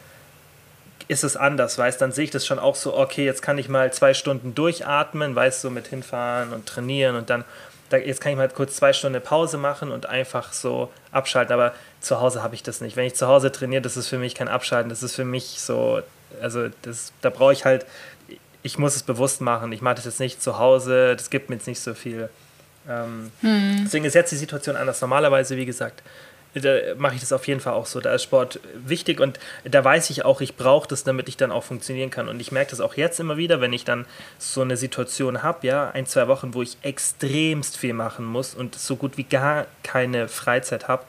ist 1.08 1.24
es 1.24 1.38
anders, 1.38 1.78
weißt, 1.78 2.02
dann 2.02 2.12
sehe 2.12 2.26
ich 2.26 2.32
das 2.32 2.46
schon 2.46 2.60
auch 2.60 2.76
so, 2.76 2.98
okay, 2.98 3.26
jetzt 3.26 3.42
kann 3.42 3.58
ich 3.58 3.70
mal 3.70 3.92
zwei 3.94 4.14
Stunden 4.14 4.56
durchatmen, 4.56 5.36
weißt 5.36 5.62
so 5.62 5.70
mit 5.70 5.88
hinfahren 5.88 6.54
und 6.54 6.66
trainieren 6.66 7.16
und 7.16 7.30
dann, 7.30 7.46
da, 7.90 7.98
jetzt 7.98 8.20
kann 8.20 8.34
ich 8.34 8.38
mal 8.38 8.50
kurz 8.50 8.76
zwei 8.76 8.92
Stunden 8.92 9.22
Pause 9.22 9.58
machen 9.58 9.92
und 9.92 10.08
einfach 10.08 10.52
so 10.52 10.92
abschalten, 11.12 11.54
aber 11.54 11.74
zu 12.02 12.20
Hause 12.20 12.44
habe 12.44 12.56
ich 12.56 12.64
das 12.64 12.82
nicht. 12.82 12.98
Wenn 12.98 13.06
ich 13.06 13.16
zu 13.16 13.28
Hause 13.28 13.52
trainiere, 13.52 13.82
das 13.82 13.96
ist 13.96 14.10
für 14.10 14.18
mich 14.18 14.36
kein 14.36 14.50
Abschalten, 14.50 14.90
das 14.90 15.04
ist 15.04 15.16
für 15.16 15.24
mich 15.24 15.62
so, 15.62 16.02
also 16.42 16.68
das, 16.82 17.14
da 17.22 17.30
brauche 17.30 17.54
ich 17.54 17.64
halt, 17.64 17.86
ich 18.64 18.78
muss 18.78 18.96
es 18.98 19.04
bewusst 19.04 19.40
machen, 19.40 19.72
ich 19.72 19.82
mache 19.82 19.96
das 19.96 20.06
jetzt 20.06 20.20
nicht 20.20 20.42
zu 20.42 20.60
Hause, 20.60 21.16
das 21.16 21.30
gibt 21.30 21.50
mir 21.50 21.56
jetzt 21.56 21.68
nicht 21.68 21.80
so 21.80 21.94
viel. 21.94 22.30
Ähm, 22.90 23.32
hm. 23.42 23.82
Deswegen 23.86 24.06
ist 24.06 24.14
jetzt 24.14 24.32
die 24.32 24.38
Situation 24.38 24.76
anders. 24.76 25.02
Normalerweise, 25.02 25.58
wie 25.58 25.66
gesagt, 25.66 26.02
mache 26.98 27.16
ich 27.16 27.22
das 27.22 27.34
auf 27.34 27.48
jeden 27.48 27.60
Fall 27.60 27.74
auch 27.74 27.86
so. 27.86 28.00
Da 28.00 28.14
ist 28.14 28.24
Sport 28.24 28.60
wichtig 28.74 29.20
und 29.20 29.40
da 29.64 29.84
weiß 29.84 30.10
ich 30.10 30.26
auch, 30.26 30.42
ich 30.42 30.56
brauche 30.56 30.88
das, 30.88 31.04
damit 31.04 31.30
ich 31.30 31.38
dann 31.38 31.52
auch 31.52 31.64
funktionieren 31.64 32.10
kann. 32.10 32.30
Und 32.30 32.40
ich 32.40 32.52
merke 32.52 32.72
das 32.72 32.82
auch 32.82 32.96
jetzt 32.96 33.20
immer 33.20 33.38
wieder, 33.38 33.62
wenn 33.62 33.74
ich 33.74 33.86
dann 33.86 34.06
so 34.40 34.62
eine 34.62 34.78
Situation 34.78 35.44
habe, 35.44 35.68
ja, 35.68 35.92
ein, 35.92 36.06
zwei 36.06 36.28
Wochen, 36.28 36.54
wo 36.54 36.62
ich 36.62 36.78
extremst 36.82 37.78
viel 37.78 37.94
machen 37.94 38.26
muss 38.26 38.56
und 38.56 38.76
so 38.76 38.96
gut 38.96 39.18
wie 39.18 39.24
gar 39.24 39.68
keine 39.84 40.28
Freizeit 40.28 40.88
habe, 40.88 41.04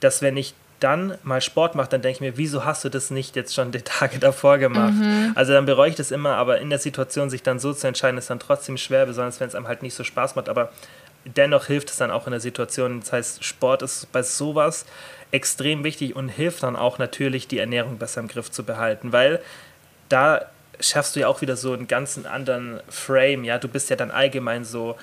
dass 0.00 0.22
wenn 0.22 0.36
ich 0.36 0.54
dann 0.78 1.16
mal 1.22 1.40
Sport 1.40 1.76
mache, 1.76 1.90
dann 1.90 2.02
denke 2.02 2.16
ich 2.16 2.20
mir, 2.20 2.36
wieso 2.38 2.64
hast 2.64 2.84
du 2.84 2.88
das 2.88 3.10
nicht 3.10 3.36
jetzt 3.36 3.54
schon 3.54 3.70
die 3.70 3.82
Tage 3.82 4.18
davor 4.18 4.58
gemacht? 4.58 4.94
Mhm. 4.94 5.32
Also 5.36 5.52
dann 5.52 5.64
bereue 5.64 5.90
ich 5.90 5.94
das 5.94 6.10
immer, 6.10 6.36
aber 6.36 6.58
in 6.58 6.70
der 6.70 6.80
Situation 6.80 7.30
sich 7.30 7.42
dann 7.42 7.60
so 7.60 7.72
zu 7.72 7.86
entscheiden, 7.86 8.18
ist 8.18 8.30
dann 8.30 8.40
trotzdem 8.40 8.76
schwer, 8.76 9.06
besonders 9.06 9.38
wenn 9.38 9.48
es 9.48 9.54
einem 9.54 9.68
halt 9.68 9.82
nicht 9.82 9.94
so 9.94 10.02
Spaß 10.02 10.34
macht. 10.34 10.48
Aber 10.48 10.72
dennoch 11.24 11.66
hilft 11.66 11.90
es 11.90 11.96
dann 11.96 12.10
auch 12.10 12.26
in 12.26 12.32
der 12.32 12.40
Situation. 12.40 13.00
Das 13.00 13.12
heißt, 13.12 13.44
Sport 13.44 13.82
ist 13.82 14.10
bei 14.12 14.22
sowas 14.22 14.86
extrem 15.30 15.84
wichtig 15.84 16.14
und 16.14 16.28
hilft 16.28 16.62
dann 16.62 16.76
auch 16.76 16.98
natürlich, 16.98 17.48
die 17.48 17.58
Ernährung 17.58 17.98
besser 17.98 18.20
im 18.20 18.28
Griff 18.28 18.50
zu 18.50 18.64
behalten, 18.64 19.12
weil 19.12 19.40
da 20.08 20.46
schaffst 20.80 21.16
du 21.16 21.20
ja 21.20 21.28
auch 21.28 21.40
wieder 21.40 21.56
so 21.56 21.72
einen 21.72 21.88
ganzen 21.88 22.26
anderen 22.26 22.80
Frame. 22.88 23.44
Ja, 23.44 23.58
du 23.58 23.68
bist 23.68 23.88
ja 23.90 23.96
dann 23.96 24.10
allgemein 24.10 24.64
so, 24.64 24.96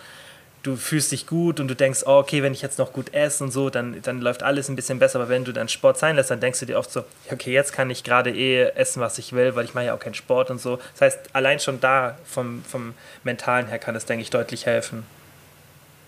du 0.62 0.76
fühlst 0.76 1.12
dich 1.12 1.26
gut 1.26 1.60
und 1.60 1.68
du 1.68 1.76
denkst, 1.76 2.04
oh, 2.06 2.18
okay, 2.18 2.44
wenn 2.44 2.54
ich 2.54 2.62
jetzt 2.62 2.80
noch 2.80 2.92
gut 2.92 3.14
esse 3.14 3.44
und 3.44 3.52
so, 3.52 3.70
dann, 3.70 4.02
dann 4.02 4.22
läuft 4.22 4.44
alles 4.44 4.70
ein 4.70 4.76
bisschen 4.76 5.00
besser. 5.00 5.20
Aber 5.20 5.30
wenn 5.30 5.46
du 5.46 5.54
dann 5.54 5.70
Sport 5.70 5.98
sein 5.98 6.16
lässt, 6.16 6.32
dann 6.32 6.42
denkst 6.42 6.60
du 6.60 6.66
dir 6.66 6.78
oft 6.78 6.92
so, 6.92 7.06
okay, 7.32 7.54
jetzt 7.54 7.72
kann 7.72 7.90
ich 7.90 8.04
gerade 8.04 8.32
eh 8.32 8.64
essen, 8.76 9.02
was 9.02 9.18
ich 9.18 9.34
will, 9.34 9.56
weil 9.56 9.66
ich 9.66 9.74
mache 9.74 9.86
ja 9.86 9.94
auch 9.94 10.00
keinen 10.00 10.16
Sport 10.16 10.52
und 10.52 10.60
so. 10.60 10.80
Das 10.94 11.02
heißt, 11.02 11.20
allein 11.34 11.60
schon 11.60 11.80
da 11.80 12.18
vom, 12.26 12.64
vom 12.64 12.94
Mentalen 13.24 13.68
her 13.68 13.80
kann 13.80 13.94
das, 13.94 14.06
denke 14.06 14.22
ich, 14.22 14.30
deutlich 14.30 14.66
helfen. 14.66 15.06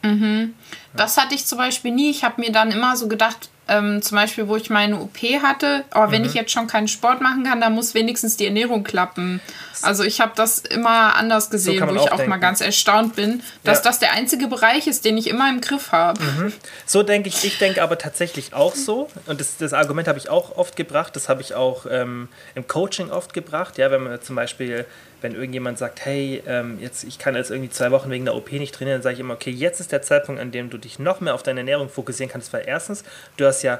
Mhm. 0.04 0.56
Das 0.96 1.18
hatte 1.18 1.36
ich 1.36 1.46
zum 1.46 1.58
Beispiel 1.58 1.92
nie. 1.92 2.10
Ich 2.10 2.24
habe 2.24 2.42
mir 2.42 2.52
dann 2.52 2.72
immer 2.72 2.98
so 2.98 3.08
gedacht, 3.08 3.50
ähm, 3.72 4.02
zum 4.02 4.18
Beispiel, 4.18 4.48
wo 4.48 4.58
ich 4.58 4.70
meine 4.70 5.00
OP 5.00 5.18
hatte, 5.42 5.86
aber 5.92 6.08
oh, 6.08 6.12
wenn 6.12 6.24
mhm. 6.24 6.28
ich 6.28 6.34
jetzt 6.34 6.52
schon 6.52 6.68
keinen 6.68 6.90
Sport 6.90 7.22
machen 7.22 7.44
kann, 7.46 7.62
dann 7.62 7.74
muss 7.74 7.94
wenigstens 7.94 8.36
die 8.36 8.46
Ernährung 8.46 8.84
klappen. 8.84 9.40
Also 9.82 10.04
ich 10.04 10.20
habe 10.20 10.34
das 10.36 10.60
immer 10.60 11.16
anders 11.16 11.50
gesehen, 11.50 11.80
so 11.80 11.88
wo 11.88 11.96
ich 11.96 12.12
auch, 12.12 12.20
auch 12.20 12.28
mal 12.28 12.38
ganz 12.38 12.60
erstaunt 12.60 13.16
bin, 13.16 13.42
dass 13.64 13.80
ja. 13.80 13.84
das 13.86 14.00
der 14.00 14.12
einzige 14.12 14.48
Bereich 14.48 14.88
ist, 14.88 15.06
den 15.06 15.18
ich 15.18 15.28
immer 15.28 15.50
im 15.50 15.62
Griff 15.62 15.92
habe. 15.92 16.22
Mhm. 16.22 16.54
So 16.86 17.02
denke 17.02 17.30
ich, 17.30 17.44
ich 17.46 17.58
denke 17.60 17.82
aber 17.82 17.98
tatsächlich 17.98 18.54
auch 18.54 18.76
so. 18.76 19.10
Und 19.28 19.40
das, 19.40 19.58
das 19.58 19.74
Argument 19.74 20.08
habe 20.08 20.20
ich 20.20 20.30
auch 20.30 20.58
oft 20.58 20.76
gebracht, 20.76 21.16
das 21.16 21.30
habe 21.30 21.42
ich 21.42 21.56
auch 21.56 21.86
ähm, 21.90 22.28
im 22.56 22.68
Coaching 22.68 23.10
oft 23.10 23.34
gebracht. 23.34 23.78
Ja, 23.78 23.90
wenn 23.90 24.04
man 24.04 24.22
zum 24.22 24.36
Beispiel 24.36 24.86
wenn 25.22 25.36
irgendjemand 25.36 25.78
sagt, 25.78 26.04
hey, 26.06 26.42
ähm, 26.48 26.80
jetzt, 26.82 27.04
ich 27.04 27.20
kann 27.20 27.36
jetzt 27.36 27.52
irgendwie 27.52 27.70
zwei 27.70 27.92
Wochen 27.92 28.10
wegen 28.10 28.26
der 28.26 28.36
OP 28.36 28.52
nicht 28.52 28.74
trainieren, 28.74 28.98
dann 28.98 29.04
sage 29.04 29.16
ich 29.16 29.20
immer, 29.20 29.36
okay, 29.36 29.52
jetzt 29.52 29.80
ist 29.80 29.92
der 29.92 30.02
Zeitpunkt, 30.02 30.42
an 30.42 30.52
dem 30.52 30.70
du 30.70 30.78
dich 30.78 31.00
noch 31.00 31.22
mehr 31.22 31.36
auf 31.36 31.44
deine 31.44 31.62
Ernährung 31.62 31.90
fokussieren 31.90 32.32
kannst, 32.32 32.52
weil 32.54 32.64
erstens, 32.66 33.04
du 33.38 33.46
hast 33.46 33.62
ja, 33.62 33.80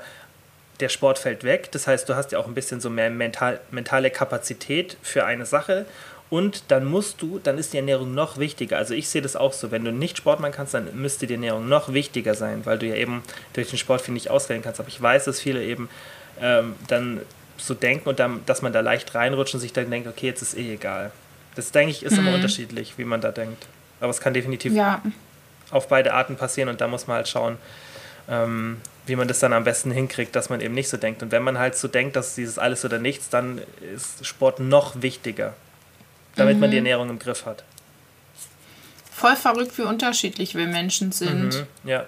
der 0.80 0.90
Sport 0.90 1.20
fällt 1.20 1.44
weg, 1.44 1.72
das 1.72 1.88
heißt, 1.88 2.10
du 2.10 2.16
hast 2.16 2.32
ja 2.32 2.40
auch 2.40 2.48
ein 2.48 2.54
bisschen 2.54 2.82
so 2.82 2.90
mehr 2.90 3.10
mental, 3.10 3.60
mentale 3.70 4.10
Kapazität 4.10 4.98
für 5.02 5.26
eine 5.26 5.46
Sache 5.46 5.86
und 6.32 6.64
dann 6.70 6.86
musst 6.86 7.22
du, 7.22 7.40
dann 7.44 7.58
ist 7.58 7.74
die 7.74 7.78
Ernährung 7.78 8.14
noch 8.14 8.38
wichtiger. 8.38 8.78
Also 8.78 8.94
ich 8.94 9.10
sehe 9.10 9.22
das 9.22 9.36
auch 9.36 9.52
so, 9.52 9.70
wenn 9.70 9.84
du 9.84 9.92
nicht 9.92 10.18
Sport 10.18 10.40
machen 10.40 10.54
kannst, 10.54 10.74
dann 10.74 10.90
müsste 10.96 11.28
die 11.28 11.34
Ernährung 11.34 11.68
noch 11.68 11.94
wichtiger 11.94 12.36
sein, 12.36 12.66
weil 12.66 12.80
du 12.80 12.88
ja 12.88 12.96
eben 12.96 13.22
durch 13.52 13.70
den 13.70 13.78
Sport 13.78 14.02
viel 14.02 14.14
nicht 14.14 14.30
auswählen 14.30 14.62
kannst. 14.62 14.80
Aber 14.80 14.88
ich 14.88 15.00
weiß, 15.00 15.26
dass 15.26 15.42
viele 15.42 15.62
eben 15.62 15.90
ähm, 16.40 16.76
dann 16.88 17.20
so 17.58 17.74
denken 17.74 18.08
und 18.08 18.20
dann, 18.20 18.46
dass 18.46 18.62
man 18.62 18.72
da 18.72 18.80
leicht 18.80 19.14
reinrutscht 19.14 19.54
und 19.54 19.60
sich 19.60 19.74
dann 19.74 19.92
denkt, 19.92 20.08
okay, 20.08 20.28
jetzt 20.28 20.42
ist 20.42 20.58
eh 20.58 20.74
egal. 20.74 21.12
Das 21.56 21.72
denke 21.72 21.92
ich 21.92 22.04
ist 22.04 22.14
mhm. 22.14 22.20
immer 22.20 22.34
unterschiedlich, 22.36 22.98
wie 22.98 23.04
man 23.04 23.22
da 23.22 23.32
denkt. 23.32 23.66
Aber 24.00 24.10
es 24.10 24.20
kann 24.20 24.34
definitiv 24.34 24.74
ja. 24.74 25.02
auf 25.70 25.88
beide 25.88 26.14
Arten 26.14 26.36
passieren 26.36 26.70
und 26.70 26.82
da 26.82 26.88
muss 26.88 27.08
man 27.08 27.18
halt 27.18 27.28
schauen, 27.28 27.58
ähm, 28.30 28.82
wie 29.06 29.16
man 29.16 29.28
das 29.28 29.40
dann 29.40 29.54
am 29.54 29.64
besten 29.64 29.92
hinkriegt, 29.92 30.36
dass 30.36 30.50
man 30.50 30.62
eben 30.62 30.74
nicht 30.74 30.90
so 30.90 30.98
denkt. 30.98 31.22
Und 31.24 31.32
wenn 31.32 31.44
man 31.44 31.58
halt 31.58 31.76
so 31.76 31.88
denkt, 31.88 32.16
dass 32.16 32.36
dieses 32.36 32.58
alles 32.58 32.86
oder 32.86 33.00
nichts, 33.00 33.30
dann 33.30 33.62
ist 33.94 34.26
Sport 34.26 34.60
noch 34.60 35.02
wichtiger, 35.02 35.54
damit 36.36 36.56
mhm. 36.56 36.62
man 36.62 36.72
die 36.72 36.78
mhm. 36.80 36.86
Ernährung 36.86 37.10
im 37.10 37.20
Griff 37.20 37.46
hat. 37.46 37.64
Voll 39.12 39.36
verrückt, 39.36 39.78
wie 39.78 39.84
unterschiedlich 39.84 40.56
wir 40.56 40.68
Menschen 40.68 41.12
sind. 41.12 41.54
Mhm, 41.54 41.90
ja. 41.90 42.06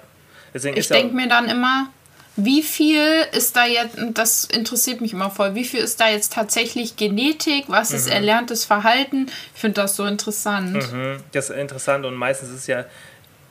Deswegen 0.54 0.78
ich 0.78 0.88
denke 0.88 1.16
mir 1.16 1.28
dann 1.28 1.50
immer, 1.50 1.90
wie 2.36 2.64
viel 2.64 3.26
ist 3.32 3.56
da 3.56 3.66
jetzt, 3.66 3.96
das 4.14 4.46
interessiert 4.46 5.02
mich 5.02 5.14
immer 5.14 5.30
voll, 5.30 5.54
wie 5.54 5.66
viel 5.66 5.82
ist 5.82 6.00
da 6.00 6.10
jetzt 6.10 6.34
tatsächlich 6.34 6.96
Genetik, 6.96 7.66
was 7.68 7.92
mhm. 7.92 7.98
ist 7.98 8.08
erlerntes 8.08 8.66
Verhalten? 8.66 9.28
Ich 9.54 9.62
finde 9.62 9.82
das 9.82 9.96
so 9.96 10.06
interessant. 10.06 10.74
Mhm. 10.74 11.18
Das 11.32 11.50
ist 11.50 11.56
interessant 11.56 12.06
und 12.06 12.16
meistens 12.16 12.50
ist 12.50 12.68
ja, 12.68 12.86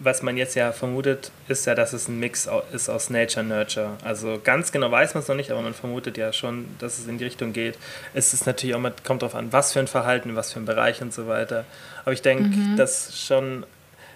was 0.01 0.23
man 0.23 0.37
jetzt 0.37 0.57
ja 0.57 0.73
vermutet, 0.73 1.31
ist 1.47 1.65
ja, 1.67 1.77
dass 1.77 1.93
es 1.93 2.09
ein 2.09 2.19
Mix 2.19 2.49
ist 2.73 2.89
aus 2.89 3.09
Nature 3.09 3.45
Nurture. 3.45 3.91
Also 4.03 4.41
ganz 4.43 4.73
genau 4.73 4.91
weiß 4.91 5.15
man 5.15 5.23
es 5.23 5.29
noch 5.29 5.37
nicht, 5.37 5.53
aber 5.53 5.63
man 5.63 5.75
vermutet 5.75 6.19
ja 6.19 6.33
schon, 6.33 6.67
dass 6.81 6.99
es 6.99 7.07
in 7.07 7.19
die 7.19 7.25
Richtung 7.25 7.53
geht. 7.53 7.79
Es 8.15 8.35
ist 8.35 8.47
natürlich 8.47 8.75
auch, 8.75 8.81
man 8.81 8.95
kommt 9.05 9.23
darauf 9.23 9.37
an, 9.37 9.53
was 9.53 9.73
für 9.73 9.79
ein 9.79 9.87
Verhalten, 9.87 10.35
was 10.35 10.53
für 10.53 10.59
ein 10.59 10.65
Bereich 10.65 11.03
und 11.03 11.15
so 11.15 11.29
weiter. 11.29 11.65
Aber 12.05 12.13
ich 12.13 12.23
denke, 12.23 12.45
mhm. 12.45 12.77
dass 12.77 13.17
schon 13.17 13.65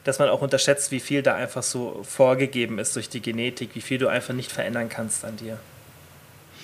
dass 0.07 0.21
man 0.21 0.29
auch 0.29 0.41
unterschätzt, 0.41 0.93
wie 0.93 1.01
viel 1.01 1.23
da 1.23 1.35
einfach 1.35 1.65
so 1.65 2.05
vorgegeben 2.09 2.79
ist 2.79 2.95
durch 2.95 3.09
die 3.09 3.21
Genetik, 3.21 3.71
wie 3.75 3.81
viel 3.81 3.99
du 3.99 4.07
einfach 4.07 4.35
nicht 4.35 4.53
verändern 4.53 4.89
kannst 4.89 5.25
an 5.25 5.37
dir. 5.37 5.59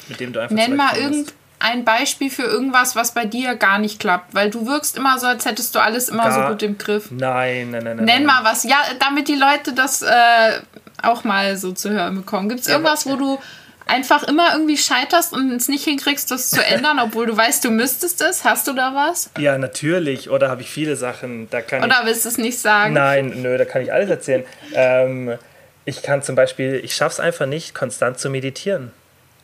Mit 0.09 0.21
dem 0.21 0.33
du 0.33 0.39
einfach 0.39 0.55
Nenn 0.55 0.77
mal 0.77 0.97
irgendein 0.97 1.85
Beispiel 1.85 2.31
für 2.31 2.45
irgendwas, 2.45 2.95
was 2.95 3.15
bei 3.15 3.25
dir 3.25 3.57
gar 3.57 3.81
nicht 3.81 3.99
klappt, 3.99 4.33
weil 4.33 4.49
du 4.49 4.67
wirkst 4.69 4.97
immer 4.97 5.19
so, 5.19 5.27
als 5.27 5.45
hättest 5.45 5.75
du 5.75 5.81
alles 5.81 6.09
immer 6.09 6.29
gar, 6.29 6.47
so 6.47 6.53
gut 6.53 6.63
im 6.63 6.79
Griff. 6.79 7.11
Nein, 7.11 7.71
nein, 7.73 7.83
nein. 7.83 7.97
Nenn 7.97 8.07
nein. 8.07 8.27
mal 8.27 8.45
was, 8.45 8.63
ja, 8.63 8.77
damit 9.01 9.27
die 9.27 9.35
Leute 9.35 9.73
das 9.73 10.03
äh, 10.03 10.61
auch 11.03 11.25
mal 11.25 11.57
so 11.57 11.73
zu 11.73 11.91
hören 11.91 12.15
bekommen. 12.15 12.49
Gibt 12.49 12.61
es 12.61 12.69
irgendwas, 12.69 13.07
wo 13.07 13.17
du 13.17 13.41
einfach 13.87 14.23
immer 14.25 14.53
irgendwie 14.53 14.77
scheiterst 14.77 15.33
und 15.33 15.51
es 15.53 15.69
nicht 15.69 15.85
hinkriegst, 15.85 16.31
das 16.31 16.51
zu 16.51 16.65
ändern, 16.65 16.99
obwohl 16.99 17.27
du 17.27 17.37
weißt, 17.37 17.65
du 17.65 17.71
müsstest 17.71 18.21
es? 18.23 18.45
Hast 18.45 18.67
du 18.69 18.73
da 18.73 18.95
was? 18.95 19.31
Ja, 19.39 19.59
natürlich. 19.59 20.31
Oder 20.31 20.49
habe 20.49 20.63
ich 20.63 20.71
viele 20.71 20.97
Sachen, 20.97 21.49
da 21.51 21.61
kann 21.61 21.85
Oder 21.85 22.03
willst 22.05 22.25
du 22.25 22.29
es 22.29 22.39
nicht 22.39 22.59
sagen? 22.59 22.95
Nein, 22.95 23.33
nö, 23.43 23.59
da 23.59 23.65
kann 23.65 23.83
ich 23.83 23.93
alles 23.93 24.11
erzählen. 24.11 24.45
ähm, 24.75 25.39
ich 25.85 26.03
kann 26.03 26.23
zum 26.23 26.37
Beispiel, 26.37 26.81
ich 26.85 26.95
schaffe 26.95 27.15
es 27.15 27.21
einfach 27.21 27.47
nicht, 27.47 27.75
konstant 27.75 28.19
zu 28.19 28.31
meditieren. 28.31 28.93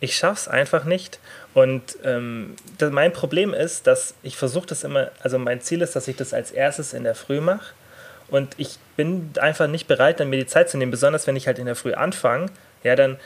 Ich 0.01 0.17
schaffe 0.17 0.41
es 0.41 0.49
einfach 0.49 0.85
nicht. 0.85 1.19
Und 1.55 1.99
ähm, 2.05 2.55
das, 2.79 2.93
mein 2.93 3.13
Problem 3.13 3.53
ist, 3.53 3.87
dass 3.89 4.15
ich 4.23 4.37
versuche 4.37 4.67
das 4.67 4.85
immer, 4.85 5.11
also 5.23 5.39
mein 5.39 5.61
Ziel 5.61 5.83
ist, 5.83 5.97
dass 5.97 6.07
ich 6.07 6.17
das 6.17 6.33
als 6.33 6.53
erstes 6.53 6.93
in 6.93 7.03
der 7.03 7.17
Früh 7.17 7.41
mache. 7.41 7.75
Und 8.29 8.55
ich 8.59 8.79
bin 8.97 9.31
einfach 9.41 9.67
nicht 9.67 9.89
bereit, 9.89 10.21
dann 10.21 10.29
mir 10.31 10.37
die 10.37 10.47
Zeit 10.47 10.71
zu 10.71 10.77
nehmen, 10.77 10.91
besonders 10.91 11.27
wenn 11.27 11.35
ich 11.35 11.47
halt 11.47 11.59
in 11.59 11.67
der 11.67 11.75
Früh 11.75 11.95
anfange. 11.95 12.47
Ja, 12.85 12.95
dann 12.95 13.19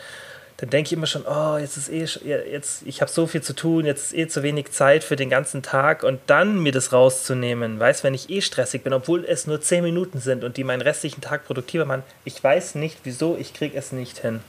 dann 0.58 0.70
denke 0.70 0.88
ich 0.88 0.92
immer 0.92 1.06
schon, 1.06 1.24
oh, 1.26 1.56
jetzt 1.56 1.76
ist 1.76 1.88
eh, 1.88 2.04
jetzt, 2.24 2.82
ich 2.84 3.00
habe 3.00 3.10
so 3.10 3.26
viel 3.26 3.42
zu 3.42 3.54
tun, 3.54 3.84
jetzt 3.84 4.12
ist 4.12 4.18
eh 4.18 4.28
zu 4.28 4.42
wenig 4.42 4.70
Zeit 4.70 5.02
für 5.02 5.16
den 5.16 5.30
ganzen 5.30 5.62
Tag 5.62 6.02
und 6.02 6.20
dann 6.26 6.58
mir 6.62 6.72
das 6.72 6.92
rauszunehmen, 6.92 7.80
weiß, 7.80 8.04
wenn 8.04 8.14
ich 8.14 8.30
eh 8.30 8.40
stressig 8.40 8.84
bin, 8.84 8.92
obwohl 8.92 9.24
es 9.24 9.46
nur 9.46 9.60
zehn 9.60 9.82
Minuten 9.82 10.20
sind 10.20 10.44
und 10.44 10.56
die 10.56 10.64
meinen 10.64 10.82
restlichen 10.82 11.20
Tag 11.20 11.46
produktiver 11.46 11.84
machen, 11.84 12.02
ich 12.24 12.42
weiß 12.42 12.76
nicht, 12.76 12.98
wieso, 13.04 13.36
ich 13.38 13.54
kriege 13.54 13.76
es 13.76 13.92
nicht 13.92 14.18
hin. 14.18 14.40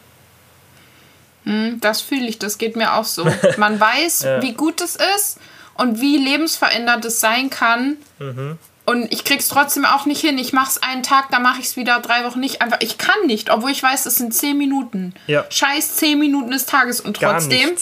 Hm, 1.46 1.80
das 1.82 2.02
fühle 2.02 2.28
ich, 2.28 2.40
das 2.40 2.58
geht 2.58 2.76
mir 2.76 2.94
auch 2.94 3.06
so. 3.06 3.26
Man 3.58 3.80
weiß, 3.80 4.24
ja. 4.24 4.42
wie 4.42 4.54
gut 4.54 4.82
es 4.82 4.98
ist 5.18 5.40
und 5.76 6.00
wie 6.00 6.18
lebensverändert 6.18 7.06
es 7.06 7.20
sein 7.20 7.50
kann. 7.50 7.98
Mhm. 8.20 8.58
Und 8.86 9.14
ich 9.14 9.24
krieg's 9.24 9.48
trotzdem 9.48 9.86
auch 9.86 10.06
nicht 10.06 10.22
hin. 10.22 10.38
Ich 10.38 10.52
mach's 10.52 10.78
einen 10.78 11.04
Tag, 11.04 11.32
dann 11.32 11.42
mache 11.42 11.62
ich's 11.62 11.78
wieder 11.78 12.00
drei 12.02 12.26
Wochen 12.26 12.42
nicht. 12.42 12.62
Einfach, 12.62 12.80
ich 12.82 12.98
kann 12.98 13.26
nicht, 13.26 13.50
obwohl 13.50 13.72
ich 13.72 13.82
weiß, 13.82 14.06
es 14.06 14.18
sind 14.18 14.34
zehn 14.34 14.58
Minuten. 14.58 15.14
Ja. 15.28 15.46
Scheiß 15.50 15.96
zehn 15.96 16.20
Minuten 16.20 16.52
des 16.52 16.66
Tages. 16.66 17.00
Und 17.00 17.18
trotzdem 17.18 17.78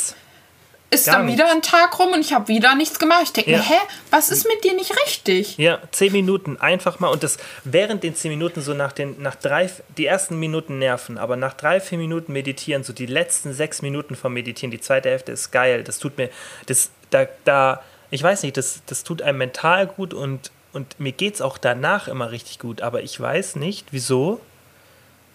ist 0.92 1.06
Gar 1.06 1.16
dann 1.16 1.26
nichts. 1.26 1.42
wieder 1.42 1.52
ein 1.52 1.62
Tag 1.62 1.98
rum 1.98 2.12
und 2.12 2.20
ich 2.20 2.34
habe 2.34 2.50
wieder 2.50 2.76
nichts 2.76 3.00
gemacht. 3.00 3.24
Ich 3.24 3.32
denke 3.32 3.52
ja. 3.52 3.58
mir, 3.58 3.64
hä, 3.64 3.78
was 4.12 4.30
ist 4.30 4.46
mit 4.46 4.64
dir 4.64 4.76
nicht 4.76 4.94
richtig? 5.06 5.58
Ja, 5.58 5.80
zehn 5.92 6.12
Minuten 6.12 6.58
einfach 6.58 7.00
mal. 7.00 7.08
Und 7.08 7.24
das 7.24 7.38
während 7.64 8.04
den 8.04 8.14
zehn 8.14 8.30
Minuten 8.30 8.62
so 8.62 8.74
nach 8.74 8.92
den, 8.92 9.20
nach 9.22 9.36
drei, 9.36 9.72
die 9.98 10.06
ersten 10.06 10.38
Minuten 10.38 10.80
nerven, 10.80 11.18
aber 11.18 11.36
nach 11.36 11.54
drei, 11.54 11.80
vier 11.80 11.98
Minuten 11.98 12.34
meditieren, 12.34 12.84
so 12.84 12.94
die 12.94 13.06
letzten 13.06 13.54
sechs 13.54 13.82
Minuten 13.82 14.16
vom 14.16 14.34
Meditieren, 14.34 14.70
die 14.70 14.82
zweite 14.82 15.10
Hälfte 15.10 15.32
ist 15.32 15.52
geil. 15.52 15.84
Das 15.84 15.98
tut 15.98 16.18
mir, 16.18 16.30
das, 16.66 16.92
da, 17.10 17.26
da, 17.46 17.82
ich 18.12 18.22
weiß 18.22 18.44
nicht, 18.44 18.58
das, 18.58 18.82
das 18.86 19.04
tut 19.04 19.22
einem 19.22 19.38
mental 19.38 19.88
gut 19.88 20.14
und 20.14 20.52
und 20.74 21.00
mir 21.00 21.12
geht 21.12 21.36
es 21.36 21.42
auch 21.42 21.58
danach 21.58 22.08
immer 22.08 22.32
richtig 22.32 22.60
gut, 22.60 22.82
aber 22.82 23.02
ich 23.04 23.20
weiß 23.20 23.56
nicht, 23.58 23.88
wieso. 23.92 24.40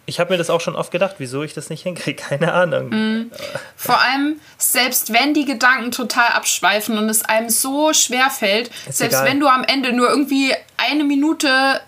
Ich 0.09 0.21
habe 0.21 0.31
mir 0.31 0.39
das 0.39 0.51
auch 0.51 0.61
schon 0.61 0.77
oft 0.77 0.93
gedacht, 0.93 1.17
wieso 1.19 1.43
ich 1.43 1.53
das 1.53 1.69
nicht 1.69 1.83
hinkriege, 1.83 2.23
keine 2.29 2.53
Ahnung. 2.53 2.91
Mm. 2.91 3.31
Vor 3.77 4.01
allem, 4.01 4.41
selbst 4.57 5.13
wenn 5.13 5.35
die 5.35 5.45
Gedanken 5.45 5.91
total 5.91 6.29
abschweifen 6.29 6.97
und 6.97 7.09
es 7.09 7.25
einem 7.25 7.51
so 7.51 7.93
schwer 7.93 8.31
fällt, 8.31 8.71
Ist 8.89 8.99
selbst 8.99 9.17
egal. 9.17 9.27
wenn 9.27 9.41
du 9.41 9.49
am 9.49 9.65
Ende 9.65 9.93
nur 9.93 10.09
irgendwie 10.09 10.55
eine 10.77 11.05
Minute 11.05 11.81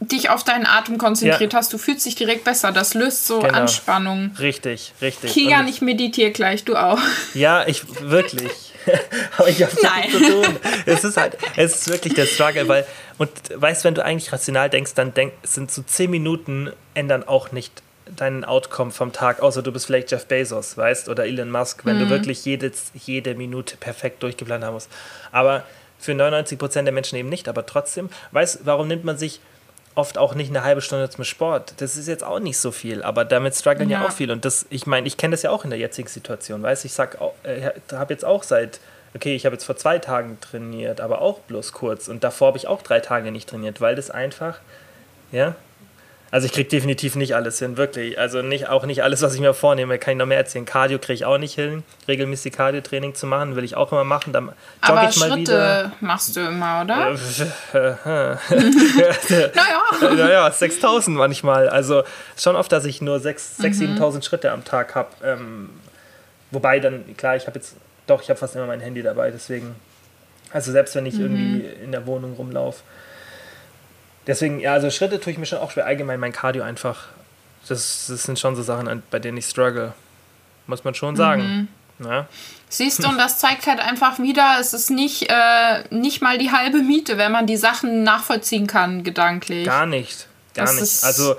dich 0.00 0.30
auf 0.30 0.44
deinen 0.44 0.66
Atem 0.66 0.98
konzentriert 0.98 1.52
ja. 1.52 1.58
hast, 1.58 1.72
du 1.72 1.78
fühlst 1.78 2.04
dich 2.06 2.14
direkt 2.14 2.44
besser. 2.44 2.72
Das 2.72 2.94
löst 2.94 3.26
so 3.26 3.40
genau. 3.40 3.54
Anspannung. 3.54 4.32
Richtig, 4.38 4.92
richtig. 5.00 5.32
Kian, 5.32 5.68
ich 5.68 5.80
meditiere 5.80 6.30
gleich, 6.30 6.64
du 6.64 6.76
auch. 6.76 6.98
Ja, 7.34 7.66
ich 7.66 7.82
wirklich. 8.00 8.65
aber 9.38 9.48
ich 9.48 9.62
habe 9.62 9.72
viel 9.74 10.12
zu 10.12 10.42
tun. 10.42 10.56
Es 10.86 11.04
ist 11.04 11.16
halt, 11.16 11.36
es 11.56 11.74
ist 11.74 11.88
wirklich 11.88 12.14
der 12.14 12.26
Struggle, 12.26 12.68
weil, 12.68 12.86
und 13.18 13.30
weißt, 13.54 13.84
wenn 13.84 13.94
du 13.94 14.04
eigentlich 14.04 14.32
rational 14.32 14.70
denkst, 14.70 14.94
dann 14.94 15.14
denk, 15.14 15.32
sind 15.42 15.70
so 15.70 15.82
zehn 15.82 16.10
Minuten 16.10 16.72
ändern 16.94 17.26
auch 17.26 17.52
nicht 17.52 17.82
deinen 18.14 18.44
Outcome 18.44 18.92
vom 18.92 19.12
Tag, 19.12 19.40
außer 19.40 19.62
du 19.62 19.72
bist 19.72 19.86
vielleicht 19.86 20.10
Jeff 20.12 20.26
Bezos, 20.26 20.76
weißt, 20.76 21.08
oder 21.08 21.26
Elon 21.26 21.50
Musk, 21.50 21.84
wenn 21.84 21.96
mhm. 21.96 22.00
du 22.02 22.10
wirklich 22.10 22.44
jede, 22.44 22.70
jede 22.94 23.34
Minute 23.34 23.76
perfekt 23.76 24.22
durchgeplant 24.22 24.64
haben 24.64 24.74
musst. 24.74 24.90
Aber 25.32 25.64
für 25.98 26.12
99% 26.12 26.82
der 26.82 26.92
Menschen 26.92 27.16
eben 27.16 27.28
nicht, 27.28 27.48
aber 27.48 27.66
trotzdem, 27.66 28.08
weißt, 28.32 28.60
warum 28.64 28.86
nimmt 28.86 29.04
man 29.04 29.18
sich 29.18 29.40
oft 29.96 30.18
auch 30.18 30.34
nicht 30.34 30.50
eine 30.50 30.62
halbe 30.62 30.80
Stunde 30.82 31.10
zum 31.10 31.24
Sport. 31.24 31.74
Das 31.78 31.96
ist 31.96 32.06
jetzt 32.06 32.22
auch 32.22 32.38
nicht 32.38 32.58
so 32.58 32.70
viel, 32.70 33.02
aber 33.02 33.24
damit 33.24 33.54
strugglen 33.56 33.90
ja, 33.90 34.00
Ja. 34.02 34.06
auch 34.06 34.12
viele. 34.12 34.32
Und 34.32 34.44
das, 34.44 34.66
ich 34.70 34.86
meine, 34.86 35.06
ich 35.08 35.16
kenne 35.16 35.32
das 35.32 35.42
ja 35.42 35.50
auch 35.50 35.64
in 35.64 35.70
der 35.70 35.78
jetzigen 35.78 36.06
Situation, 36.08 36.62
weißt 36.62 36.84
ich 36.84 36.92
sag, 36.92 37.20
auch, 37.20 37.34
äh, 37.42 37.70
habe 37.92 38.12
jetzt 38.12 38.24
auch 38.24 38.42
seit, 38.44 38.78
okay, 39.14 39.34
ich 39.34 39.46
habe 39.46 39.54
jetzt 39.56 39.64
vor 39.64 39.76
zwei 39.76 39.98
Tagen 39.98 40.38
trainiert, 40.40 41.00
aber 41.00 41.22
auch 41.22 41.40
bloß 41.40 41.72
kurz. 41.72 42.08
Und 42.08 42.22
davor 42.22 42.48
habe 42.48 42.58
ich 42.58 42.68
auch 42.68 42.82
drei 42.82 43.00
Tage 43.00 43.32
nicht 43.32 43.48
trainiert, 43.48 43.80
weil 43.80 43.96
das 43.96 44.10
einfach, 44.10 44.60
ja. 45.32 45.56
Also 46.32 46.46
ich 46.46 46.52
kriege 46.52 46.68
definitiv 46.68 47.14
nicht 47.14 47.36
alles 47.36 47.60
hin, 47.60 47.76
wirklich. 47.76 48.18
Also 48.18 48.42
nicht, 48.42 48.68
auch 48.68 48.84
nicht 48.84 49.04
alles, 49.04 49.22
was 49.22 49.34
ich 49.34 49.40
mir 49.40 49.54
vornehme, 49.54 49.96
kann 49.98 50.12
ich 50.12 50.18
noch 50.18 50.26
mehr 50.26 50.38
erzählen. 50.38 50.64
Cardio 50.64 50.98
kriege 50.98 51.14
ich 51.14 51.24
auch 51.24 51.38
nicht 51.38 51.54
hin, 51.54 51.84
regelmäßig 52.08 52.52
Cardio-Training 52.52 53.14
zu 53.14 53.26
machen, 53.26 53.54
will 53.54 53.62
ich 53.62 53.76
auch 53.76 53.92
immer 53.92 54.02
machen. 54.02 54.32
Dann 54.32 54.50
Aber 54.80 55.08
ich 55.08 55.16
mal 55.18 55.28
Schritte 55.30 55.40
wieder. 55.40 55.92
machst 56.00 56.34
du 56.34 56.40
immer, 56.40 56.82
oder? 56.82 57.16
naja. 59.54 60.14
naja, 60.16 60.50
6000 60.50 61.16
manchmal. 61.16 61.68
Also 61.68 62.02
schon 62.36 62.56
oft, 62.56 62.72
dass 62.72 62.84
ich 62.84 63.00
nur 63.00 63.18
6.000, 63.18 63.60
6.000, 63.62 63.98
7.000 63.98 64.24
Schritte 64.24 64.50
am 64.50 64.64
Tag 64.64 64.96
habe. 64.96 65.10
Ähm, 65.22 65.70
wobei 66.50 66.80
dann, 66.80 67.16
klar, 67.16 67.36
ich 67.36 67.46
habe 67.46 67.56
jetzt, 67.58 67.76
doch, 68.08 68.20
ich 68.20 68.28
habe 68.30 68.38
fast 68.38 68.56
immer 68.56 68.66
mein 68.66 68.80
Handy 68.80 69.02
dabei, 69.02 69.30
deswegen. 69.30 69.76
Also 70.52 70.72
selbst 70.72 70.94
wenn 70.96 71.06
ich 71.06 71.18
irgendwie 71.18 71.66
in 71.82 71.92
der 71.92 72.06
Wohnung 72.06 72.34
rumlaufe. 72.34 72.82
Deswegen, 74.26 74.60
ja, 74.60 74.72
also 74.72 74.90
Schritte 74.90 75.20
tue 75.20 75.32
ich 75.32 75.38
mir 75.38 75.46
schon 75.46 75.58
auch 75.58 75.70
schwer. 75.70 75.86
Allgemein 75.86 76.18
mein 76.18 76.32
Cardio 76.32 76.62
einfach. 76.62 77.04
Das, 77.68 78.06
das 78.08 78.22
sind 78.24 78.38
schon 78.38 78.56
so 78.56 78.62
Sachen, 78.62 79.02
bei 79.10 79.18
denen 79.18 79.38
ich 79.38 79.46
struggle. 79.46 79.92
Muss 80.66 80.84
man 80.84 80.94
schon 80.94 81.16
sagen. 81.16 81.68
Ja. 82.04 82.26
Siehst 82.68 83.02
du, 83.02 83.08
und 83.08 83.16
das 83.16 83.38
zeigt 83.38 83.66
halt 83.66 83.80
einfach 83.80 84.18
wieder, 84.18 84.58
es 84.60 84.74
ist 84.74 84.90
nicht, 84.90 85.30
äh, 85.30 85.84
nicht 85.90 86.20
mal 86.20 86.36
die 86.36 86.50
halbe 86.50 86.78
Miete, 86.78 87.16
wenn 87.16 87.32
man 87.32 87.46
die 87.46 87.56
Sachen 87.56 88.02
nachvollziehen 88.02 88.66
kann, 88.66 89.04
gedanklich. 89.04 89.64
Gar 89.64 89.86
nicht. 89.86 90.26
Gar 90.54 90.66
Das 90.66 90.80
nicht. 90.80 91.04
Also 91.04 91.36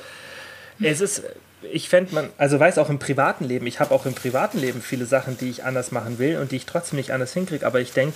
es 0.79 1.01
ist, 1.01 1.23
ich 1.61 1.89
fände 1.89 2.13
man, 2.13 2.29
also 2.37 2.59
weiß 2.59 2.77
auch 2.77 2.89
im 2.89 2.99
privaten 2.99 3.43
Leben, 3.43 3.65
ich 3.65 3.79
habe 3.79 3.93
auch 3.93 4.05
im 4.05 4.13
privaten 4.13 4.59
Leben 4.59 4.81
viele 4.81 5.05
Sachen, 5.05 5.37
die 5.37 5.49
ich 5.49 5.63
anders 5.63 5.91
machen 5.91 6.19
will 6.19 6.37
und 6.37 6.51
die 6.51 6.57
ich 6.57 6.65
trotzdem 6.65 6.97
nicht 6.97 7.11
anders 7.11 7.33
hinkriege, 7.33 7.65
aber 7.65 7.79
ich 7.79 7.93
denke, 7.93 8.15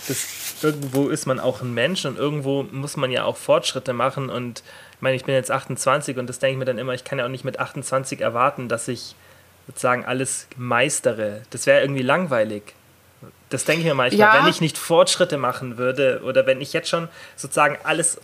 irgendwo 0.62 1.10
ist 1.10 1.26
man 1.26 1.39
auch 1.39 1.62
ein 1.62 1.74
Mensch 1.74 2.06
und 2.06 2.18
irgendwo 2.18 2.64
muss 2.64 2.98
man 2.98 3.12
ja 3.12 3.24
auch 3.24 3.38
Fortschritte 3.38 3.94
machen 3.94 4.30
und 4.30 4.64
ich 4.96 5.02
meine, 5.02 5.16
ich 5.16 5.26
bin 5.26 5.34
jetzt 5.34 5.50
28 5.50 6.18
und 6.18 6.28
das 6.28 6.38
denke 6.39 6.54
ich 6.54 6.60
mir 6.60 6.66
dann 6.66 6.78
immer, 6.78 6.94
ich 6.94 7.04
kann 7.04 7.18
ja 7.18 7.26
auch 7.26 7.30
nicht 7.30 7.44
mit 7.44 7.60
28 7.60 8.22
erwarten, 8.22 8.68
dass 8.70 8.88
ich 8.88 9.16
sozusagen 9.68 10.06
alles 10.06 10.48
meistere. 10.58 11.42
Das 11.50 11.66
wäre 11.66 11.82
irgendwie 11.82 12.04
langweilig. 12.04 12.62
Das 13.50 13.66
denke 13.66 13.82
ich 13.82 13.88
mir 13.88 13.96
manchmal, 13.96 14.20
Ja. 14.36 14.42
wenn 14.44 14.50
ich 14.50 14.62
nicht 14.62 14.78
Fortschritte 14.78 15.38
machen 15.38 15.78
würde 15.78 16.22
oder 16.24 16.46
wenn 16.46 16.62
ich 16.62 16.74
jetzt 16.74 16.89
schon 16.89 17.08
sozusagen 17.36 17.78
alles 17.84 18.20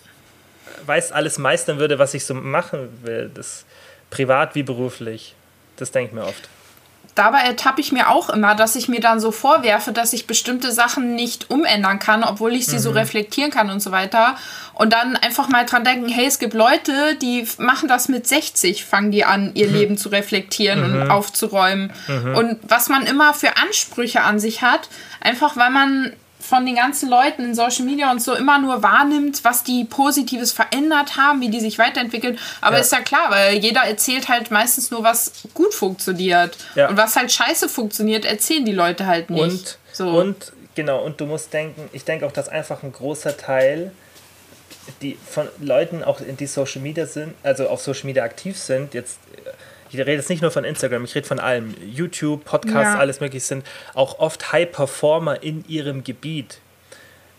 weiß, 0.86 1.12
alles 1.12 1.40
meistern 1.40 1.80
würde, 1.80 1.98
was 1.98 2.14
ich 2.14 2.26
so 2.26 2.34
machen 2.36 2.90
will, 3.04 3.32
das 3.34 3.66
privat 4.10 4.56
wie 4.56 4.64
beruflich. 4.64 5.36
Das 5.78 5.92
denke 5.92 6.10
ich 6.10 6.16
mir 6.16 6.26
oft. 6.26 6.50
Dabei 7.18 7.40
ertappe 7.40 7.82
ich 7.82 7.92
mir 7.92 8.10
auch 8.10 8.30
immer, 8.30 8.54
dass 8.54 8.76
ich 8.76 8.88
mir 8.90 9.00
dann 9.00 9.20
so 9.20 9.32
vorwerfe, 9.32 9.92
dass 9.92 10.14
ich 10.14 10.28
bestimmte 10.28 10.72
Sachen 10.72 11.16
nicht 11.16 11.50
umändern 11.50 11.98
kann, 11.98 12.24
obwohl 12.24 12.54
ich 12.54 12.68
sie 12.68 12.78
so 12.78 12.92
reflektieren 12.92 13.50
kann 13.50 13.72
und 13.72 13.80
so 13.80 13.92
weiter. 13.92 14.36
Und 14.76 14.94
dann 14.94 15.16
einfach 15.16 15.50
mal 15.50 15.66
dran 15.66 15.84
denken, 15.84 16.10
hey, 16.10 16.28
es 16.28 16.38
gibt 16.38 16.54
Leute, 16.54 17.16
die 17.20 17.48
machen 17.58 17.90
das 17.90 18.08
mit 18.08 18.28
60, 18.28 18.86
fangen 18.86 19.10
die 19.10 19.26
an, 19.26 19.50
ihr 19.56 19.66
Leben 19.66 19.98
zu 19.98 20.10
reflektieren 20.10 20.84
und 20.84 21.10
aufzuräumen. 21.10 21.92
Und 22.36 22.60
was 22.62 22.88
man 22.88 23.08
immer 23.08 23.34
für 23.34 23.58
Ansprüche 23.58 24.22
an 24.22 24.40
sich 24.40 24.62
hat, 24.62 24.88
einfach 25.20 25.58
weil 25.58 25.72
man 25.72 26.14
von 26.48 26.66
den 26.66 26.76
ganzen 26.76 27.10
Leuten 27.10 27.44
in 27.44 27.56
Social 27.56 27.84
Media 27.84 28.10
und 28.10 28.22
so 28.22 28.34
immer 28.34 28.58
nur 28.58 28.82
wahrnimmt, 28.82 29.44
was 29.44 29.64
die 29.64 29.84
Positives 29.84 30.54
verändert 30.54 31.18
haben, 31.18 31.42
wie 31.42 31.50
die 31.50 31.60
sich 31.60 31.78
weiterentwickeln. 31.78 32.40
Aber 32.62 32.78
Ja. 32.78 32.82
ist 32.82 32.92
ja 32.94 33.02
klar, 33.02 33.30
weil 33.30 33.58
jeder 33.58 33.82
erzählt 33.82 34.30
halt 34.30 34.50
meistens 34.50 34.90
nur, 34.90 35.04
was 35.04 35.32
gut 35.54 35.74
funktioniert. 35.74 36.58
Ja. 36.76 36.88
Und 36.88 36.96
was 36.96 37.18
halt 37.18 37.32
scheiße 37.34 37.68
funktioniert, 37.68 38.24
erzählen 38.24 38.64
die 38.64 38.72
Leute 38.72 39.08
halt 39.08 39.30
nicht. 39.30 39.42
Und, 39.42 39.78
so. 39.92 40.08
und 40.10 40.54
genau, 40.76 41.04
und 41.04 41.20
du 41.20 41.26
musst 41.26 41.52
denken, 41.52 41.90
ich 41.92 42.06
denke 42.06 42.26
auch, 42.26 42.32
dass 42.32 42.48
einfach 42.48 42.82
ein 42.84 42.94
großer 42.94 43.36
Teil 43.36 43.92
die 45.02 45.18
von 45.30 45.50
Leuten 45.60 46.02
auch 46.02 46.22
in 46.22 46.38
die 46.38 46.48
Social 46.48 46.82
Media 46.82 47.06
sind, 47.06 47.34
also 47.44 47.68
auf 47.68 47.82
Social 47.82 48.06
Media 48.06 48.24
aktiv 48.24 48.58
sind, 48.58 48.94
jetzt 48.94 49.20
äh, 49.36 49.50
ich 49.90 50.00
rede 50.00 50.14
jetzt 50.14 50.30
nicht 50.30 50.42
nur 50.42 50.52
von 50.52 50.64
Instagram, 50.64 51.04
ich 51.06 51.16
rede 51.16 51.28
von 51.28 51.40
allem, 51.40 51.74
YouTube, 51.86 52.44
Podcasts, 52.46 52.94
Ja. 52.94 53.00
alles 53.00 53.20
mögliche 53.20 53.46
sind 53.46 53.66
auch 53.94 54.20
oft 54.20 54.52
High 54.52 54.72
Performer 54.72 55.42
in 55.44 55.64
ihrem 55.68 56.04
Gebiet. 56.04 56.60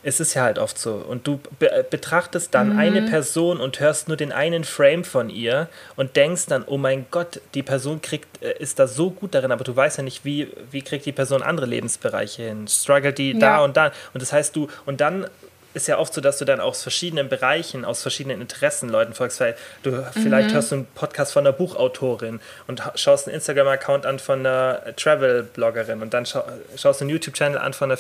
Es 0.05 0.21
ist 0.21 0.35
ja 0.35 0.43
halt 0.45 0.61
oft 0.61 0.79
so. 0.79 0.93
Und 0.95 1.27
du 1.27 1.41
be 1.59 1.85
betrachtest 1.91 2.55
dann 2.55 2.75
Mhm. 2.75 2.79
eine 2.79 3.03
Person 3.03 3.59
und 3.61 3.81
hörst 3.81 4.07
nur 4.07 4.17
den 4.17 4.31
einen 4.31 4.63
Frame 4.63 5.03
von 5.05 5.29
ihr 5.29 5.69
und 5.97 6.15
denkst 6.17 6.47
dann, 6.47 6.63
oh 6.65 6.79
mein 6.79 7.07
Gott, 7.11 7.41
die 7.55 7.65
Person 7.65 8.01
kriegt, 8.01 8.41
äh, 8.43 8.55
ist 8.61 8.79
da 8.79 8.87
so 8.87 9.11
gut 9.11 9.35
darin, 9.35 9.51
aber 9.51 9.65
du 9.65 9.75
weißt 9.75 9.99
ja 9.99 10.05
nicht, 10.05 10.25
wie, 10.25 10.49
wie 10.71 10.83
kriegt 10.83 11.05
die 11.05 11.13
Person 11.13 11.43
andere 11.43 11.67
Lebensbereiche 11.67 12.45
hin. 12.45 12.69
Struggelt 12.69 13.19
die 13.19 13.37
da 13.39 13.57
Ja. 13.59 13.65
und 13.65 13.77
da. 13.77 13.87
Und 14.15 14.23
das 14.23 14.33
heißt, 14.33 14.55
du, 14.55 14.69
und 14.87 15.01
dann 15.01 15.27
ist 15.75 15.87
ja 15.87 15.99
oft 15.99 16.13
so, 16.15 16.21
dass 16.21 16.39
du 16.39 16.45
dann 16.45 16.61
aus 16.61 16.83
verschiedenen 16.83 17.29
Bereichen, 17.29 17.85
aus 17.85 18.03
verschiedenen 18.03 18.41
Interessen 18.41 18.89
Leuten 18.89 19.13
folgst, 19.15 19.39
weil 19.41 19.55
du 19.83 19.91
Mhm. 19.91 20.05
vielleicht 20.15 20.53
hörst 20.55 20.71
du 20.73 20.77
einen 20.77 20.87
Podcast 20.87 21.33
von 21.33 21.47
einer 21.47 21.53
Buchautorin 21.53 22.41
und 22.67 22.85
ha- 22.87 22.93
schaust 22.97 23.27
einen 23.29 23.35
Instagram-Account 23.35 24.07
an 24.07 24.19
von 24.19 24.41
einer 24.41 24.81
Travel-Bloggerin 24.97 26.01
und 26.03 26.15
dann 26.15 26.27
schau, 26.27 26.43
schaust 26.77 27.01
du 27.01 27.05
einen 27.05 27.11
YouTube-Channel 27.11 27.59
an 27.59 27.75
von 27.75 27.91
einer 27.91 27.97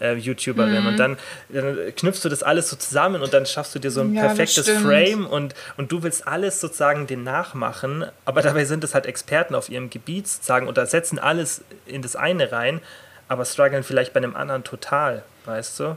Fitness-YouTuberin 0.00 0.80
Mhm. 0.82 0.86
und 0.88 0.96
dann, 0.98 1.16
dann 1.50 1.76
knüpfst 1.96 2.20
du 2.24 2.28
das 2.28 2.42
alles 2.42 2.68
so 2.70 2.76
zusammen 2.76 3.22
und 3.22 3.32
dann 3.32 3.46
schaffst 3.46 3.74
du 3.74 3.78
dir 3.78 3.90
so 3.90 4.00
ein 4.00 4.14
Ja, 4.14 4.22
perfektes. 4.22 4.68
Frame 4.68 5.26
und, 5.26 5.54
und 5.76 5.92
du 5.92 6.02
willst 6.02 6.26
alles 6.26 6.60
sozusagen 6.60 7.06
den 7.06 7.22
nachmachen, 7.22 8.04
aber 8.24 8.42
dabei 8.42 8.64
sind 8.64 8.84
es 8.84 8.94
halt 8.94 9.06
Experten 9.06 9.54
auf 9.54 9.68
ihrem 9.68 9.90
Gebiet 9.90 10.26
sozusagen 10.28 10.66
und 10.68 10.76
da 10.78 10.86
setzen 10.86 11.18
alles 11.18 11.62
in 11.86 12.02
das 12.02 12.16
eine 12.16 12.50
rein, 12.52 12.80
aber 13.32 13.44
strugglen 13.44 13.82
vielleicht 13.82 14.12
bei 14.12 14.18
einem 14.18 14.36
anderen 14.36 14.62
total, 14.64 15.24
weißt 15.46 15.80
du? 15.80 15.96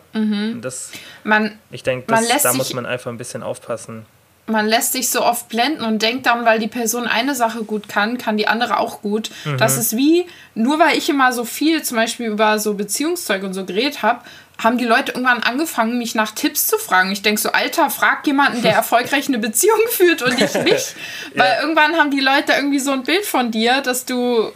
Und 0.54 0.62
das, 0.62 0.92
man, 1.24 1.60
ich 1.70 1.84
denke, 1.84 2.08
da 2.42 2.54
muss 2.54 2.74
man 2.74 2.86
einfach 2.86 3.12
ein 3.12 3.18
bisschen 3.18 3.44
aufpassen. 3.44 4.06
man 4.48 4.68
lässt 4.68 4.94
sich 4.94 5.10
so 5.10 5.24
oft 5.24 5.50
blenden 5.50 5.84
und 5.84 6.02
denkt 6.02 6.26
dann, 6.28 6.46
weil 6.46 6.60
die 6.60 6.68
Person 6.68 7.08
eine 7.08 7.36
Sache 7.36 7.64
gut 7.64 7.90
kann, 7.90 8.18
kann 8.18 8.38
die 8.38 8.48
andere 8.48 8.78
auch 8.80 9.02
gut. 9.02 9.32
Das 9.58 9.78
ist 9.78 9.98
wie, 9.98 10.26
nur 10.54 10.80
weil 10.80 10.98
ich 10.98 11.10
immer 11.10 11.34
so 11.34 11.46
viel 11.46 11.84
zum 11.84 11.98
Beispiel 11.98 12.28
über 12.28 12.60
so 12.60 12.76
Beziehungszeug 12.76 13.44
und 13.44 13.54
so 13.54 13.66
geredet 13.66 14.04
habe, 14.04 14.22
haben 14.64 14.78
die 14.78 14.86
Leute 14.86 15.12
irgendwann 15.12 15.44
angefangen, 15.44 15.98
mich 15.98 16.16
nach 16.16 16.32
Tipps 16.32 16.68
zu 16.68 16.78
fragen. 16.78 17.12
Ich 17.12 17.22
denke 17.22 17.42
so, 17.42 17.52
Alter, 17.52 17.90
frag 17.90 18.26
jemanden, 18.26 18.62
der 18.62 18.74
erfolgreich 18.76 19.28
eine 19.28 19.40
Beziehung 19.40 19.80
führt 19.90 20.22
und 20.22 20.40
ich 20.40 20.54
nicht. 20.64 20.96
Weil 21.36 21.58
irgendwann 21.62 21.96
haben 21.98 22.12
die 22.12 22.22
Leute 22.22 22.54
irgendwie 22.54 22.80
so 22.80 22.92
ein 22.92 23.04
Bild 23.04 23.26
von 23.26 23.52
dir, 23.52 23.82
dass 23.82 24.06
du 24.06 24.52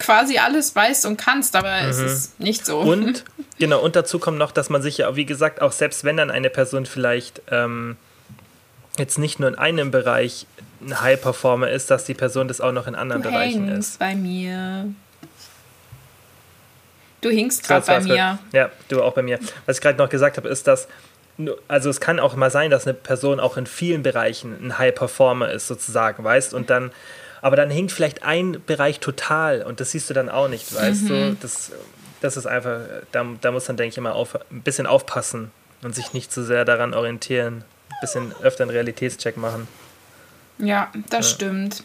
quasi 0.00 0.38
alles 0.38 0.74
weißt 0.74 1.06
und 1.06 1.16
kannst, 1.16 1.54
aber 1.54 1.82
es 1.82 1.98
ist 1.98 2.40
nicht 2.40 2.66
so. 2.66 2.80
Und 2.80 3.24
genau, 3.58 3.80
und 3.80 3.94
dazu 3.94 4.18
kommt 4.18 4.38
noch, 4.38 4.52
dass 4.52 4.70
man 4.70 4.82
sich 4.82 4.98
ja, 4.98 5.14
wie 5.14 5.26
gesagt, 5.26 5.62
auch 5.62 5.72
selbst 5.72 6.04
wenn 6.04 6.16
dann 6.16 6.30
eine 6.30 6.50
Person 6.50 6.86
vielleicht 6.86 7.42
ähm, 7.50 7.96
jetzt 8.98 9.18
nicht 9.18 9.38
nur 9.38 9.48
in 9.48 9.54
einem 9.54 9.90
Bereich 9.90 10.46
ein 10.80 11.00
High 11.00 11.20
Performer 11.20 11.70
ist, 11.70 11.90
dass 11.90 12.04
die 12.04 12.14
Person 12.14 12.48
das 12.48 12.60
auch 12.60 12.72
noch 12.72 12.86
in 12.86 12.94
anderen 12.94 13.22
du 13.22 13.30
Bereichen 13.30 13.68
ist. 13.68 13.98
bei 13.98 14.14
mir. 14.14 14.92
Du 17.20 17.28
hinkst 17.28 17.64
gerade 17.64 17.86
bei 17.86 18.00
mir. 18.00 18.38
Ja, 18.52 18.70
du 18.88 19.02
auch 19.02 19.12
bei 19.12 19.22
mir. 19.22 19.38
Was 19.66 19.76
ich 19.76 19.82
gerade 19.82 19.98
noch 19.98 20.08
gesagt 20.08 20.38
habe, 20.38 20.48
ist, 20.48 20.66
dass 20.66 20.88
also 21.68 21.90
es 21.90 22.00
kann 22.00 22.20
auch 22.20 22.34
mal 22.36 22.50
sein, 22.50 22.70
dass 22.70 22.86
eine 22.86 22.94
Person 22.94 23.40
auch 23.40 23.56
in 23.56 23.66
vielen 23.66 24.02
Bereichen 24.02 24.56
ein 24.62 24.78
High 24.78 24.94
Performer 24.94 25.50
ist, 25.50 25.66
sozusagen, 25.68 26.22
weißt, 26.22 26.54
und 26.54 26.70
dann, 26.70 26.92
aber 27.42 27.56
dann 27.56 27.70
hinkt 27.70 27.92
vielleicht 27.92 28.22
ein 28.22 28.62
Bereich 28.66 29.00
total 29.00 29.62
und 29.62 29.80
das 29.80 29.90
siehst 29.92 30.10
du 30.10 30.14
dann 30.14 30.28
auch 30.28 30.48
nicht, 30.48 30.74
weißt 30.74 31.02
Mhm. 31.04 31.08
du, 31.08 31.36
das, 31.40 31.72
das 32.20 32.36
ist 32.36 32.46
einfach, 32.46 32.80
da, 33.12 33.26
da 33.40 33.50
muss 33.50 33.66
man, 33.68 33.76
denke 33.76 33.92
ich, 33.92 33.98
immer 33.98 34.14
auf, 34.14 34.36
ein 34.50 34.62
bisschen 34.62 34.86
aufpassen 34.86 35.50
und 35.82 35.94
sich 35.94 36.12
nicht 36.12 36.32
zu 36.32 36.44
sehr 36.44 36.64
daran 36.64 36.92
orientieren, 36.94 37.64
ein 37.88 37.96
bisschen 38.00 38.34
öfter 38.42 38.64
einen 38.64 38.70
Realitätscheck 38.70 39.36
machen. 39.36 39.66
Ja, 40.58 40.90
das 41.08 41.30
stimmt. 41.30 41.84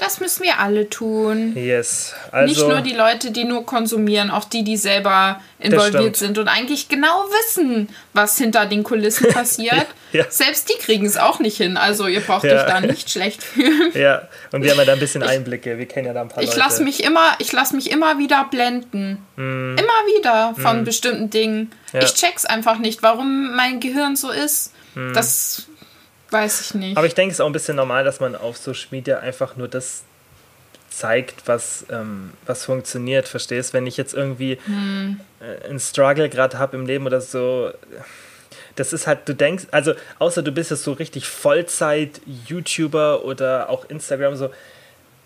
Das 0.00 0.18
müssen 0.18 0.42
wir 0.42 0.58
alle 0.58 0.90
tun. 0.90 1.54
Yes, 1.56 2.12
also... 2.32 2.48
Nicht 2.52 2.68
nur 2.68 2.80
die 2.80 2.94
Leute, 2.94 3.30
die 3.30 3.44
nur 3.44 3.64
konsumieren, 3.64 4.30
auch 4.30 4.44
die, 4.44 4.64
die 4.64 4.76
selber 4.76 5.40
involviert 5.60 6.16
sind 6.16 6.36
und 6.38 6.48
eigentlich 6.48 6.88
genau 6.88 7.24
wissen, 7.30 7.88
was 8.12 8.36
hinter 8.36 8.66
den 8.66 8.82
Kulissen 8.82 9.28
passiert. 9.32 9.86
Ja. 10.16 10.24
Selbst 10.30 10.68
die 10.68 10.78
kriegen 10.78 11.04
es 11.06 11.16
auch 11.16 11.38
nicht 11.40 11.56
hin. 11.56 11.76
Also 11.76 12.06
ihr 12.06 12.20
braucht 12.20 12.44
Ja. 12.44 12.56
euch 12.60 12.66
da 12.66 12.80
nicht 12.80 13.10
schlecht 13.10 13.42
fühlen. 13.42 13.92
Ja, 13.94 14.28
und 14.52 14.62
wir 14.62 14.70
haben 14.70 14.78
ja 14.78 14.84
da 14.84 14.92
ein 14.94 14.98
bisschen 15.00 15.22
Einblicke, 15.22 15.78
wir 15.78 15.86
kennen 15.86 16.06
ja 16.06 16.12
da 16.12 16.22
ein 16.22 16.28
paar 16.28 16.42
Ich 16.42 16.50
Leute. 16.50 16.58
lasse 16.60 16.82
mich 16.84 17.02
immer, 17.04 17.34
ich 17.38 17.52
lasse 17.52 17.74
mich 17.76 17.90
immer 17.90 18.18
wieder 18.18 18.44
blenden. 18.50 19.18
Immer 19.36 19.76
wieder 19.76 20.54
von 20.60 20.84
bestimmten 20.84 21.30
Dingen. 21.30 21.70
Mm. 21.92 21.96
Ja. 21.96 22.02
Ich 22.02 22.14
check's 22.14 22.44
einfach 22.44 22.78
nicht, 22.78 23.02
warum 23.02 23.54
mein 23.56 23.80
Gehirn 23.80 24.16
so 24.16 24.30
ist. 24.30 24.72
Das 25.14 25.66
weiß 26.30 26.60
ich 26.62 26.74
nicht. 26.74 26.94
Mm. 26.94 26.98
Aber 26.98 27.06
ich 27.06 27.14
denke, 27.14 27.32
es 27.32 27.36
ist 27.36 27.40
auch 27.40 27.46
ein 27.46 27.52
bisschen 27.52 27.76
normal, 27.76 28.04
dass 28.04 28.18
man 28.20 28.34
auf 28.34 28.56
Social 28.56 28.88
Media 28.90 29.18
einfach 29.20 29.56
nur 29.56 29.68
das 29.68 30.02
zeigt, 30.88 31.46
was, 31.46 31.84
ähm, 31.90 32.32
was 32.46 32.64
funktioniert, 32.64 33.28
verstehst? 33.28 33.74
Wenn 33.74 33.86
ich 33.86 33.98
jetzt 33.98 34.14
irgendwie 34.14 34.58
Hm. 34.64 35.20
äh, 35.40 35.68
einen 35.68 35.78
Struggle 35.78 36.30
gerade 36.30 36.58
habe 36.58 36.74
im 36.76 36.86
Leben 36.86 37.04
oder 37.04 37.20
so, 37.20 37.70
das 38.76 38.92
ist 38.92 39.06
halt, 39.06 39.28
du 39.28 39.34
denkst, 39.34 39.64
also 39.70 39.94
außer 40.18 40.42
du 40.42 40.52
bist 40.52 40.70
jetzt 40.70 40.84
so 40.84 40.92
richtig 40.92 41.26
Vollzeit-YouTuber 41.26 43.24
oder 43.24 43.68
auch 43.70 43.88
Instagram 43.88 44.36
so, 44.36 44.50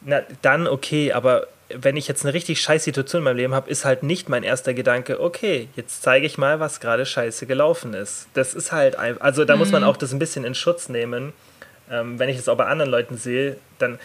na 0.00 0.22
dann 0.42 0.66
okay, 0.66 1.12
aber 1.12 1.46
wenn 1.72 1.96
ich 1.96 2.08
jetzt 2.08 2.24
eine 2.24 2.34
richtig 2.34 2.60
scheiß 2.60 2.84
Situation 2.84 3.20
in 3.20 3.24
meinem 3.24 3.36
Leben 3.36 3.54
habe, 3.54 3.70
ist 3.70 3.84
halt 3.84 4.02
nicht 4.02 4.28
mein 4.28 4.42
erster 4.42 4.74
Gedanke, 4.74 5.20
okay, 5.20 5.68
jetzt 5.76 6.02
zeige 6.02 6.26
ich 6.26 6.38
mal, 6.38 6.58
was 6.58 6.80
gerade 6.80 7.06
scheiße 7.06 7.46
gelaufen 7.46 7.94
ist. 7.94 8.26
Das 8.34 8.54
ist 8.54 8.72
halt, 8.72 8.96
also 8.96 9.44
da 9.44 9.54
mhm. 9.54 9.60
muss 9.60 9.70
man 9.70 9.84
auch 9.84 9.96
das 9.96 10.12
ein 10.12 10.18
bisschen 10.18 10.44
in 10.44 10.54
Schutz 10.54 10.88
nehmen. 10.88 11.32
Ähm, 11.90 12.18
wenn 12.18 12.28
ich 12.28 12.38
es 12.38 12.48
auch 12.48 12.56
bei 12.56 12.66
anderen 12.66 12.90
Leuten 12.90 13.16
sehe, 13.16 13.56
dann 13.78 13.98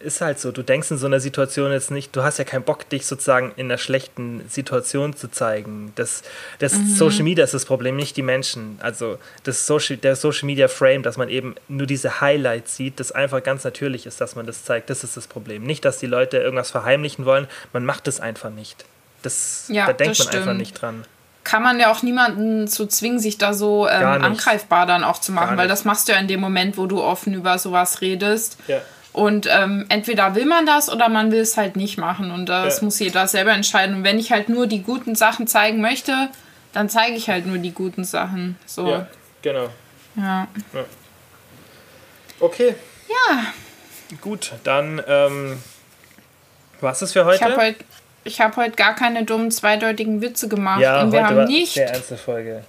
ist 0.00 0.20
halt 0.20 0.38
so, 0.38 0.52
du 0.52 0.62
denkst 0.62 0.90
in 0.90 0.98
so 0.98 1.06
einer 1.06 1.20
Situation 1.20 1.72
jetzt 1.72 1.90
nicht, 1.90 2.14
du 2.14 2.22
hast 2.22 2.38
ja 2.38 2.44
keinen 2.44 2.62
Bock, 2.62 2.88
dich 2.88 3.06
sozusagen 3.06 3.52
in 3.56 3.66
einer 3.66 3.78
schlechten 3.78 4.48
Situation 4.48 5.14
zu 5.14 5.28
zeigen. 5.30 5.92
Das, 5.96 6.22
das 6.58 6.74
mhm. 6.74 6.88
Social 6.88 7.22
Media 7.22 7.44
ist 7.44 7.54
das 7.54 7.64
Problem, 7.64 7.96
nicht 7.96 8.16
die 8.16 8.22
Menschen. 8.22 8.78
Also 8.80 9.18
das 9.44 9.66
Social, 9.66 9.96
der 9.96 10.16
Social 10.16 10.46
Media 10.46 10.68
Frame, 10.68 11.02
dass 11.02 11.16
man 11.16 11.28
eben 11.28 11.54
nur 11.68 11.86
diese 11.86 12.20
Highlights 12.20 12.76
sieht, 12.76 13.00
das 13.00 13.12
einfach 13.12 13.42
ganz 13.42 13.64
natürlich 13.64 14.06
ist, 14.06 14.20
dass 14.20 14.36
man 14.36 14.46
das 14.46 14.64
zeigt, 14.64 14.90
das 14.90 15.04
ist 15.04 15.16
das 15.16 15.26
Problem. 15.26 15.62
Nicht, 15.64 15.84
dass 15.84 15.98
die 15.98 16.06
Leute 16.06 16.38
irgendwas 16.38 16.70
verheimlichen 16.70 17.24
wollen, 17.24 17.46
man 17.72 17.84
macht 17.84 18.08
es 18.08 18.20
einfach 18.20 18.50
nicht. 18.50 18.84
Das, 19.22 19.66
ja, 19.68 19.86
da 19.86 19.92
denkt 19.92 20.18
man 20.18 20.28
stimmt. 20.28 20.42
einfach 20.42 20.54
nicht 20.54 20.80
dran 20.80 21.04
kann 21.48 21.62
man 21.62 21.80
ja 21.80 21.90
auch 21.90 22.02
niemanden 22.02 22.68
zu 22.68 22.86
zwingen, 22.86 23.18
sich 23.18 23.38
da 23.38 23.54
so 23.54 23.88
ähm, 23.88 24.22
angreifbar 24.22 24.84
dann 24.84 25.02
auch 25.02 25.18
zu 25.18 25.32
machen, 25.32 25.56
weil 25.56 25.66
das 25.66 25.86
machst 25.86 26.06
du 26.06 26.12
ja 26.12 26.18
in 26.18 26.28
dem 26.28 26.40
Moment, 26.40 26.76
wo 26.76 26.86
du 26.86 27.02
offen 27.02 27.32
über 27.32 27.58
sowas 27.58 28.02
redest. 28.02 28.58
Ja. 28.66 28.82
Und 29.12 29.48
ähm, 29.50 29.86
entweder 29.88 30.34
will 30.34 30.46
man 30.46 30.66
das 30.66 30.90
oder 30.90 31.08
man 31.08 31.32
will 31.32 31.40
es 31.40 31.56
halt 31.56 31.76
nicht 31.76 31.98
machen. 31.98 32.30
Und 32.30 32.46
das 32.48 32.78
ja. 32.78 32.84
muss 32.84 32.98
jeder 32.98 33.26
selber 33.26 33.52
entscheiden. 33.52 33.96
Und 33.96 34.04
wenn 34.04 34.18
ich 34.18 34.32
halt 34.32 34.48
nur 34.48 34.66
die 34.66 34.82
guten 34.82 35.14
Sachen 35.14 35.46
zeigen 35.46 35.80
möchte, 35.80 36.28
dann 36.72 36.88
zeige 36.88 37.16
ich 37.16 37.28
halt 37.28 37.46
nur 37.46 37.58
die 37.58 37.72
guten 37.72 38.04
Sachen. 38.04 38.56
So. 38.66 38.88
Ja, 38.88 39.06
genau. 39.42 39.68
Ja. 40.16 40.46
ja. 40.72 40.84
Okay. 42.40 42.74
Ja. 43.08 43.44
Gut, 44.20 44.52
dann 44.64 45.02
ähm, 45.06 45.62
was 46.80 47.02
ist 47.02 47.12
für 47.12 47.24
heute? 47.24 47.36
Ich 47.36 47.42
habe 47.42 47.56
heute 47.56 47.84
hab 48.38 48.56
heut 48.56 48.76
gar 48.76 48.94
keine 48.94 49.24
dummen 49.24 49.50
zweideutigen 49.50 50.20
Witze 50.20 50.48
gemacht. 50.48 50.80
Ja, 50.80 51.02
und 51.02 51.12
wir 51.12 51.20
heute 51.20 51.28
haben 51.28 51.36
war 51.38 51.46
nicht. 51.46 51.74
Sehr 51.74 51.90
ernste 51.90 52.16
Folge. 52.16 52.64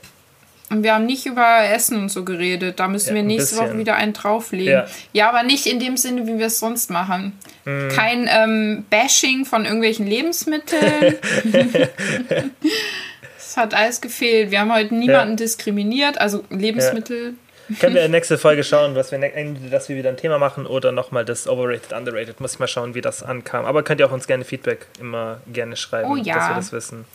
Und 0.69 0.83
wir 0.83 0.93
haben 0.93 1.05
nicht 1.05 1.25
über 1.25 1.63
Essen 1.63 1.97
und 1.97 2.09
so 2.09 2.23
geredet. 2.23 2.79
Da 2.79 2.87
müssen 2.87 3.09
ja, 3.09 3.15
wir 3.15 3.23
nächste 3.23 3.57
Woche 3.57 3.77
wieder 3.77 3.95
einen 3.95 4.13
drauflegen. 4.13 4.73
Ja. 4.73 4.85
ja. 5.13 5.29
aber 5.29 5.43
nicht 5.43 5.65
in 5.65 5.79
dem 5.79 5.97
Sinne, 5.97 6.27
wie 6.27 6.37
wir 6.37 6.47
es 6.47 6.59
sonst 6.59 6.91
machen. 6.91 7.33
Mm. 7.65 7.89
Kein 7.89 8.29
ähm, 8.31 8.85
Bashing 8.89 9.45
von 9.45 9.65
irgendwelchen 9.65 10.05
Lebensmitteln. 10.07 11.15
Es 13.49 13.57
hat 13.57 13.73
alles 13.73 13.99
gefehlt. 13.99 14.51
Wir 14.51 14.59
haben 14.59 14.71
heute 14.71 14.93
niemanden 14.93 15.31
ja. 15.31 15.37
diskriminiert, 15.37 16.21
also 16.21 16.43
Lebensmittel. 16.51 17.33
Können 17.79 17.95
wir 17.95 18.03
in 18.03 18.11
der 18.11 18.19
nächsten 18.19 18.37
Folge 18.37 18.63
schauen, 18.63 18.93
was 18.93 19.11
wir, 19.11 19.17
ne-, 19.17 19.55
dass 19.71 19.89
wir 19.89 19.95
wieder 19.95 20.09
ein 20.09 20.17
Thema 20.17 20.37
machen 20.37 20.67
oder 20.67 20.91
nochmal 20.91 21.25
das 21.25 21.47
Overrated, 21.47 21.93
Underrated. 21.93 22.41
Muss 22.41 22.53
ich 22.53 22.59
mal 22.59 22.67
schauen, 22.67 22.93
wie 22.93 23.01
das 23.01 23.23
ankam. 23.23 23.65
Aber 23.65 23.81
könnt 23.81 23.99
ihr 23.99 24.05
auch 24.05 24.11
uns 24.11 24.27
gerne 24.27 24.45
Feedback 24.45 24.85
immer 24.99 25.41
gerne 25.51 25.75
schreiben, 25.77 26.11
oh, 26.11 26.15
ja. 26.15 26.35
dass 26.35 26.49
wir 26.49 26.55
das 26.55 26.71
wissen. 26.71 27.05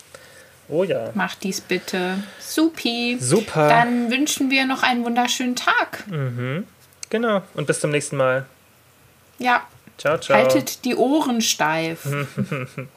Oh 0.69 0.85
ja. 0.85 1.11
Mach 1.15 1.35
dies 1.35 1.61
bitte. 1.61 2.23
Supi. 2.41 3.19
Super. 3.21 3.69
Dann 3.69 4.11
wünschen 4.11 4.51
wir 4.51 4.67
noch 4.67 4.83
einen 4.83 5.05
wunderschönen 5.05 5.57
Tag. 5.57 6.05
Mhm. 6.09 6.67
Genau. 7.11 7.43
Und 7.55 7.67
bis 7.67 7.81
zum 7.81 7.91
nächsten 7.91 8.17
Mal. 8.17 8.47
Ja. 9.39 9.67
Ciao, 9.99 10.19
ciao. 10.19 10.37
Haltet 10.39 10.85
die 10.85 10.97
Ohren 10.97 11.41
steif. 11.41 12.07